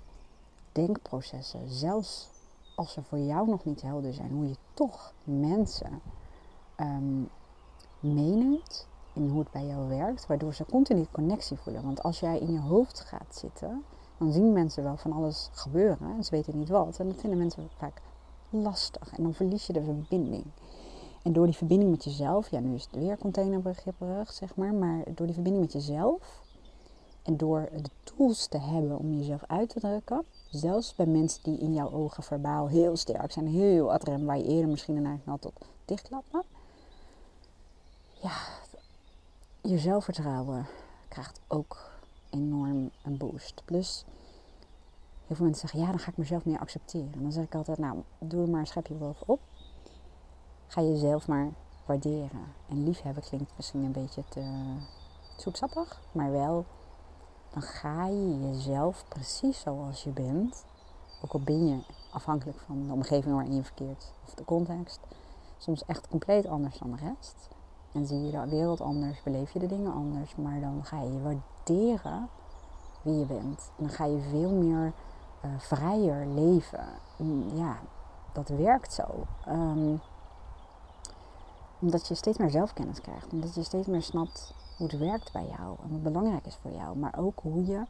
denkprocessen, 0.72 1.68
zelfs 1.68 2.28
als 2.76 2.92
ze 2.92 3.02
voor 3.02 3.18
jou 3.18 3.48
nog 3.48 3.64
niet 3.64 3.82
helder 3.82 4.14
zijn, 4.14 4.30
hoe 4.30 4.48
je 4.48 4.56
toch 4.74 5.12
mensen 5.24 6.00
um, 6.76 7.28
meeneemt 8.00 8.86
in 9.14 9.28
hoe 9.28 9.38
het 9.38 9.50
bij 9.50 9.66
jou 9.66 9.88
werkt, 9.88 10.26
waardoor 10.26 10.54
ze 10.54 10.64
continu 10.64 11.06
connectie 11.10 11.56
voelen. 11.56 11.82
Want 11.82 12.02
als 12.02 12.20
jij 12.20 12.38
in 12.38 12.52
je 12.52 12.60
hoofd 12.60 13.00
gaat 13.00 13.36
zitten, 13.36 13.84
dan 14.18 14.32
zien 14.32 14.52
mensen 14.52 14.82
wel 14.82 14.96
van 14.96 15.12
alles 15.12 15.48
gebeuren 15.52 16.14
en 16.16 16.24
ze 16.24 16.30
weten 16.30 16.58
niet 16.58 16.68
wat. 16.68 16.98
En 16.98 17.08
dat 17.08 17.20
vinden 17.20 17.38
mensen 17.38 17.68
vaak 17.76 18.02
lastig 18.50 19.12
en 19.16 19.22
dan 19.22 19.34
verlies 19.34 19.66
je 19.66 19.72
de 19.72 19.82
verbinding. 19.82 20.44
En 21.22 21.32
door 21.32 21.46
die 21.46 21.56
verbinding 21.56 21.90
met 21.90 22.04
jezelf, 22.04 22.50
ja, 22.50 22.60
nu 22.60 22.74
is 22.74 22.84
het 22.84 22.94
weer 22.94 23.18
containerbegripperig, 23.18 24.32
zeg 24.32 24.56
maar, 24.56 24.74
maar 24.74 25.04
door 25.14 25.26
die 25.26 25.34
verbinding 25.34 25.64
met 25.64 25.72
jezelf 25.72 26.42
en 27.22 27.36
door 27.36 27.68
de 27.72 27.90
tools 28.02 28.46
te 28.46 28.58
hebben 28.58 28.98
om 28.98 29.12
jezelf 29.12 29.44
uit 29.46 29.68
te 29.68 29.80
drukken, 29.80 30.24
zelfs 30.50 30.94
bij 30.94 31.06
mensen 31.06 31.42
die 31.42 31.58
in 31.58 31.72
jouw 31.72 31.92
ogen 31.92 32.22
verbaal 32.22 32.68
heel 32.68 32.96
sterk 32.96 33.32
zijn, 33.32 33.46
heel 33.46 33.92
adrem, 33.92 34.24
waar 34.24 34.38
je 34.38 34.44
eerder 34.44 34.68
misschien 34.68 34.96
een 34.96 35.06
eigen 35.06 35.30
had 35.30 35.40
tot 35.40 35.52
dichtklappen, 35.84 36.42
ja, 38.22 38.32
je 39.66 39.78
zelfvertrouwen 39.78 40.66
krijgt 41.08 41.40
ook 41.48 41.90
enorm 42.30 42.90
een 43.02 43.16
boost. 43.16 43.62
Plus, 43.64 44.04
heel 45.26 45.36
veel 45.36 45.44
mensen 45.44 45.68
zeggen, 45.68 45.80
ja, 45.80 45.90
dan 45.90 45.98
ga 45.98 46.10
ik 46.10 46.16
mezelf 46.16 46.44
meer 46.44 46.58
accepteren. 46.58 47.12
En 47.12 47.22
dan 47.22 47.32
zeg 47.32 47.44
ik 47.44 47.54
altijd, 47.54 47.78
nou, 47.78 48.02
doe 48.18 48.46
maar 48.46 48.60
een 48.60 48.66
schepje 48.66 48.94
bovenop. 48.94 49.40
Ga 50.66 50.80
jezelf 50.80 51.28
maar 51.28 51.52
waarderen. 51.86 52.52
En 52.68 52.84
liefhebben 52.84 53.22
klinkt 53.22 53.52
misschien 53.56 53.82
een 53.82 53.92
beetje 53.92 54.24
te 54.28 54.74
zoetsappig, 55.36 56.00
maar 56.12 56.30
wel, 56.30 56.64
dan 57.50 57.62
ga 57.62 58.06
je 58.06 58.40
jezelf 58.40 59.04
precies 59.08 59.60
zoals 59.60 60.04
je 60.04 60.10
bent, 60.10 60.64
ook 61.22 61.32
al 61.32 61.40
ben 61.40 61.66
je 61.66 61.78
afhankelijk 62.10 62.58
van 62.58 62.86
de 62.86 62.92
omgeving 62.92 63.34
waarin 63.34 63.54
je 63.54 63.64
verkeert 63.64 64.12
of 64.26 64.34
de 64.34 64.44
context, 64.44 65.00
soms 65.58 65.84
echt 65.84 66.08
compleet 66.08 66.46
anders 66.46 66.78
dan 66.78 66.90
de 66.90 66.96
rest. 66.96 67.53
En 67.94 68.06
zie 68.06 68.24
je 68.24 68.30
de 68.30 68.48
wereld 68.48 68.80
anders, 68.80 69.22
beleef 69.22 69.50
je 69.50 69.58
de 69.58 69.66
dingen 69.66 69.92
anders, 69.92 70.36
maar 70.36 70.60
dan 70.60 70.84
ga 70.84 71.00
je 71.00 71.20
waarderen 71.22 72.28
wie 73.02 73.18
je 73.18 73.26
bent. 73.26 73.70
En 73.76 73.84
dan 73.84 73.88
ga 73.88 74.04
je 74.04 74.20
veel 74.30 74.52
meer 74.52 74.92
uh, 75.44 75.50
vrijer 75.58 76.26
leven. 76.26 76.86
Ja, 77.54 77.76
dat 78.32 78.48
werkt 78.48 78.92
zo. 78.92 79.26
Um, 79.48 80.00
omdat 81.78 82.08
je 82.08 82.14
steeds 82.14 82.38
meer 82.38 82.50
zelfkennis 82.50 83.00
krijgt. 83.00 83.32
Omdat 83.32 83.54
je 83.54 83.62
steeds 83.62 83.86
meer 83.86 84.02
snapt 84.02 84.54
hoe 84.76 84.86
het 84.86 84.98
werkt 84.98 85.32
bij 85.32 85.46
jou. 85.46 85.76
En 85.82 85.90
wat 85.90 86.02
belangrijk 86.02 86.46
is 86.46 86.58
voor 86.62 86.72
jou. 86.72 86.96
Maar 86.96 87.18
ook 87.18 87.40
hoe 87.42 87.66
je 87.66 87.82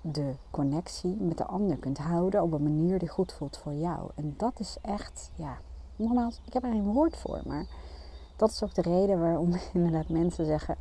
de 0.00 0.34
connectie 0.50 1.16
met 1.20 1.38
de 1.38 1.44
ander 1.44 1.76
kunt 1.76 1.98
houden 1.98 2.42
op 2.42 2.52
een 2.52 2.62
manier 2.62 2.98
die 2.98 3.08
goed 3.08 3.32
voelt 3.32 3.56
voor 3.56 3.74
jou. 3.74 4.10
En 4.14 4.34
dat 4.36 4.60
is 4.60 4.76
echt, 4.82 5.30
ja, 5.36 5.58
nogmaals, 5.96 6.40
ik 6.44 6.52
heb 6.52 6.62
er 6.64 6.70
geen 6.70 6.92
woord 6.92 7.16
voor. 7.16 7.40
Maar 7.46 7.66
dat 8.38 8.50
is 8.50 8.62
ook 8.62 8.74
de 8.74 8.82
reden 8.82 9.20
waarom 9.20 9.52
inderdaad 9.72 10.08
mensen 10.08 10.46
zeggen: 10.46 10.76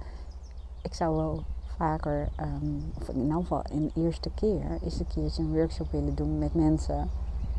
Ik 0.81 0.93
zou 0.93 1.15
wel 1.15 1.43
vaker, 1.77 2.29
um, 2.41 2.91
of 3.01 3.09
in 3.09 3.31
elk 3.31 3.41
geval 3.41 3.63
een 3.71 3.91
eerste 3.95 4.29
keer, 4.35 4.77
is 4.81 4.99
een 4.99 5.07
keertje 5.07 5.41
een 5.41 5.53
workshop 5.53 5.91
willen 5.91 6.15
doen 6.15 6.37
met 6.37 6.53
mensen 6.53 7.09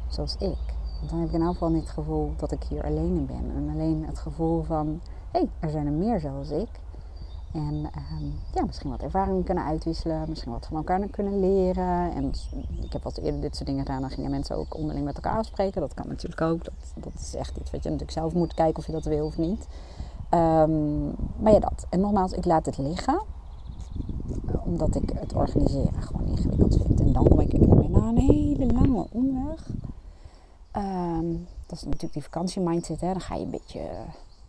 zoals 0.08 0.34
ik. 0.34 0.58
Want 0.98 1.10
dan 1.10 1.18
heb 1.18 1.28
ik 1.28 1.34
in 1.34 1.42
elk 1.42 1.52
geval 1.52 1.70
niet 1.70 1.82
het 1.82 1.90
gevoel 1.90 2.32
dat 2.36 2.52
ik 2.52 2.62
hier 2.62 2.84
alleen 2.84 3.16
in 3.16 3.26
ben. 3.26 3.52
En 3.56 3.70
alleen 3.72 4.04
het 4.06 4.18
gevoel 4.18 4.62
van, 4.62 5.00
hé, 5.30 5.38
hey, 5.38 5.48
er 5.60 5.70
zijn 5.70 5.86
er 5.86 5.92
meer 5.92 6.20
zoals 6.20 6.50
ik. 6.50 6.68
En 7.52 7.90
ehm, 7.94 8.24
ja, 8.54 8.64
misschien 8.64 8.90
wat 8.90 9.02
ervaringen 9.02 9.44
kunnen 9.44 9.64
uitwisselen, 9.64 10.28
misschien 10.28 10.52
wat 10.52 10.66
van 10.66 10.76
elkaar 10.76 11.08
kunnen 11.08 11.40
leren. 11.40 12.14
En 12.14 12.32
ik 12.82 12.92
heb 12.92 13.02
wat 13.02 13.16
eerder 13.16 13.40
dit 13.40 13.56
soort 13.56 13.68
dingen 13.68 13.84
gedaan, 13.84 14.00
dan 14.00 14.10
gingen 14.10 14.30
mensen 14.30 14.56
ook 14.56 14.76
onderling 14.76 15.04
met 15.04 15.14
elkaar 15.14 15.36
afspreken. 15.36 15.80
Dat 15.80 15.94
kan 15.94 16.08
natuurlijk 16.08 16.40
ook. 16.40 16.64
Dat, 16.64 16.74
dat 16.94 17.12
is 17.20 17.34
echt 17.34 17.56
iets 17.56 17.70
wat 17.70 17.82
je 17.82 17.90
natuurlijk 17.90 18.18
zelf 18.18 18.34
moet 18.34 18.54
kijken 18.54 18.78
of 18.78 18.86
je 18.86 18.92
dat 18.92 19.04
wil 19.04 19.26
of 19.26 19.38
niet. 19.38 19.66
Um, 20.30 21.14
maar 21.36 21.52
ja, 21.52 21.58
dat. 21.58 21.86
En 21.90 22.00
nogmaals, 22.00 22.32
ik 22.32 22.44
laat 22.44 22.66
het 22.66 22.78
liggen. 22.78 23.22
Omdat 24.64 24.94
ik 24.94 25.10
het 25.14 25.34
organiseren 25.34 26.02
gewoon 26.02 26.26
ingewikkeld 26.26 26.76
vind. 26.76 27.00
En 27.00 27.12
dan 27.12 27.28
kom 27.28 27.40
ik, 27.40 27.52
na 27.88 28.08
een 28.08 28.18
hele 28.18 28.72
lange 28.72 29.06
omweg 29.12 29.66
Ehm, 30.78 31.32
dat 31.66 31.78
is 31.78 31.84
natuurlijk 31.84 32.12
die 32.12 32.22
vakantiemindset. 32.22 33.00
Hè. 33.00 33.12
Dan 33.12 33.20
ga 33.20 33.34
je 33.34 33.44
een 33.44 33.50
beetje 33.50 33.80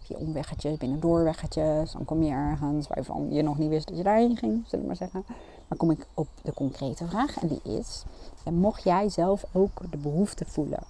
via 0.09 0.25
omweggetjes, 0.25 0.77
binnen 0.77 0.99
doorweggetjes. 0.99 1.91
Dan 1.91 2.05
kom 2.05 2.23
je 2.23 2.31
ergens 2.31 2.87
waarvan 2.87 3.33
je 3.33 3.41
nog 3.41 3.57
niet 3.57 3.69
wist 3.69 3.87
dat 3.87 3.97
je 3.97 4.03
daarheen 4.03 4.37
ging, 4.37 4.63
zullen 4.67 4.79
we 4.79 4.87
maar 4.87 4.95
zeggen. 4.95 5.25
Dan 5.67 5.77
kom 5.77 5.91
ik 5.91 6.07
op 6.13 6.27
de 6.41 6.53
concrete 6.53 7.07
vraag. 7.07 7.37
En 7.37 7.47
die 7.47 7.61
is, 7.63 8.03
en 8.43 8.53
mocht 8.53 8.83
jij 8.83 9.09
zelf 9.09 9.45
ook 9.51 9.91
de 9.91 9.97
behoefte 9.97 10.45
voelen 10.45 10.83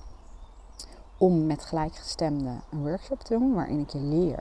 om 1.17 1.45
met 1.45 1.65
gelijkgestemden 1.65 2.61
een 2.71 2.81
workshop 2.81 3.19
te 3.19 3.37
doen, 3.37 3.53
waarin 3.53 3.79
ik 3.79 3.89
je 3.89 3.99
leer 3.99 4.39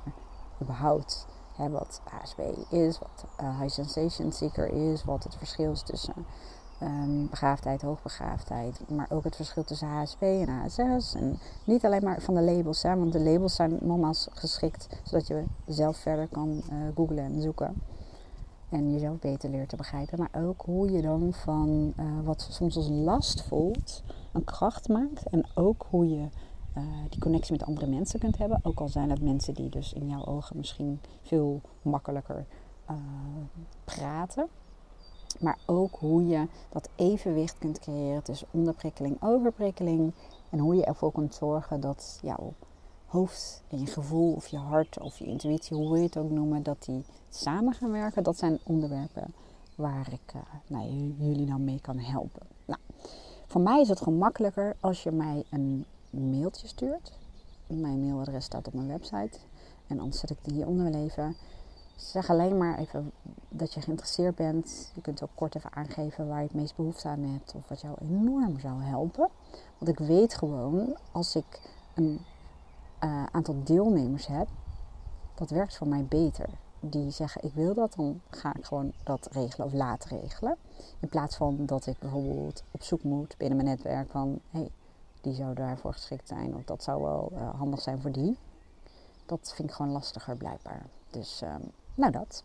überhaupt 0.62 1.26
hè, 1.56 1.70
wat 1.70 2.00
HSP 2.04 2.40
is, 2.70 2.98
wat 2.98 3.24
uh, 3.40 3.60
High 3.60 3.72
Sensation 3.72 4.32
Seeker 4.32 4.72
is, 4.72 5.04
wat 5.04 5.24
het 5.24 5.36
verschil 5.36 5.72
is 5.72 5.82
tussen 5.82 6.14
um, 6.82 7.28
begaafdheid, 7.30 7.82
hoogbegaafdheid. 7.82 8.80
Maar 8.88 9.06
ook 9.10 9.24
het 9.24 9.36
verschil 9.36 9.64
tussen 9.64 9.88
HSP 9.88 10.22
en 10.22 10.48
HSS. 10.48 11.14
En 11.14 11.38
niet 11.64 11.84
alleen 11.84 12.04
maar 12.04 12.20
van 12.20 12.34
de 12.34 12.42
labels, 12.42 12.82
hè, 12.82 12.96
want 12.96 13.12
de 13.12 13.20
labels 13.20 13.54
zijn 13.54 13.78
nogmaals 13.80 14.28
geschikt 14.30 15.00
zodat 15.04 15.26
je 15.26 15.44
zelf 15.66 15.96
verder 15.96 16.28
kan 16.28 16.62
uh, 16.72 16.76
googlen 16.94 17.24
en 17.24 17.42
zoeken. 17.42 17.74
En 18.68 18.92
jezelf 18.92 19.18
beter 19.18 19.50
leert 19.50 19.68
te 19.68 19.76
begrijpen. 19.76 20.18
Maar 20.18 20.44
ook 20.44 20.62
hoe 20.62 20.90
je 20.90 21.02
dan 21.02 21.32
van 21.32 21.92
uh, 21.96 22.04
wat 22.24 22.48
soms 22.50 22.76
als 22.76 22.88
last 22.88 23.42
voelt, 23.42 24.02
een 24.32 24.44
kracht 24.44 24.88
maakt. 24.88 25.28
En 25.28 25.46
ook 25.54 25.86
hoe 25.90 26.08
je 26.08 26.28
uh, 26.76 26.82
die 27.08 27.20
connectie 27.20 27.52
met 27.52 27.66
andere 27.66 27.86
mensen 27.86 28.20
kunt 28.20 28.38
hebben. 28.38 28.60
Ook 28.62 28.80
al 28.80 28.88
zijn 28.88 29.10
het 29.10 29.22
mensen 29.22 29.54
die 29.54 29.68
dus 29.68 29.92
in 29.92 30.08
jouw 30.08 30.24
ogen 30.24 30.56
misschien 30.56 31.00
veel 31.22 31.60
makkelijker 31.82 32.44
praten. 33.84 34.48
Maar 35.40 35.58
ook 35.66 35.96
hoe 35.98 36.26
je 36.26 36.46
dat 36.68 36.88
evenwicht 36.94 37.58
kunt 37.58 37.78
creëren 37.78 38.22
tussen 38.22 38.48
onderprikkeling, 38.50 39.22
overprikkeling. 39.22 40.12
En 40.50 40.58
hoe 40.58 40.74
je 40.74 40.84
ervoor 40.84 41.12
kunt 41.12 41.34
zorgen 41.34 41.80
dat 41.80 42.18
jouw 42.22 42.52
hoofd 43.06 43.62
en 43.68 43.80
je 43.80 43.86
gevoel 43.86 44.32
of 44.32 44.46
je 44.46 44.56
hart 44.56 45.00
of 45.00 45.18
je 45.18 45.24
intuïtie, 45.24 45.76
hoe 45.76 45.86
wil 45.86 45.96
je 45.96 46.02
het 46.02 46.16
ook 46.16 46.30
noemen, 46.30 46.62
dat 46.62 46.84
die 46.84 47.04
samen 47.28 47.74
gaan 47.74 47.90
werken. 47.90 48.22
Dat 48.22 48.38
zijn 48.38 48.58
onderwerpen 48.64 49.34
waar 49.74 50.12
ik 50.12 50.34
uh, 50.34 50.42
nou, 50.66 51.14
jullie 51.18 51.46
dan 51.46 51.64
mee 51.64 51.80
kan 51.80 51.98
helpen. 51.98 52.46
Nou, 52.64 52.80
voor 53.46 53.60
mij 53.60 53.80
is 53.80 53.88
het 53.88 54.00
gemakkelijker 54.00 54.76
als 54.80 55.02
je 55.02 55.10
mij 55.10 55.44
een 55.50 55.84
mailtje 56.10 56.66
stuurt. 56.66 57.12
Mijn 57.66 58.00
mailadres 58.00 58.44
staat 58.44 58.66
op 58.66 58.74
mijn 58.74 58.88
website. 58.88 59.38
En 59.86 59.98
anders 60.00 60.20
zet 60.20 60.30
ik 60.30 60.38
die 60.42 60.54
hieronder 60.54 60.92
wel 60.92 61.02
even. 61.02 61.36
Zeg 61.98 62.30
alleen 62.30 62.56
maar 62.58 62.78
even 62.78 63.12
dat 63.48 63.74
je 63.74 63.80
geïnteresseerd 63.80 64.34
bent. 64.34 64.90
Je 64.94 65.00
kunt 65.00 65.22
ook 65.22 65.30
kort 65.34 65.54
even 65.54 65.72
aangeven 65.72 66.28
waar 66.28 66.38
je 66.38 66.46
het 66.46 66.54
meest 66.54 66.76
behoefte 66.76 67.08
aan 67.08 67.22
hebt 67.22 67.54
of 67.54 67.68
wat 67.68 67.80
jou 67.80 67.96
enorm 68.00 68.60
zou 68.60 68.82
helpen. 68.82 69.28
Want 69.78 69.90
ik 69.90 70.06
weet 70.06 70.34
gewoon, 70.34 70.96
als 71.12 71.36
ik 71.36 71.60
een 71.94 72.20
uh, 73.04 73.24
aantal 73.24 73.62
deelnemers 73.64 74.26
heb, 74.26 74.48
dat 75.34 75.50
werkt 75.50 75.76
voor 75.76 75.88
mij 75.88 76.04
beter. 76.04 76.48
Die 76.80 77.10
zeggen 77.10 77.44
ik 77.44 77.52
wil 77.54 77.74
dat, 77.74 77.94
dan 77.94 78.20
ga 78.30 78.54
ik 78.54 78.64
gewoon 78.64 78.92
dat 79.02 79.28
regelen 79.32 79.66
of 79.66 79.72
laten 79.72 80.20
regelen. 80.20 80.56
In 81.00 81.08
plaats 81.08 81.36
van 81.36 81.66
dat 81.66 81.86
ik 81.86 81.98
bijvoorbeeld 81.98 82.62
op 82.70 82.82
zoek 82.82 83.02
moet 83.02 83.36
binnen 83.36 83.56
mijn 83.56 83.68
netwerk 83.68 84.10
van 84.10 84.40
hé, 84.50 84.58
hey, 84.58 84.70
die 85.20 85.34
zou 85.34 85.54
daarvoor 85.54 85.92
geschikt 85.92 86.28
zijn 86.28 86.54
of 86.54 86.64
dat 86.64 86.82
zou 86.82 87.02
wel 87.02 87.32
uh, 87.32 87.54
handig 87.54 87.80
zijn 87.80 88.00
voor 88.00 88.12
die. 88.12 88.38
Dat 89.26 89.52
vind 89.54 89.68
ik 89.68 89.74
gewoon 89.74 89.92
lastiger 89.92 90.36
blijkbaar. 90.36 90.86
Dus 91.10 91.42
um, 91.42 91.70
nou, 91.98 92.12
dat. 92.12 92.44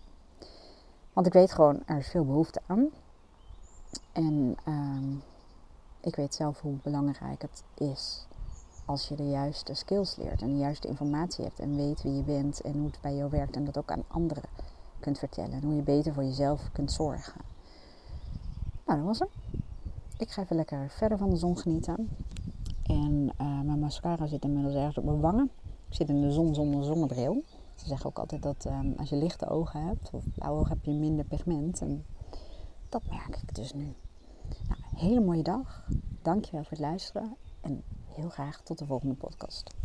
Want 1.14 1.28
ik 1.28 1.34
weet 1.34 1.52
gewoon, 1.52 1.84
er 1.86 1.98
is 1.98 2.08
veel 2.08 2.26
behoefte 2.26 2.62
aan. 2.66 2.90
En 4.12 4.56
uh, 4.68 5.18
ik 6.02 6.16
weet 6.16 6.36
zelf 6.36 6.62
hoe 6.62 6.76
belangrijk 6.84 7.42
het 7.42 7.64
is 7.76 8.28
als 8.86 9.08
je 9.08 9.16
de 9.16 9.30
juiste 9.30 9.74
skills 9.74 10.16
leert 10.16 10.42
en 10.42 10.50
de 10.50 10.58
juiste 10.58 10.88
informatie 10.88 11.44
hebt 11.44 11.60
en 11.60 11.76
weet 11.76 12.02
wie 12.02 12.16
je 12.16 12.24
bent 12.24 12.62
en 12.62 12.74
hoe 12.74 12.86
het 12.86 13.02
bij 13.02 13.16
jou 13.16 13.30
werkt 13.30 13.56
en 13.56 13.66
dat 13.66 13.78
ook 13.78 13.92
aan 13.92 14.04
anderen 14.08 14.44
kunt 15.00 15.20
vertellen 15.20 15.52
en 15.52 15.64
hoe 15.64 15.76
je 15.76 15.82
beter 15.82 16.14
voor 16.14 16.24
jezelf 16.24 16.70
kunt 16.72 16.92
zorgen. 16.92 17.42
Nou, 18.86 18.98
dat 18.98 19.08
was 19.08 19.20
het. 19.20 19.30
Ik 20.18 20.32
ga 20.32 20.42
even 20.42 20.56
lekker 20.56 20.90
verder 20.90 21.18
van 21.18 21.30
de 21.30 21.36
zon 21.36 21.58
genieten. 21.58 22.10
En 22.84 23.34
uh, 23.42 23.62
mijn 23.62 23.80
mascara 23.80 24.26
zit 24.26 24.44
inmiddels 24.44 24.76
ergens 24.76 24.98
op 24.98 25.04
mijn 25.04 25.20
wangen. 25.20 25.52
Ik 25.90 25.96
zit 25.96 26.10
in 26.10 26.22
de 26.22 26.32
zon 26.32 26.56
zonder 26.56 26.84
zonnebril. 26.84 27.44
Ze 27.76 27.88
zeggen 27.88 28.06
ook 28.10 28.20
altijd 28.20 28.44
dat 28.44 28.66
um, 28.66 28.94
als 28.98 29.10
je 29.10 29.16
lichte 29.16 29.48
ogen 29.48 29.86
hebt, 29.86 30.10
of 30.12 30.24
blauwe 30.34 30.60
ogen, 30.60 30.72
heb 30.72 30.86
je 30.86 30.92
minder 30.92 31.26
pigment. 31.26 31.82
En 31.82 32.06
dat 32.90 33.02
merk 33.10 33.38
ik 33.42 33.56
dus 33.56 33.74
nu. 33.74 33.94
Nou, 34.68 34.80
hele 34.96 35.22
mooie 35.22 35.44
dag. 35.44 35.88
Dankjewel 36.22 36.62
voor 36.62 36.72
het 36.72 36.80
luisteren. 36.80 37.36
En 37.62 37.84
heel 38.06 38.30
graag 38.30 38.62
tot 38.62 38.78
de 38.78 38.86
volgende 38.86 39.16
podcast. 39.16 39.76